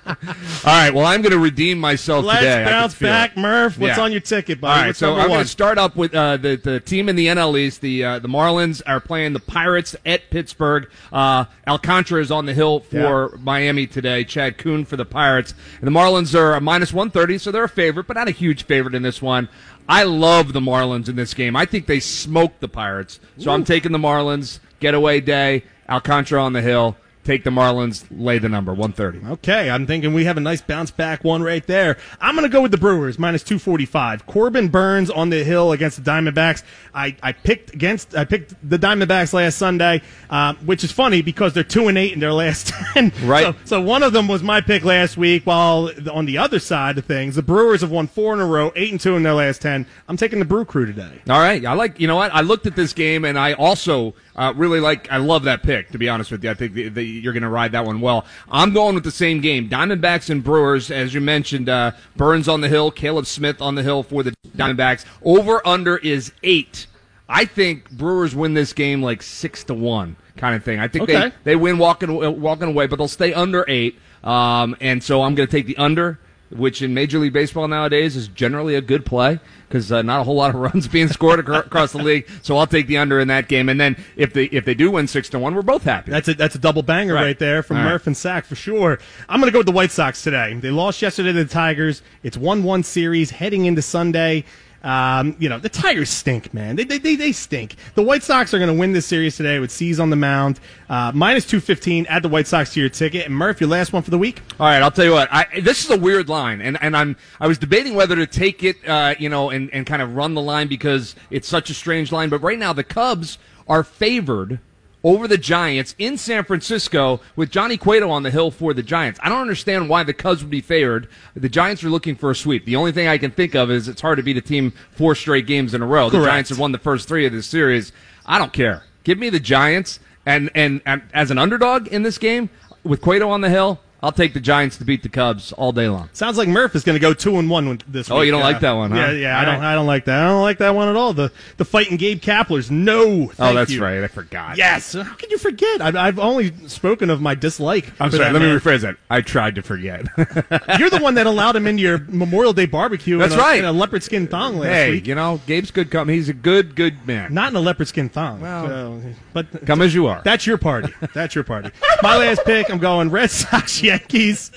All 0.65 0.73
right, 0.73 0.93
well, 0.93 1.07
I'm 1.07 1.23
going 1.23 1.33
to 1.33 1.38
redeem 1.38 1.79
myself 1.79 2.25
Let's 2.25 2.41
today. 2.41 2.65
Bounce 2.65 2.95
feel 2.95 3.09
it. 3.09 3.12
back, 3.12 3.37
Murph. 3.37 3.79
What's 3.79 3.97
Yeah. 3.97 4.05
on 4.05 4.12
your 4.12 4.21
ticket, 4.21 4.59
All 4.59 4.69
buddy? 4.69 4.81
right, 4.81 4.87
What's 4.88 4.99
so 4.99 5.15
I'm 5.17 5.29
going 5.29 5.43
to 5.43 5.49
start 5.49 5.79
up 5.79 5.97
with 5.97 6.15
uh, 6.15 6.37
the 6.37 6.57
the 6.57 6.81
team 6.81 7.09
in 7.09 7.17
the 7.17 7.29
NL 7.29 7.59
East. 7.59 7.81
The 7.81 8.05
uh, 8.05 8.19
the 8.19 8.29
Marlins 8.29 8.83
are 8.87 9.01
playing 9.01 9.33
the 9.33 9.41
Pirates 9.41 9.97
at 10.05 10.29
Pittsburgh. 10.31 10.91
Uh, 11.12 11.47
Alcantara 11.67 12.21
is 12.21 12.31
on 12.31 12.47
the 12.47 12.55
hill 12.55 12.81
for 12.81 13.37
Miami 13.41 13.87
today. 13.87 14.25
Chad 14.25 14.59
Kuhl 14.59 14.85
for 14.85 14.97
the 14.97 15.05
Pirates. 15.07 15.55
And 15.81 15.87
the 15.87 15.99
Marlins 15.99 16.38
are 16.38 16.55
a 16.55 16.61
minus 16.61 16.93
130, 16.93 17.38
so 17.38 17.51
they're 17.51 17.65
a 17.65 17.69
favorite, 17.69 18.07
but 18.07 18.17
not 18.17 18.29
a 18.29 18.33
huge 18.33 18.65
favorite 18.65 18.95
in 18.95 19.03
this 19.03 19.23
one. 19.23 19.49
I 19.88 20.05
love 20.05 20.53
the 20.53 20.61
Marlins 20.61 21.09
in 21.09 21.17
this 21.17 21.35
game. 21.35 21.57
I 21.57 21.65
think 21.65 21.87
they 21.87 22.01
smoked 22.01 22.61
the 22.61 22.69
Pirates, 22.69 23.19
so 23.38 23.51
I'm 23.51 23.65
taking 23.65 23.93
the 23.93 23.99
Marlins. 23.99 24.61
Getaway 24.81 25.21
day. 25.21 25.65
Alcantara 25.92 26.42
on 26.42 26.55
the 26.55 26.62
hill. 26.62 26.96
Take 27.24 27.44
the 27.44 27.50
Marlins. 27.50 28.05
Lay 28.11 28.38
the 28.38 28.48
number 28.48 28.72
130. 28.74 29.35
Okay, 29.35 29.70
I'm 29.70 29.87
thinking 29.87 30.12
we 30.12 30.24
have 30.24 30.37
a 30.37 30.40
nice 30.40 30.61
bounce 30.61 30.90
back 30.90 31.22
one 31.22 31.40
right 31.40 31.64
there. 31.68 31.96
I'm 32.20 32.35
going 32.35 32.42
to 32.48 32.52
go 32.52 32.61
with 32.61 32.72
the 32.72 32.78
Brewers, 32.78 33.16
minus 33.16 33.44
245. 33.44 34.26
Corbin 34.26 34.66
Burnes 34.68 35.09
on 35.09 35.31
the 35.31 35.44
hill 35.44 35.70
against 35.70 36.02
the 36.02 36.11
Diamondbacks. 36.11 36.64
I, 36.92 37.14
I 37.22 37.31
picked 37.31 37.74
against 37.74 38.16
I 38.16 38.24
picked 38.24 38.55
the 38.68 38.76
Diamondbacks 38.76 39.33
last 39.33 39.57
Sunday, 39.57 40.02
uh, 40.31 40.55
which 40.64 40.83
is 40.83 40.90
funny 40.90 41.22
because 41.22 41.52
they're 41.52 41.62
two 41.62 41.87
and 41.87 41.96
eight 41.96 42.12
in 42.12 42.18
their 42.18 42.33
last 42.33 42.66
ten. 42.94 43.12
Right. 43.22 43.44
So, 43.44 43.55
so 43.66 43.81
one 43.81 44.02
of 44.02 44.12
them 44.12 44.26
was 44.26 44.42
my 44.42 44.61
pick 44.61 44.85
last 44.85 45.16
week. 45.16 45.44
While 45.46 45.92
on 46.11 46.26
the 46.26 46.38
other 46.38 46.59
side 46.59 46.98
of 46.98 47.05
things, 47.05 47.37
the 47.37 47.42
Brewers 47.42 47.83
have 47.83 47.90
won 47.92 48.09
four 48.09 48.35
in 48.35 48.40
a 48.40 48.46
row, 48.46 48.72
eight 48.74 48.90
and 48.90 49.00
two 49.00 49.14
in 49.14 49.22
their 49.22 49.35
last 49.35 49.62
ten. 49.62 49.87
I'm 50.09 50.16
taking 50.16 50.40
the 50.40 50.44
Brew 50.44 50.64
Crew 50.64 50.87
today. 50.87 51.20
All 51.31 51.38
right, 51.38 51.64
I 51.64 51.74
like. 51.74 52.00
You 52.00 52.09
know 52.09 52.16
what? 52.16 52.35
I 52.35 52.40
looked 52.40 52.66
at 52.66 52.74
this 52.74 52.92
game, 52.92 53.24
and 53.24 53.38
I 53.38 53.52
also 53.52 54.14
uh, 54.37 54.53
really 54.57 54.81
like. 54.81 55.11
I 55.11 55.18
love 55.18 55.45
that 55.45 55.62
pick. 55.62 55.90
To 55.90 55.99
be 55.99 56.09
honest 56.09 56.31
with 56.31 56.42
you, 56.45 56.51
I 56.51 56.55
think 56.55 56.73
the, 56.73 56.88
the, 56.88 57.03
you're 57.05 57.33
going 57.33 57.42
to 57.42 57.49
ride 57.49 57.73
that 57.73 57.85
one 57.85 58.01
well. 58.01 58.25
I'm 58.51 58.73
going 58.73 58.95
with 58.95 59.05
the 59.05 59.11
same 59.11 59.40
game: 59.40 59.68
Diamondbacks 59.68 60.31
and 60.31 60.42
Brewers, 60.42 60.90
as 60.90 61.12
you 61.14 61.21
mentioned. 61.21 61.68
Uh, 61.68 61.92
Burnes 62.16 62.49
on 62.49 62.61
the 62.61 62.68
hill, 62.68 62.90
Caleb 62.90 63.27
Smith 63.27 63.61
on 63.61 63.75
the 63.75 63.83
hill 63.83 64.03
for 64.03 64.23
the 64.23 64.35
Diamondbacks. 64.57 65.05
Over 65.23 65.66
under 65.66 65.97
is 65.99 66.33
eight. 66.42 66.87
I 67.29 67.45
think 67.45 67.90
Brewers 67.90 68.35
win 68.35 68.55
this 68.55 68.73
game 68.73 69.03
like 69.03 69.23
six 69.23 69.64
to 69.64 69.75
one, 69.75 70.16
kind 70.37 70.55
of 70.55 70.62
thing. 70.64 70.79
I 70.79 70.88
think 70.88 71.05
Okay. 71.05 71.29
they 71.29 71.33
they 71.45 71.57
win 71.57 71.79
walking 71.79 72.40
walking 72.40 72.68
away, 72.68 72.87
but 72.87 72.97
they'll 72.97 73.09
stay 73.09 73.33
under 73.33 73.64
eight. 73.68 73.99
Um, 74.25 74.77
and 74.81 75.03
so 75.03 75.23
I'm 75.23 75.35
going 75.35 75.49
to 75.49 75.51
take 75.51 75.66
the 75.66 75.77
under 75.79 76.18
which 76.57 76.83
in 76.83 76.93
Major 76.95 77.19
League 77.19 77.33
Baseball 77.33 77.67
nowadays 77.69 78.17
is 78.17 78.29
generally 78.29 78.75
a 78.75 78.81
good 78.81 79.05
play 79.07 79.41
because 79.69 79.91
uh, 79.91 80.03
not 80.03 80.21
a 80.21 80.25
whole 80.25 80.35
lot 80.37 80.55
of 80.55 80.61
runs 80.61 80.87
being 80.88 81.09
scored 81.09 81.41
acro- 81.41 81.61
across 81.61 81.93
the 81.93 81.99
league. 82.03 82.29
So 82.43 82.57
I'll 82.59 82.67
take 82.67 82.87
the 82.87 82.99
under 82.99 83.19
in 83.21 83.29
that 83.29 83.49
game. 83.49 83.69
And 83.69 83.81
then 83.81 83.97
if 84.17 84.33
they 84.33 84.45
if 84.47 84.65
they 84.65 84.75
do 84.75 84.91
win 84.91 85.07
six 85.09 85.29
to 85.31 85.38
one, 85.38 85.55
we're 85.55 85.62
both 85.62 85.85
happy. 85.85 86.11
That's 86.11 86.29
a 86.29 86.35
that's 86.35 86.55
a 86.55 86.59
double 86.59 86.83
banger 86.83 87.15
right, 87.15 87.23
Right. 87.23 87.38
there 87.38 87.62
from 87.62 87.79
All 87.79 87.85
right. 87.85 87.93
Murph 87.93 88.07
and 88.07 88.17
Sack 88.17 88.45
for 88.45 88.55
sure. 88.55 88.99
I'm 89.29 89.41
going 89.41 89.49
to 89.49 89.53
go 89.53 89.61
with 89.61 89.67
the 89.67 89.73
White 89.73 89.91
Sox 89.91 90.23
today. 90.23 90.55
They 90.55 90.71
lost 90.71 91.01
yesterday 91.03 91.33
to 91.33 91.45
the 91.45 91.51
Tigers. 91.51 92.03
It's 92.23 92.37
one 92.37 92.62
one 92.65 92.83
series 92.83 93.31
heading 93.31 93.65
into 93.67 93.83
Sunday. 93.83 94.45
Um, 94.83 95.37
you 95.38 95.49
know 95.49 95.59
the 95.59 95.68
Tigers 95.68 96.11
stink, 96.11 96.53
man. 96.53 96.77
They 96.77 96.85
they 96.85 96.99
they, 96.99 97.14
they 97.14 97.33
stink. 97.33 97.77
The 97.95 98.03
White 98.03 98.23
Sox 98.23 98.53
are 98.53 98.59
going 98.59 98.73
to 98.73 98.79
win 98.79 98.92
this 98.92 99.07
series 99.07 99.37
today 99.37 99.59
with 99.61 99.71
Cease 99.71 99.99
on 99.99 100.11
the 100.11 100.16
mound. 100.16 100.59
Uh, 100.88 101.12
minus 101.14 101.47
two 101.47 101.61
fifteen. 101.61 102.05
Add 102.07 102.23
the 102.23 102.29
White 102.29 102.47
Sox 102.49 102.73
to 102.75 102.81
your 102.81 102.88
ticket. 102.88 103.27
And 103.27 103.35
Murph, 103.35 103.61
your 103.61 103.71
last 103.71 103.92
one 103.92 104.03
for 104.03 104.11
the 104.11 104.18
week. 104.18 104.40
All 104.59 104.66
right, 104.66 104.83
I'll 104.83 104.90
tell 104.90 105.05
you 105.05 105.12
what. 105.12 105.29
I, 105.33 105.61
this 105.61 105.85
is 105.85 105.90
a 105.90 105.99
weird 105.99 106.29
line, 106.29 106.61
and, 106.61 106.77
and 106.83 106.97
I'm 106.97 107.16
I 107.38 107.47
was 107.47 107.59
debating 107.59 107.95
whether 107.95 108.16
to 108.16 108.27
take 108.27 108.64
it, 108.64 108.77
uh, 108.88 109.14
you 109.18 109.29
know, 109.29 109.51
and, 109.51 109.73
and 109.73 109.87
kind 109.87 110.03
of 110.03 110.16
run 110.16 110.35
the 110.35 110.42
line 110.42 110.66
because 110.66 111.14
it's 111.31 111.47
such 111.49 111.71
a 111.71 111.75
strange 111.75 112.11
line. 112.11 112.29
But 112.29 112.42
right 112.42 112.59
now, 112.59 112.73
the 112.73 112.85
Cubs 112.85 113.38
are 113.68 113.85
favored 113.85 114.59
over 115.05 115.27
the 115.27 115.38
Giants 115.38 115.95
in 115.99 116.17
San 116.17 116.45
Francisco 116.45 117.21
with 117.37 117.51
Johnny 117.51 117.77
Cueto 117.77 118.11
on 118.11 118.23
the 118.23 118.31
hill 118.31 118.51
for 118.51 118.73
the 118.75 118.83
Giants. 118.83 119.19
I 119.23 119.29
don't 119.29 119.41
understand 119.41 119.88
why 119.88 120.05
the 120.05 120.15
Cubs 120.15 120.43
would 120.43 120.51
be 120.51 120.61
favored. 120.61 121.09
The 121.35 121.49
Giants 121.49 121.83
are 121.85 121.91
looking 121.91 122.17
for 122.17 122.31
a 122.31 122.35
sweep. 122.35 122.65
The 122.65 122.77
only 122.77 122.93
thing 122.93 123.09
I 123.09 123.19
can 123.19 123.31
think 123.31 123.55
of 123.55 123.71
is 123.71 123.88
it's 123.88 124.01
hard 124.01 124.19
to 124.19 124.23
beat 124.23 124.37
a 124.37 124.41
team 124.41 124.73
four 124.93 125.15
straight 125.15 125.47
games 125.47 125.75
in 125.75 125.83
a 125.83 125.87
row. 125.87 126.09
The 126.09 126.19
Correct. 126.19 126.31
Giants 126.31 126.51
have 126.51 126.59
won 126.59 126.73
the 126.73 126.79
first 126.79 127.09
three 127.09 127.27
of 127.27 127.33
this 127.33 127.47
series. 127.47 127.93
I 128.25 128.38
don't 128.38 128.53
care. 128.53 128.85
Give 129.05 129.19
me 129.19 129.31
the 129.31 129.41
Giants, 129.41 129.99
and 130.25 130.51
and, 130.55 130.81
and 130.87 131.03
as 131.12 131.31
an 131.31 131.38
underdog 131.38 131.88
in 131.88 132.03
this 132.03 132.19
game 132.19 132.51
with 132.85 133.01
Cueto 133.01 133.29
on 133.29 133.41
the 133.41 133.51
hill. 133.51 133.81
I'll 134.03 134.11
take 134.12 134.35
the 134.35 134.41
Giants 134.41 134.79
to 134.79 134.85
beat 134.85 135.03
the 135.05 135.09
Cubs 135.09 135.53
all 135.53 135.71
day 135.71 135.88
long. 135.88 136.09
Sounds 136.12 136.37
like 136.37 136.49
Murph 136.49 136.75
is 136.75 136.83
going 136.83 136.97
to 136.97 137.01
go 137.01 137.15
two 137.15 137.37
and 137.38 137.49
one 137.49 137.69
with 137.69 137.83
this. 137.87 138.11
Oh, 138.11 138.19
week. 138.19 138.27
you 138.27 138.33
don't 138.33 138.43
Uh, 138.43 138.47
like 138.47 138.61
that 138.61 138.73
one, 138.73 138.91
huh? 138.91 138.97
Yeah, 138.97 139.11
yeah. 139.12 139.41
I 139.41 139.45
don't. 139.45 139.61
right. 139.61 139.73
I 139.73 139.75
don't 139.77 139.87
like 139.87 140.07
that. 140.07 140.25
I 140.25 140.29
don't 140.29 140.43
like 140.43 140.59
that 140.59 140.75
one 140.75 140.88
at 140.88 140.97
all. 140.97 141.12
The 141.12 141.31
the 141.57 141.65
fighting 141.65 141.97
Gabe 141.99 142.21
Kaplers. 142.21 142.69
No. 142.71 143.31
Oh, 143.38 143.55
that's 143.55 143.71
you. 143.71 143.83
right. 143.83 144.03
I 144.03 144.09
forgot. 144.09 144.57
Yes. 144.59 144.95
How 144.95 145.15
can 145.15 145.31
you 145.31 145.38
forget? 145.38 145.81
I've, 145.81 145.95
I've 145.95 146.19
only 146.19 146.53
spoken 146.69 147.11
of 147.11 147.21
my 147.21 147.35
dislike. 147.37 147.93
I'm 148.01 148.11
sorry. 148.11 148.33
Let 148.33 148.43
me 148.43 148.49
rephrase 148.49 148.81
that. 148.81 148.97
I 149.09 149.21
tried 149.21 149.55
to 149.55 149.62
forget. 149.62 150.07
You're 150.81 150.91
the 150.91 150.99
one 151.01 151.15
that 151.15 151.27
allowed 151.27 151.55
him 151.55 151.67
into 151.69 151.83
your 151.83 151.99
Memorial 152.09 152.53
Day 152.53 152.67
barbecue. 152.67 153.19
That's 153.19 153.35
in 153.35 153.38
a, 153.38 153.43
right. 153.43 153.59
In 153.61 153.65
a 153.67 153.73
leopard 153.73 154.03
skin 154.03 154.27
thong 154.27 154.59
last 154.59 154.69
hey, 154.73 154.91
week. 154.93 155.07
you 155.07 155.15
know, 155.15 155.41
Gabe's 155.47 155.71
good. 155.71 155.91
Come. 155.93 156.09
He's 156.09 156.29
a 156.29 156.33
good, 156.35 156.75
good 156.75 157.07
man. 157.07 157.33
Not 157.33 157.51
in 157.51 157.57
a 157.57 157.61
leopard 157.61 157.87
skin 157.88 158.09
thong. 158.09 158.41
Well, 158.41 158.67
So, 158.67 159.03
but 159.33 159.65
Come 159.67 159.81
as 159.81 159.95
you 159.95 160.07
are. 160.09 160.23
that's 160.25 160.45
your 160.47 160.59
party. 160.59 160.93
That's 161.15 161.35
your 161.37 161.45
party. 161.45 161.71
My 162.03 162.17
last 162.17 162.45
pick. 162.45 162.69
I'm 162.71 162.79
going 162.79 163.11
Red 163.11 163.31
Sox 163.31 163.81
Yankees. 163.92 164.50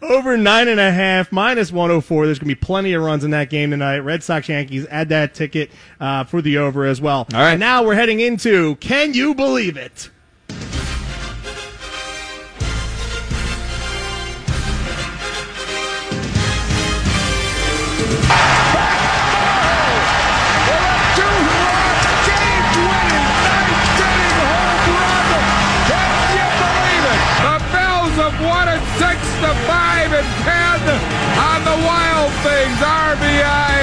Over 0.00 0.36
nine 0.36 0.66
and 0.68 0.80
a 0.80 0.90
half, 0.90 1.30
minus 1.30 1.70
104. 1.70 2.26
There's 2.26 2.38
going 2.38 2.48
to 2.48 2.54
be 2.54 2.60
plenty 2.60 2.92
of 2.92 3.02
runs 3.02 3.22
in 3.24 3.30
that 3.30 3.50
game 3.50 3.70
tonight. 3.70 3.98
Red 4.00 4.22
Sox 4.22 4.48
Yankees. 4.48 4.86
Add 4.90 5.10
that 5.10 5.32
ticket 5.34 5.70
uh, 6.00 6.24
for 6.24 6.42
the 6.42 6.58
over 6.58 6.84
as 6.84 7.00
well. 7.00 7.26
All 7.32 7.40
right. 7.40 7.52
And 7.52 7.60
now 7.60 7.84
we're 7.84 7.94
heading 7.94 8.18
into 8.20 8.76
Can 8.76 9.14
You 9.14 9.34
Believe 9.34 9.76
It? 9.76 10.10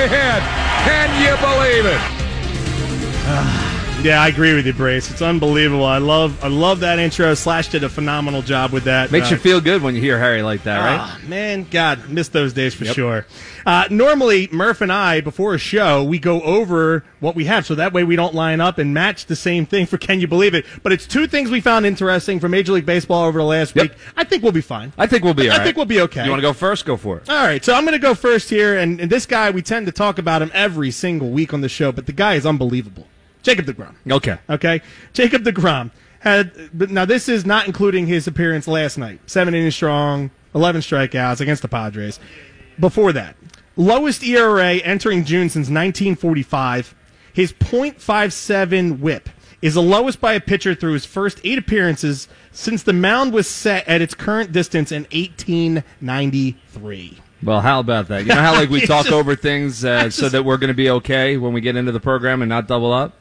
Hit. 0.08 0.44
Can 0.88 1.10
you 1.20 1.36
believe 1.44 1.86
it? 1.86 1.99
Yeah, 4.02 4.22
I 4.22 4.30
agree 4.30 4.54
with 4.54 4.66
you, 4.66 4.72
Brace. 4.72 5.12
It's 5.12 5.22
unbelievable. 5.22 5.84
I 5.84 5.98
love, 5.98 6.42
I 6.42 6.48
love 6.48 6.80
that 6.80 7.00
intro. 7.00 7.34
Slash 7.34 7.68
did 7.68 7.84
a 7.84 7.90
phenomenal 7.90 8.42
job 8.42 8.72
with 8.72 8.86
that. 8.86 9.12
Makes 9.12 9.28
Uh, 9.28 9.32
you 9.32 9.38
feel 9.38 9.60
good 9.60 9.82
when 9.84 9.94
you 9.94 10.00
hear 10.00 10.18
Harry 10.18 10.42
like 10.42 10.64
that, 10.64 10.80
right? 10.80 11.00
Ah, 11.02 11.20
man, 11.28 11.68
God, 11.70 12.08
missed 12.08 12.32
those 12.32 12.54
days 12.54 12.74
for 12.74 12.86
sure. 12.86 13.26
Uh, 13.66 13.88
normally, 13.90 14.48
Murph 14.54 14.80
and 14.80 14.90
I, 14.92 15.20
before 15.20 15.54
a 15.54 15.58
show, 15.58 16.02
we 16.02 16.18
go 16.18 16.42
over 16.44 17.04
what 17.20 17.36
we 17.36 17.44
have, 17.46 17.66
so 17.66 17.76
that 17.76 17.92
way 17.92 18.06
we 18.06 18.16
don't 18.16 18.34
line 18.34 18.62
up 18.62 18.78
and 18.78 18.94
match 18.94 19.26
the 19.26 19.36
same 19.36 19.66
thing 19.66 19.86
for 19.86 19.98
Can 19.98 20.22
You 20.22 20.28
Believe 20.28 20.56
It? 20.56 20.66
But 20.82 20.94
it's 20.94 21.06
two 21.06 21.28
things 21.28 21.52
we 21.52 21.60
found 21.60 21.86
interesting 21.86 22.40
from 22.40 22.52
Major 22.52 22.72
League 22.72 22.86
Baseball 22.86 23.26
over 23.26 23.40
the 23.40 23.46
last 23.46 23.76
Yep. 23.76 23.84
week. 23.84 23.92
I 24.16 24.24
think 24.24 24.44
we'll 24.44 24.54
be 24.54 24.62
fine. 24.62 24.94
I 24.98 25.08
think 25.08 25.26
we'll 25.26 25.34
be. 25.34 25.50
I 25.50 25.52
all 25.52 25.58
right. 25.58 25.66
think 25.66 25.76
we'll 25.76 25.86
be 25.86 26.00
okay. 26.02 26.24
You 26.24 26.30
want 26.30 26.40
to 26.40 26.48
go 26.48 26.54
first? 26.54 26.86
Go 26.86 26.96
for 26.96 27.18
it. 27.18 27.30
All 27.30 27.36
right, 27.36 27.64
so 27.66 27.74
I'm 27.74 27.84
going 27.84 27.92
to 27.92 28.00
go 28.00 28.16
first 28.16 28.50
here, 28.50 28.78
and, 28.78 29.02
and 29.02 29.12
this 29.12 29.26
guy, 29.26 29.50
we 29.52 29.62
tend 29.62 29.88
to 29.88 29.92
talk 29.92 30.18
about 30.18 30.42
him 30.42 30.52
every 30.54 30.90
single 30.90 31.30
week 31.32 31.54
on 31.54 31.60
the 31.60 31.70
show, 31.70 31.92
but 31.92 32.06
the 32.06 32.14
guy 32.14 32.36
is 32.36 32.46
unbelievable. 32.46 33.06
Jacob 33.44 33.66
DeGrom. 33.66 33.96
Okay. 34.10 34.38
Okay, 34.50 34.82
Jacob 35.14 35.44
Degrom 35.44 35.92
had. 36.20 36.52
But 36.74 36.90
now 36.90 37.06
this 37.06 37.30
is 37.30 37.46
not 37.46 37.68
including 37.68 38.08
his 38.08 38.28
appearance 38.28 38.68
last 38.68 38.98
night. 38.98 39.22
Seven 39.28 39.54
innings 39.54 39.76
strong, 39.76 40.32
eleven 40.54 40.82
strikeouts 40.82 41.42
against 41.42 41.62
the 41.62 41.68
Padres. 41.68 42.20
Before 42.80 43.12
that, 43.14 43.36
lowest 43.76 44.24
ERA 44.24 44.76
entering 44.76 45.26
June 45.26 45.50
since 45.50 45.70
1945. 45.70 46.96
His 47.34 47.54
.57 47.54 49.00
WHIP 49.00 49.30
is 49.62 49.76
the 49.76 49.82
lowest 49.82 50.20
by 50.20 50.34
a 50.34 50.40
pitcher 50.40 50.76
through 50.76 50.94
his 50.94 51.06
first 51.06 51.40
eight 51.44 51.58
appearances 51.58 52.28
since 52.52 52.84
the 52.84 52.94
mound 52.94 53.34
was 53.34 53.48
set 53.48 53.88
at 53.88 54.02
its 54.02 54.14
current 54.14 54.52
distance 54.52 54.92
in 54.92 55.04
1893. 55.12 57.20
Well, 57.42 57.62
how 57.62 57.80
about 57.80 58.10
that? 58.10 58.24
You 58.24 58.30
know 58.30 58.42
how 58.42 58.54
like 58.54 58.70
we 58.70 58.82
talk 58.86 59.06
just- 59.06 59.14
over 59.14 59.36
things 59.36 59.86
uh, 59.86 60.10
so 60.10 60.28
that 60.30 60.44
we're 60.44 60.58
going 60.58 60.70
to 60.70 60.74
be 60.74 60.90
okay 60.90 61.38
when 61.38 61.54
we 61.54 61.62
get 61.62 61.76
into 61.76 61.92
the 61.92 62.00
program 62.00 62.42
and 62.42 62.50
not 62.50 62.68
double 62.68 62.92
up. 62.92 63.14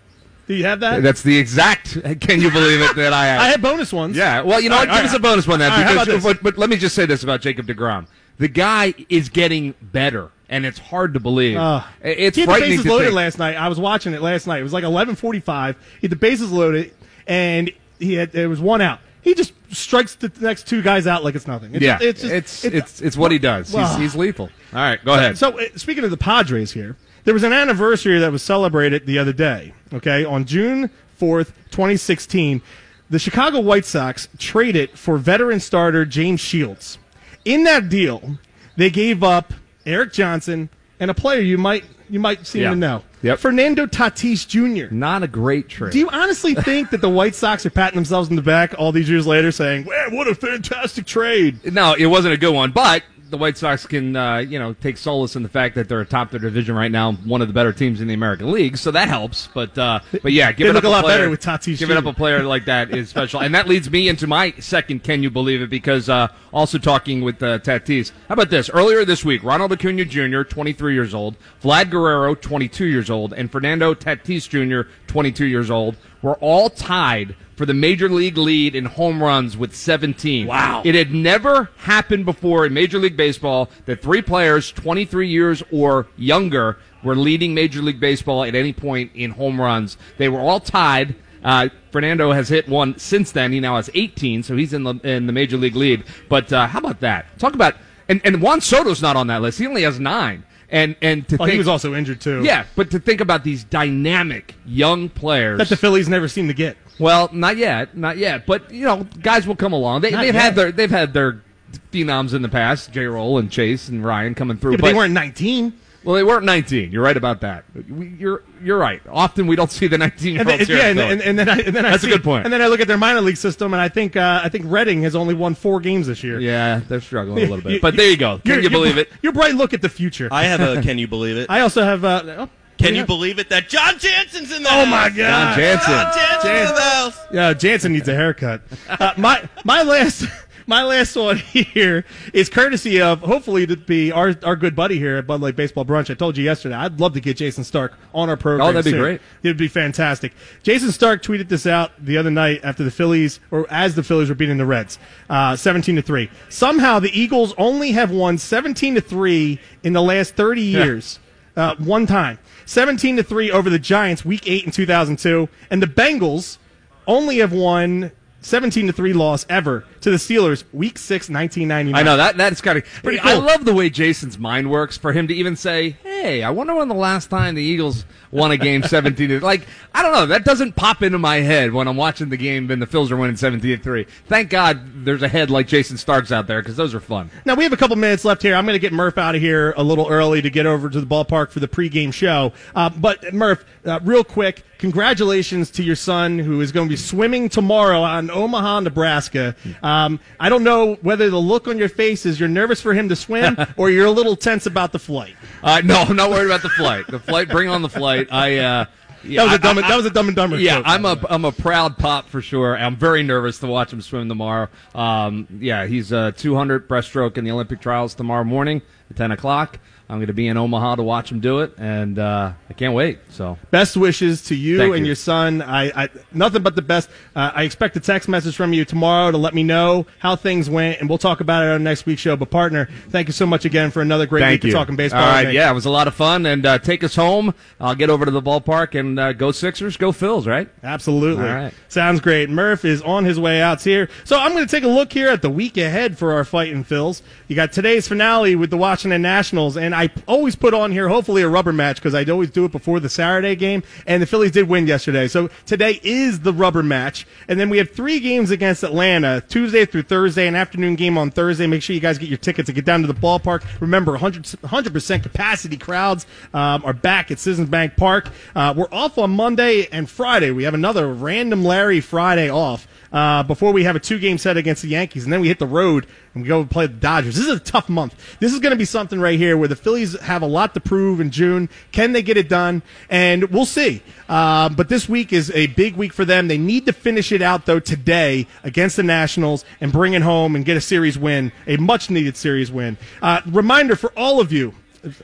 Do 0.49 0.55
you 0.55 0.65
have 0.65 0.81
that? 0.81 1.03
That's 1.03 1.23
the 1.23 1.37
exact. 1.37 1.93
Can 2.21 2.41
you 2.41 2.51
believe 2.51 2.81
it 2.81 2.97
that 2.97 3.13
I 3.13 3.27
have? 3.27 3.41
I 3.43 3.49
have 3.49 3.61
bonus 3.61 3.93
ones. 3.93 4.17
Yeah, 4.17 4.41
well, 4.41 4.61
you 4.61 4.71
know 4.71 4.77
All 4.77 4.81
what? 4.81 4.89
right, 4.89 5.03
Give 5.03 5.11
us 5.11 5.17
a 5.17 5.21
bonus 5.21 5.47
one 5.47 5.59
then. 5.59 5.71
Right, 5.71 6.07
because, 6.07 6.23
but, 6.23 6.43
but 6.43 6.57
let 6.57 6.71
me 6.71 6.79
just 6.79 6.95
say 6.95 7.05
this 7.05 7.23
about 7.23 7.43
Jacob 7.43 7.67
DeGrom. 7.67 8.07
The 8.39 8.49
guy 8.49 8.95
is 9.11 9.29
getting 9.29 9.75
better, 9.83 10.31
and 10.49 10.65
it's 10.65 10.79
hard 10.79 11.13
to 11.15 11.21
believe. 11.21 11.59
Uh, 11.59 11.83
it's 12.03 12.37
he 12.37 12.47
had 12.47 12.51
the 12.51 12.61
bases 12.61 12.87
loaded 12.87 13.05
think. 13.07 13.17
last 13.17 13.39
night. 13.39 13.57
I 13.57 13.69
was 13.69 13.79
watching 13.79 14.15
it 14.15 14.23
last 14.23 14.47
night. 14.47 14.61
It 14.61 14.63
was 14.63 14.73
like 14.73 14.85
11:45. 14.85 15.77
He 16.01 16.07
had 16.07 16.11
the 16.11 16.17
bases 16.17 16.51
loaded, 16.51 16.95
and 17.27 17.71
he 17.99 18.15
had 18.15 18.33
there 18.33 18.49
was 18.49 18.61
one 18.61 18.81
out. 18.81 19.01
He 19.21 19.35
just 19.35 19.53
strikes 19.71 20.15
the 20.15 20.33
next 20.41 20.67
two 20.67 20.81
guys 20.81 21.07
out 21.07 21.25
like 21.25 21.35
it's 21.35 21.47
nothing. 21.47 21.75
It's, 21.75 21.85
yeah, 21.85 21.99
it's 22.01 22.25
it's, 22.25 22.63
just, 22.63 22.75
it's 22.75 23.03
it's 23.03 23.17
what 23.19 23.33
he 23.33 23.39
does. 23.39 23.71
Well- 23.71 23.87
he's, 23.99 24.13
he's 24.13 24.17
lethal. 24.17 24.49
All 24.73 24.79
right, 24.79 25.05
go 25.05 25.13
ahead. 25.13 25.37
So, 25.37 25.59
uh, 25.59 25.65
speaking 25.77 26.05
of 26.05 26.11
the 26.11 26.17
Padres 26.17 26.73
here, 26.73 26.97
there 27.29 27.35
was 27.35 27.45
an 27.45 27.53
anniversary 27.53 28.19
that 28.21 28.33
was 28.33 28.43
celebrated 28.43 29.05
the 29.05 29.19
other 29.19 29.35
day. 29.35 29.75
Okay, 29.93 30.25
on 30.25 30.47
June 30.47 30.89
4th, 31.21 31.49
2016, 31.71 32.63
the 33.11 33.19
Chicago 33.19 33.61
White 33.61 33.85
Sox 33.85 34.29
traded 34.39 34.93
for 34.99 35.19
veteran 35.19 35.61
starter 35.61 36.07
James 36.07 36.41
Shields. 36.41 36.97
In 37.45 37.65
that 37.65 37.91
deal, 37.91 38.39
they 38.79 38.89
gave 38.89 39.23
up 39.23 39.53
Erik 39.85 40.11
Johnson 40.15 40.71
and 41.01 41.11
a 41.11 41.15
player 41.15 41.43
you 41.43 41.59
might 41.59 41.85
you 42.09 42.19
might 42.19 42.47
seem 42.47 42.63
Yeah. 42.63 42.71
to 42.71 42.77
know, 42.77 43.03
Yep. 43.21 43.39
Fernando 43.41 43.85
Tatis 43.85 44.49
Jr. 44.49 44.87
Not 44.95 45.23
a 45.23 45.29
great 45.29 45.69
trade. 45.69 45.93
Do 45.93 45.99
you 45.99 46.09
honestly 46.09 46.55
think 46.65 46.89
that 46.89 47.03
the 47.03 47.11
White 47.11 47.35
Sox 47.35 47.67
are 47.67 47.71
patting 47.71 47.97
themselves 47.97 48.31
in 48.31 48.37
the 48.37 48.41
back 48.43 48.75
all 48.79 48.91
these 48.91 49.11
years 49.11 49.27
later, 49.27 49.53
saying, 49.53 49.85
"Man, 49.87 50.17
what 50.17 50.27
a 50.29 50.35
fantastic 50.35 51.05
trade"? 51.05 51.75
No, 51.75 51.93
it 51.93 52.07
wasn't 52.07 52.33
a 52.33 52.39
good 52.39 52.55
one, 52.55 52.71
but 52.71 53.03
the 53.31 53.39
White 53.39 53.59
Sox 53.59 53.87
can, 53.87 54.17
uh, 54.17 54.39
you 54.39 54.59
know, 54.59 54.73
take 54.75 54.97
solace 54.97 55.37
in 55.37 55.43
the 55.43 55.49
fact 55.49 55.75
that 55.75 55.89
they're 55.89 56.01
atop 56.01 56.31
their 56.31 56.41
division 56.41 56.75
right 56.75 56.91
now, 56.91 57.13
one 57.13 57.43
of 57.43 57.49
the 57.49 57.55
better 57.55 57.73
teams 57.73 58.01
in 58.01 58.09
the 58.09 58.15
American 58.15 58.51
League, 58.51 58.77
so 58.77 58.91
that 58.91 59.09
helps. 59.09 59.49
But, 59.49 59.77
uh, 59.77 60.01
but 60.23 60.33
yeah, 60.33 60.53
giving 60.53 60.77
up 60.77 60.85
a 60.85 60.89
lot 60.89 61.05
player, 61.05 61.19
better 61.19 61.31
with 61.31 61.41
Tatis 61.41 61.79
Giving 61.79 61.97
up 61.97 62.07
a 62.07 62.13
player 62.13 62.43
like 62.43 62.65
that 62.67 62.91
is 62.91 63.09
special, 63.09 63.41
and 63.41 63.55
that 63.55 63.69
leads 63.69 63.91
me 63.91 64.09
into 64.09 64.27
my 64.27 64.53
second. 64.59 65.05
Can 65.05 65.23
you 65.23 65.31
believe 65.31 65.63
it? 65.63 65.71
Because 65.71 66.09
uh, 66.09 66.29
also 66.53 66.79
talking 66.79 67.23
with 67.23 67.43
uh, 67.43 67.59
Tatis. 67.59 68.13
How 68.29 68.35
about 68.35 68.51
this? 68.51 68.71
Earlier 68.71 69.05
this 69.05 69.25
week, 69.25 69.43
Ronald 69.43 69.73
Acuna 69.73 70.05
Jr., 70.05 70.43
23 70.43 70.95
years 70.95 71.15
old, 71.15 71.37
Vlad 71.63 71.91
Guerrero, 71.91 72.35
22 72.35 72.87
years 72.87 73.11
old, 73.11 73.33
and 73.33 73.51
Fernando 73.51 73.95
Tatis 73.95 74.49
Jr., 74.49 74.91
22 75.07 75.47
years 75.47 75.71
old, 75.71 75.97
were 76.23 76.35
all 76.37 76.71
tied 76.71 77.37
for 77.57 77.67
the 77.67 77.75
major 77.75 78.09
league 78.09 78.39
lead 78.39 78.75
in 78.75 78.85
home 78.85 79.23
runs 79.23 79.57
with 79.57 79.75
17. 79.75 80.47
Wow. 80.47 80.83
It 80.85 80.95
had 80.95 81.13
never 81.13 81.71
happened 81.79 82.25
before 82.25 82.65
in 82.65 82.73
Major 82.73 82.99
League 82.99 83.17
Baseball 83.17 83.69
that 83.87 84.01
three 84.01 84.23
players 84.23 84.71
23 84.71 85.29
years 85.29 85.63
or 85.73 86.07
younger 86.17 86.79
were 87.03 87.17
leading 87.17 87.55
Major 87.55 87.83
League 87.83 88.01
Baseball 88.01 88.45
at 88.45 88.55
any 88.55 88.73
point 88.73 89.11
in 89.15 89.33
home 89.33 89.61
runs. 89.61 89.97
They 90.19 90.29
were 90.29 90.41
all 90.41 90.61
tied. 90.61 91.17
Uh, 91.43 91.69
Fernando 91.91 92.33
has 92.33 92.49
hit 92.49 92.69
one 92.69 92.99
since 92.99 93.33
then. 93.33 93.53
He 93.53 93.61
now 93.61 93.77
has 93.77 93.91
18, 93.95 94.43
so 94.43 94.57
he's 94.57 94.73
in 94.73 94.85
the 94.85 94.95
in 95.05 95.27
the 95.27 95.33
Major 95.33 95.57
League 95.57 95.77
lead. 95.77 96.05
But 96.29 96.53
uh, 96.53 96.67
how 96.67 96.79
about 96.81 97.01
that? 97.01 97.27
Talk 97.39 97.55
about 97.55 97.75
and 98.09 98.21
and 98.25 98.43
Juan 98.43 98.61
Soto's 98.61 99.03
not 99.03 99.17
on 99.17 99.29
that 99.29 99.43
list. 99.43 99.59
He 99.59 99.67
only 99.67 99.83
has 99.83 100.01
nine. 100.01 100.45
And 100.71 100.97
and 101.01 101.27
to 101.29 101.37
oh, 101.37 101.39
Well, 101.39 101.47
think, 101.47 101.53
he 101.53 101.59
was 101.59 101.69
also 101.69 101.95
injured 101.95 102.21
too. 102.21 102.43
yeah, 102.45 102.67
but 102.77 102.91
to 102.91 102.99
think 102.99 103.21
about 103.21 103.43
these 103.43 103.65
dynamic 103.65 104.55
young 104.67 105.09
players 105.09 105.59
that 105.59 105.69
the 105.69 105.77
Phillies 105.77 106.09
never 106.09 106.29
seem 106.29 106.49
to 106.49 106.55
get. 106.55 106.77
well, 106.99 107.31
not 107.33 107.57
yet, 107.57 107.97
not 107.97 108.19
yet. 108.19 108.45
But 108.45 108.71
you 108.71 108.85
know, 108.85 109.05
guys 109.23 109.47
will 109.47 109.57
come 109.57 109.73
along. 109.73 110.03
They, 110.03 110.11
they've 110.11 110.27
yet. 110.27 110.35
had 110.35 110.55
their 110.55 110.73
they've 110.73 110.91
had 110.91 111.15
their 111.15 111.43
phenoms 111.91 112.35
in 112.35 112.43
the 112.43 112.49
past. 112.49 112.93
J. 112.93 113.07
Roll 113.07 113.39
and 113.39 113.51
Chase 113.51 113.89
and 113.89 114.05
Ryan 114.05 114.35
coming 114.35 114.59
through. 114.59 114.73
Yeah, 114.73 114.79
but, 114.81 114.89
they 114.89 114.95
weren't 114.95 115.15
19. 115.15 115.73
Well, 116.05 116.15
they 116.15 116.23
weren't 116.23 116.45
19. 116.45 116.93
You're 116.93 117.03
right 117.03 117.17
about 117.17 117.41
that. 117.41 117.65
We, 117.89 118.09
you're 118.19 118.43
you're 118.63 118.79
right. 118.79 119.03
Often 119.11 119.47
we 119.49 119.57
don't 119.57 119.71
see 119.79 119.89
the 119.89 119.99
19 119.99 120.35
year 120.37 120.49
olds 120.49 120.67
here. 120.67 120.77
yeah, 120.79 120.87
and, 120.87 120.99
and, 121.01 121.21
and 121.21 121.39
then 121.39 121.49
I, 121.49 121.59
and 121.59 121.75
then 121.75 121.85
I 121.85 121.91
That's 121.91 122.05
a 122.05 122.09
good 122.09 122.23
point. 122.23 122.45
And 122.45 122.53
then 122.53 122.63
I 122.63 122.69
look 122.69 122.81
at 122.81 122.87
their 122.89 122.97
minor 122.99 123.21
league 123.21 123.37
system, 123.37 123.75
and 123.75 123.81
I 123.81 123.89
think 123.89 124.17
uh, 124.17 124.41
I 124.43 124.49
think 124.49 124.65
Reading 124.69 125.03
has 125.03 125.17
only 125.17 125.35
won 125.35 125.55
four 125.55 125.81
games 125.81 126.07
this 126.07 126.23
year. 126.23 126.39
yeah, 126.41 126.81
they're 126.89 127.01
struggling 127.01 127.39
a 127.39 127.49
little 127.51 127.61
bit. 127.63 127.83
But 127.83 127.97
there 127.97 128.09
you 128.11 128.17
go. 128.17 128.39
Can 128.39 128.55
Your- 128.55 128.63
you 128.63 128.71
believe 128.71 128.97
it? 128.97 129.11
Your 129.23 129.33
bright 129.33 129.55
look 129.55 129.75
at 129.75 129.83
the 129.83 129.89
future. 129.89 130.29
I 130.31 130.45
have 130.45 130.61
a. 130.61 130.81
Can 130.89 130.99
you 130.99 131.09
believe 131.09 131.37
it? 131.37 131.47
I 131.51 131.61
also 131.61 131.83
have. 131.83 132.05
Uh, 132.05 132.23
oh, 132.27 132.49
Can 132.79 132.95
yeah. 132.95 133.01
you 133.01 133.07
believe 133.07 133.39
it 133.41 133.49
that 133.49 133.69
John 133.69 133.99
Jansen's 133.99 134.53
in 134.57 134.63
the 134.63 134.69
Oh 134.69 134.85
house? 134.85 134.89
my 134.89 135.09
God! 135.11 135.17
John 135.17 135.57
Jansen. 135.59 135.93
John 135.93 136.13
Jansen's 136.15 136.69
in 136.71 136.75
the 136.77 136.81
house. 136.81 137.19
Yeah, 137.33 137.53
Jansen 137.55 137.93
needs 137.93 138.09
a 138.09 138.15
haircut. 138.15 138.63
Uh, 138.89 139.13
my 139.17 139.49
my 139.65 139.83
last 139.83 140.25
my 140.69 140.85
last 140.85 141.17
one 141.17 141.37
here 141.53 142.05
is 142.33 142.49
courtesy 142.49 143.01
of 143.01 143.21
hopefully 143.21 143.67
to 143.67 143.77
be 143.77 144.13
our 144.13 144.37
our 144.45 144.55
good 144.55 144.77
buddy 144.77 144.99
here 144.99 145.17
at 145.17 145.27
Bud 145.27 145.41
Light 145.41 145.57
Baseball 145.57 145.85
Brunch. 145.85 146.11
I 146.11 146.15
told 146.15 146.37
you 146.37 146.45
yesterday 146.45 146.75
I'd 146.75 147.01
love 147.01 147.15
to 147.15 147.21
get 147.21 147.39
Jayson 147.39 147.65
Stark 147.65 147.95
on 148.15 148.29
our 148.29 148.37
program. 148.37 148.69
Oh, 148.69 148.73
that'd 148.73 148.85
be 148.85 148.91
soon. 148.91 149.01
great. 149.01 149.21
It'd 149.43 149.57
be 149.57 149.67
fantastic. 149.67 150.35
Jayson 150.63 150.93
Stark 150.93 151.23
tweeted 151.23 151.49
this 151.49 151.67
out 151.67 151.93
the 151.99 152.19
other 152.19 152.31
night 152.31 152.61
after 152.63 152.85
the 152.85 152.91
Phillies 152.91 153.41
or 153.51 153.67
as 153.71 153.95
the 153.95 154.03
Phillies 154.03 154.29
were 154.29 154.35
beating 154.35 154.59
the 154.59 154.67
Reds, 154.67 154.99
uh, 155.31 155.57
seventeen 155.57 155.97
to 155.97 156.03
three. 156.03 156.31
Somehow 156.51 157.01
the 157.01 157.19
Eagles 157.19 157.55
only 157.57 157.93
have 157.93 158.11
won 158.11 158.37
seventeen 158.37 158.95
to 158.95 159.01
three 159.01 159.59
in 159.83 159.95
the 159.95 160.03
last 160.03 160.37
thirty 160.37 160.63
years. 160.63 161.19
Uh, 161.57 161.75
one 161.77 162.07
time, 162.07 162.39
seventeen 162.67 163.17
to 163.17 163.23
three 163.23 163.51
over 163.51 163.71
the 163.71 163.79
Giants, 163.79 164.25
Week 164.25 164.43
eight 164.47 164.65
in 164.67 164.71
two 164.71 164.87
thousand 164.87 165.19
two, 165.19 165.49
and 165.71 165.83
the 165.83 165.87
Bengals 165.87 166.59
only 167.07 167.39
have 167.39 167.55
won 167.55 168.13
17 168.41 168.87
to 168.87 168.93
3 168.93 169.13
loss 169.13 169.45
ever 169.49 169.85
to 170.01 170.11
the 170.11 170.17
Steelers 170.17 170.65
week 170.73 170.99
6 170.99 171.29
1999 171.29 171.95
I 171.95 172.03
know 172.03 172.17
that 172.17 172.37
that's 172.37 172.61
kind 172.61 172.79
of 172.79 172.85
Pretty 173.03 173.19
I 173.19 173.35
love 173.35 173.65
the 173.65 173.75
way 173.75 173.91
Jayson's 173.91 174.39
mind 174.39 174.71
works 174.71 174.97
for 174.97 175.13
him 175.13 175.29
to 175.29 175.35
even 175.35 175.57
say, 175.57 175.97
"Hey, 176.03 176.43
I 176.43 176.51
wonder 176.51 176.75
when 176.75 176.89
the 176.89 176.95
last 176.95 177.31
time 177.31 177.55
the 177.55 177.63
Eagles 177.63 178.05
won 178.31 178.51
a 178.51 178.57
game 178.57 178.83
17 178.85 179.29
to 179.29 179.41
like 179.41 179.67
I 179.95 180.03
don't 180.03 180.13
know, 180.13 180.27
that 180.27 180.45
doesn't 180.45 180.77
pop 180.77 181.03
into 181.03 181.19
my 181.19 181.37
head 181.37 181.73
when 181.73 181.89
I'm 181.89 181.97
watching 181.97 182.29
the 182.29 182.37
game 182.37 182.71
and 182.71 182.81
the 182.81 182.87
Phils 182.87 183.11
are 183.11 183.17
winning 183.17 183.37
17 183.37 183.79
to 183.79 183.83
3. 183.83 184.07
Thank 184.27 184.51
God 184.51 185.05
there's 185.05 185.23
a 185.23 185.29
head 185.29 185.51
like 185.51 185.67
Jayson 185.67 185.97
Stark's 185.99 186.31
out 186.33 186.47
there 186.47 186.63
cuz 186.63 186.77
those 186.77 186.95
are 186.95 187.01
fun. 187.01 187.31
Now 187.45 187.55
we 187.55 187.65
have 187.65 187.73
a 187.73 187.77
couple 187.77 187.97
minutes 187.97 188.25
left 188.25 188.43
here. 188.43 188.55
I'm 188.55 188.65
going 188.65 188.75
to 188.75 188.79
get 188.81 188.93
Murph 188.93 189.19
out 189.19 189.35
of 189.35 189.41
here 189.41 189.75
a 189.77 189.83
little 189.83 190.09
early 190.09 190.43
to 190.43 190.51
get 190.51 190.67
over 190.67 190.89
to 190.89 191.01
the 191.01 191.07
ballpark 191.07 191.51
for 191.51 191.61
the 191.61 191.69
pregame 191.69 192.13
show. 192.13 192.53
Uh, 192.75 192.91
but 192.91 193.33
Murph, 193.35 193.65
uh, 193.85 194.01
real 194.03 194.25
quick, 194.25 194.63
congratulations 194.79 195.71
to 195.73 195.83
your 195.83 195.97
son 195.97 196.39
who 196.39 196.61
is 196.61 196.73
going 196.73 196.87
to 196.87 196.91
be 196.91 196.97
swimming 196.97 197.49
tomorrow 197.49 198.03
on 198.03 198.31
Omaha, 198.31 198.81
Nebraska. 198.81 199.57
Um, 199.89 200.21
I 200.39 200.49
don't 200.49 200.65
know 200.65 200.95
whether 201.03 201.31
the 201.31 201.39
look 201.41 201.67
on 201.69 201.79
your 201.79 201.89
face 201.89 202.27
is 202.27 202.39
you're 202.39 202.49
nervous 202.49 202.81
for 202.81 202.93
him 202.95 203.09
to 203.09 203.17
swim 203.17 203.57
or 203.77 203.91
you're 203.91 204.07
a 204.07 204.11
little 204.11 204.37
tense 204.37 204.67
about 204.67 204.93
the 204.93 204.99
flight. 204.99 205.35
Uh, 205.63 205.81
no, 205.85 205.97
I'm 206.03 206.17
not 206.17 206.31
worried 206.31 206.47
about 206.47 206.63
the 206.63 206.69
flight. 206.71 207.07
The 207.09 207.19
flight 207.21 207.49
bring 207.49 207.69
on 207.69 207.83
the 207.83 207.89
flight. 207.89 208.29
I 208.31 208.59
uh 208.59 208.85
yeah, 209.25 209.43
That 209.43 209.45
was 209.47 209.55
a 209.55 209.59
dumb. 209.59 209.79
I- 209.79 209.89
that 209.89 209.97
was 209.97 210.07
a 210.07 210.11
dumb 210.11 210.29
and 210.29 210.37
dumber. 210.37 210.59
Yeah, 210.59 210.81
I'm 210.85 211.05
a. 211.05 211.19
I'm 211.29 211.45
a 211.45 211.51
proud 211.51 211.99
pop 211.99 212.29
for 212.29 212.41
sure. 212.41 212.77
I'm 212.79 212.95
very 212.97 213.25
nervous 213.25 213.59
to 213.59 213.67
watch 213.67 213.93
him 213.93 214.01
swim 214.01 214.29
tomorrow. 214.29 214.69
Um, 214.95 215.49
yeah, 215.59 215.87
he's 215.87 216.13
uh, 216.13 216.31
200 216.37 216.89
breaststroke 216.89 217.37
in 217.37 217.45
the 217.45 217.51
Olympic 217.51 217.81
trials 217.81 218.15
tomorrow 218.15 218.45
morning 218.45 218.81
at 219.11 219.17
10 219.17 219.33
o'clock. 219.33 219.81
I'm 220.11 220.17
going 220.17 220.29
to 220.29 220.33
be 220.33 220.49
in 220.49 220.57
Omaha 220.57 220.97
to 220.97 221.03
watch 221.03 221.31
him 221.31 221.41
do 221.41 221.61
it, 221.61 221.75
and 221.77 222.19
uh, 222.19 222.53
I 222.71 222.73
can't 222.73 222.95
wait. 222.95 223.19
So 223.29 223.59
Best 223.71 223.95
wishes 223.95 224.43
to 224.45 224.55
you 224.55 224.79
Thank 224.79 224.95
and 224.95 225.05
you. 225.05 225.09
your 225.09 225.17
son. 225.17 225.61
I, 225.61 226.05
I 226.05 226.09
nothing 226.33 226.63
but 226.63 226.77
the 226.77 226.83
best. 226.83 227.11
Uh, 227.37 227.53
I 227.55 227.65
expect 227.65 227.95
a 227.97 228.01
text 228.01 228.27
message 228.27 228.57
from 228.57 228.73
you 228.73 228.87
tomorrow 228.87 229.31
to 229.31 229.37
let 229.37 229.55
me 229.55 229.63
know 229.63 230.07
how 230.19 230.35
things 230.35 230.71
went, 230.71 231.01
and 231.01 231.11
we'll 231.11 231.19
talk 231.19 231.41
about 231.41 231.63
it 231.63 231.69
on 231.69 231.85
next 231.85 232.07
week's 232.07 232.23
show. 232.23 232.37
But 232.37 232.49
partner, 232.51 232.89
thank 233.11 233.29
you 233.29 233.35
so 233.35 233.45
much 233.45 233.67
again 233.67 233.91
for 233.91 234.01
another 234.01 234.27
great 234.27 234.41
thank 234.41 234.63
week 234.63 234.73
you. 234.73 234.77
of 234.79 234.81
talking 234.81 234.97
baseball. 234.97 235.23
All 235.23 235.29
right, 235.29 235.53
yeah, 235.53 235.71
it 235.71 235.75
was 235.75 235.85
a 235.85 235.91
lot 235.91 236.09
of 236.09 236.15
fun, 236.15 236.47
and 236.47 236.65
uh, 236.65 236.79
take 236.79 237.05
us 237.05 237.15
home. 237.15 237.55
I'll 237.79 237.95
get 237.95 238.09
over 238.09 238.25
to 238.25 238.31
the 238.31 238.43
ballpark 238.43 238.99
and 238.99 239.21
uh, 239.21 239.35
go 239.35 239.53
Sixers, 239.53 239.99
go 239.99 240.11
Phils, 240.11 240.47
right? 240.47 240.71
Absolutely. 240.83 241.47
All 241.47 241.55
right. 241.55 241.75
Sounds 241.89 242.21
great. 242.21 242.49
Murph 242.49 242.87
is 242.87 243.03
on 243.03 243.27
his 243.27 243.39
way 243.39 243.61
out 243.61 243.83
here. 243.83 244.09
So 244.25 244.39
I'm 244.39 244.53
going 244.53 244.67
to 244.67 244.71
take 244.71 244.85
a 244.85 244.89
look 244.89 245.13
here 245.13 245.29
at 245.29 245.43
the 245.43 245.51
week 245.51 245.77
ahead 245.77 246.17
for 246.17 246.33
our 246.33 246.45
fight 246.45 246.69
in 246.69 246.83
Phils. 246.85 247.21
You 247.47 247.57
got 247.57 247.73
today's 247.73 248.09
finale 248.09 248.57
with 248.57 248.71
the 248.71 248.79
Washington 248.79 249.21
Nationals, 249.21 249.77
and 249.77 249.95
I 249.99 250.11
always 250.29 250.55
put 250.55 250.75
on 250.75 250.93
here 250.93 251.09
hopefully 251.09 251.43
a 251.43 251.49
rubber 251.49 251.73
match 251.73 251.97
because 251.97 252.15
I'd 252.15 252.31
always 252.31 252.51
do 252.51 252.65
it 252.65 252.71
before 252.71 253.01
the 253.01 253.09
Saturday 253.09 253.57
game, 253.57 253.83
and 254.07 254.23
the 254.23 254.27
Phillies 254.27 254.53
did 254.53 254.69
win 254.69 254.87
yesterday. 254.87 255.27
So 255.27 255.49
today 255.67 255.99
is 256.05 256.39
the 256.39 256.53
rubber 256.53 256.85
match, 256.85 257.27
and 257.49 257.59
then 257.59 257.69
we 257.69 257.79
have 257.79 257.91
three 257.91 258.21
games 258.21 258.53
against 258.53 258.85
Atlanta, 258.85 259.43
Tuesday 259.49 259.85
through 259.87 260.03
Thursday, 260.03 260.47
an 260.47 260.55
afternoon 260.55 260.95
game 260.95 261.19
on 261.19 261.33
Thursday. 261.33 261.67
Make 261.67 261.83
sure 261.83 261.95
you 261.95 262.01
guys 262.01 262.17
get 262.17 262.29
your 262.29 262.39
tickets 262.39 262.69
and 262.69 262.77
get 262.77 262.85
down 262.85 263.01
to 263.01 263.09
the 263.09 263.15
ballpark. 263.15 263.65
Remember, 263.81 264.13
100 264.13 264.93
percent 264.93 265.25
capacity 265.25 265.77
crowds 265.77 266.27
um, 266.55 266.85
are 266.85 266.93
back 266.93 267.33
at 267.33 267.41
Citizens 267.41 267.69
Bank 267.69 267.97
Park. 267.97 268.29
Uh, 268.55 268.75
we're 268.77 268.87
off 268.93 269.19
on 269.19 269.33
Monday 269.33 269.89
and 269.91 270.09
Friday. 270.09 270.53
We 270.53 270.63
have 270.63 270.75
another 270.75 271.13
random 271.13 271.65
Larry 271.65 272.01
Friday 272.01 272.49
off. 272.49 272.87
Uh, 273.13 273.43
before 273.43 273.73
we 273.73 273.85
have 273.85 273.97
a 273.97 274.01
two 274.01 274.19
game 274.19 274.39
set 274.39 274.57
against 274.57 274.83
the 274.83 274.89
Yankees, 274.89 275.25
and 275.25 275.33
then 275.33 275.41
we 275.41 275.49
hit 275.49 275.59
the 275.59 275.67
road 275.67 276.07
and 276.35 276.43
we 276.43 276.49
go 276.49 276.65
play 276.65 276.87
the 276.87 276.95
Dodgers. 276.95 277.37
This 277.37 277.47
is 277.47 277.57
a 277.57 277.61
tough 277.61 277.89
month. 277.89 278.15
This 278.41 278.53
is 278.53 278.61
going 278.61 278.71
to 278.71 278.77
be 278.77 278.85
something 278.85 279.21
right 279.21 279.39
here 279.39 279.57
where 279.57 279.69
the 279.69 279.77
Phillies 279.77 280.19
have 280.21 280.43
a 280.43 280.47
lot 280.47 280.75
to 280.75 280.81
prove 280.81 281.21
in 281.21 281.31
June. 281.31 281.69
Can 281.93 282.13
they 282.13 282.23
get 282.23 282.37
it 282.37 282.49
done? 282.49 282.83
And 283.09 283.45
we'll 283.51 283.67
see. 283.67 284.03
Uh, 284.29 284.69
but 284.69 284.89
this 284.89 285.09
week 285.09 285.33
is 285.33 285.51
a 285.53 285.69
big 285.69 285.97
week 285.97 286.13
for 286.13 286.25
them. 286.25 286.49
They 286.49 286.59
need 286.59 286.87
to 286.87 286.93
finish 286.93 287.33
it 287.33 287.43
out 287.43 287.67
though 287.67 287.81
today 287.81 288.47
against 288.63 288.97
the 288.97 289.03
Nationals 289.03 289.65
and 289.81 289.93
bring 289.93 290.13
it 290.13 290.23
home 290.23 290.55
and 290.55 290.65
get 290.65 290.77
a 290.77 290.81
series 290.81 291.19
win, 291.19 291.53
a 291.67 291.77
much 291.77 292.11
needed 292.11 292.37
series 292.37 292.71
win. 292.71 292.99
Uh, 293.23 293.41
reminder 293.47 293.97
for 293.97 294.13
all 294.17 294.41
of 294.41 294.53
you 294.53 294.75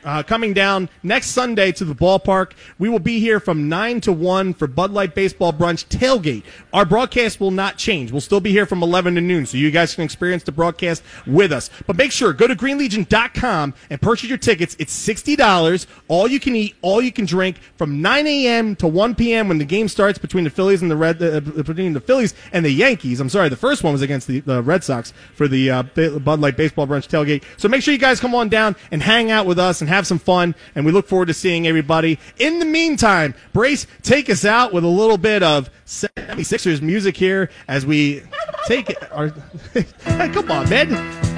uh, 0.05 0.23
coming 0.23 0.53
down 0.53 0.89
next 1.03 1.29
Sunday 1.29 1.73
to 1.73 1.85
the 1.85 1.95
ballpark. 1.95 2.53
We 2.79 2.89
will 2.89 2.99
be 2.99 3.21
here 3.21 3.41
from 3.41 3.69
9 3.69 4.01
to 4.03 4.13
1 4.13 4.55
for 4.55 4.67
Bud 4.67 4.91
Light 4.91 5.15
Baseball 5.15 5.53
Brunch 5.53 5.87
Tailgate. 5.87 6.45
Our 6.73 6.85
broadcast 6.85 7.41
will 7.41 7.51
not 7.51 7.79
change. 7.79 8.13
We'll 8.13 8.21
still 8.21 8.41
be 8.41 8.51
here 8.51 8.67
from 8.67 8.83
11 8.83 9.15
to 9.17 9.21
noon, 9.21 9.47
so 9.47 9.57
you 9.57 9.71
guys 9.71 9.95
can 9.95 10.05
experience 10.05 10.43
the 10.43 10.53
broadcast 10.53 11.03
with 11.27 11.53
us. 11.53 11.71
But 11.87 11.97
make 11.97 12.13
sure, 12.13 12.33
go 12.33 12.47
to 12.47 12.55
greenlegion.com 12.55 13.75
and 13.91 14.03
purchase 14.03 14.29
your 14.29 14.39
tickets. 14.39 14.77
It's 14.79 14.95
$60, 15.07 15.87
all 16.09 16.29
you 16.29 16.41
can 16.41 16.57
eat, 16.57 16.75
all 16.83 17.01
you 17.01 17.13
can 17.13 17.27
drink 17.27 17.59
from 17.77 18.03
9 18.03 18.27
a.m. 18.27 18.77
to 18.77 18.87
1 18.87 19.15
p.m. 19.15 19.49
when 19.49 19.59
the 19.59 19.65
game 19.65 19.89
starts 19.89 20.19
between 20.19 20.45
the 20.45 20.51
Phillies 20.51 20.83
and 20.83 20.91
the 20.91 20.97
Red, 20.97 21.23
uh, 21.23 21.41
between 21.41 21.93
the 21.93 22.01
Phillies 22.01 22.35
and 22.53 22.65
the 22.65 22.71
Yankees. 22.71 23.21
I'm 23.21 23.29
sorry, 23.29 23.49
the 23.49 23.57
first 23.57 23.83
one 23.83 23.93
was 23.93 24.03
against 24.03 24.27
the, 24.27 24.41
the 24.41 24.63
Red 24.63 24.85
Sox 24.85 25.13
for 25.35 25.49
the 25.49 25.71
uh, 25.71 25.83
Bud 25.83 26.41
Light 26.41 26.57
Baseball 26.57 26.87
Brunch 26.87 27.09
Tailgate. 27.09 27.43
So 27.57 27.69
make 27.69 27.83
sure 27.83 27.93
you 27.93 27.99
guys 27.99 28.21
come 28.21 28.35
on 28.35 28.49
down 28.49 28.77
and 28.91 29.03
hang 29.03 29.31
out 29.31 29.47
with 29.47 29.59
us 29.59 29.74
us 29.75 29.81
and 29.81 29.91
have 29.91 30.07
some 30.07 30.19
fun. 30.19 30.55
And 30.75 30.87
we 30.87 30.93
look 30.93 31.07
forward 31.09 31.27
to 31.27 31.35
seeing 31.35 31.67
everybody. 31.67 32.19
In 32.39 32.59
the 32.59 32.65
meantime, 32.65 33.35
Brace, 33.53 33.87
take 34.03 34.31
us 34.31 34.45
out 34.45 34.73
with 34.73 34.85
a 34.85 34.89
little 34.89 35.19
bit 35.19 35.43
of 35.43 35.71
76ers 35.87 36.81
music 36.81 37.17
here 37.17 37.51
as 37.69 37.85
we 37.85 38.23
take 38.67 38.91
it. 38.91 39.13
Our, 39.13 39.31
come 40.05 40.51
on, 40.51 40.69
man. 40.69 40.91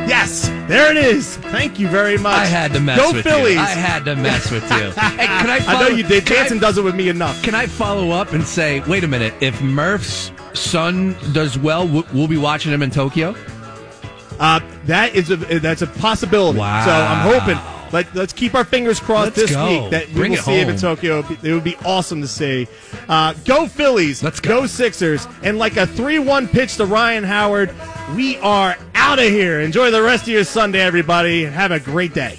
Yes, 0.09 0.49
there 0.69 0.91
it 0.91 0.97
is. 0.97 1.37
Thank 1.39 1.81
you 1.81 1.89
very 1.89 2.19
much. 2.19 2.39
I 2.39 2.45
had 2.45 2.73
to 2.75 2.81
mess 2.81 2.99
Go 3.01 3.13
with 3.13 3.25
Phillies. 3.25 3.55
you. 3.55 3.61
I 3.61 3.71
had 3.71 4.05
to 4.05 4.15
mess 4.15 4.51
with 4.51 4.63
you. 4.71 4.91
hey, 4.91 5.27
can 5.27 5.51
I, 5.51 5.61
follow, 5.61 5.79
I 5.79 5.89
know 5.89 5.97
you 5.97 6.05
did. 6.05 6.27
Jansen 6.27 6.59
does 6.59 6.79
it 6.79 6.85
with 6.85 6.95
me 6.95 7.09
enough. 7.09 7.43
Can 7.43 7.55
I 7.55 7.67
follow 7.67 8.11
up 8.11 8.33
and 8.33 8.45
say, 8.45 8.81
wait 8.81 9.03
a 9.03 9.09
minute, 9.09 9.35
if 9.41 9.61
Murph's 9.63 10.31
son 10.55 11.17
does 11.33 11.59
well, 11.59 11.89
we'll 11.89 12.29
be 12.29 12.37
watching 12.37 12.73
him 12.73 12.83
in 12.83 12.91
Tokyo? 12.91 13.35
Uh, 14.39 14.61
that 14.85 15.15
is 15.15 15.31
a 15.31 15.37
that's 15.37 15.81
a 15.83 15.87
possibility. 15.87 16.59
Wow. 16.59 16.85
So 16.85 16.93
I'm 16.93 17.41
hoping 17.41 17.76
let, 17.93 18.17
us 18.17 18.33
keep 18.33 18.55
our 18.55 18.65
fingers 18.65 19.01
crossed 19.01 19.37
let's 19.37 19.37
this 19.37 19.51
go. 19.51 19.83
week 19.83 19.91
that 19.91 20.13
Bring 20.13 20.33
we 20.33 20.37
will 20.39 20.45
see 20.45 20.61
him 20.61 20.69
in 20.69 20.77
Tokyo. 20.77 21.25
It 21.43 21.53
would 21.53 21.65
be 21.65 21.77
awesome 21.85 22.21
to 22.21 22.29
see. 22.29 22.67
Uh, 23.09 23.35
go 23.45 23.67
Phillies. 23.67 24.23
Let's 24.23 24.41
go. 24.41 24.63
go 24.63 24.67
Sixers. 24.67 25.27
And 25.43 25.59
like 25.59 25.77
a 25.77 25.87
3 25.87 26.19
1 26.19 26.49
pitch 26.49 26.77
to 26.77 26.87
Ryan 26.87 27.25
Howard, 27.25 27.75
we 28.15 28.37
are 28.39 28.77
out 28.95 29.19
of 29.19 29.27
here. 29.27 29.61
Enjoy 29.61 29.91
the 29.91 30.03
rest 30.03 30.25
of 30.25 30.29
your 30.29 30.45
Sunday, 30.45 30.81
everybody. 30.81 31.45
Have 31.45 31.71
a 31.71 31.81
great 31.81 32.15
day. 32.15 32.39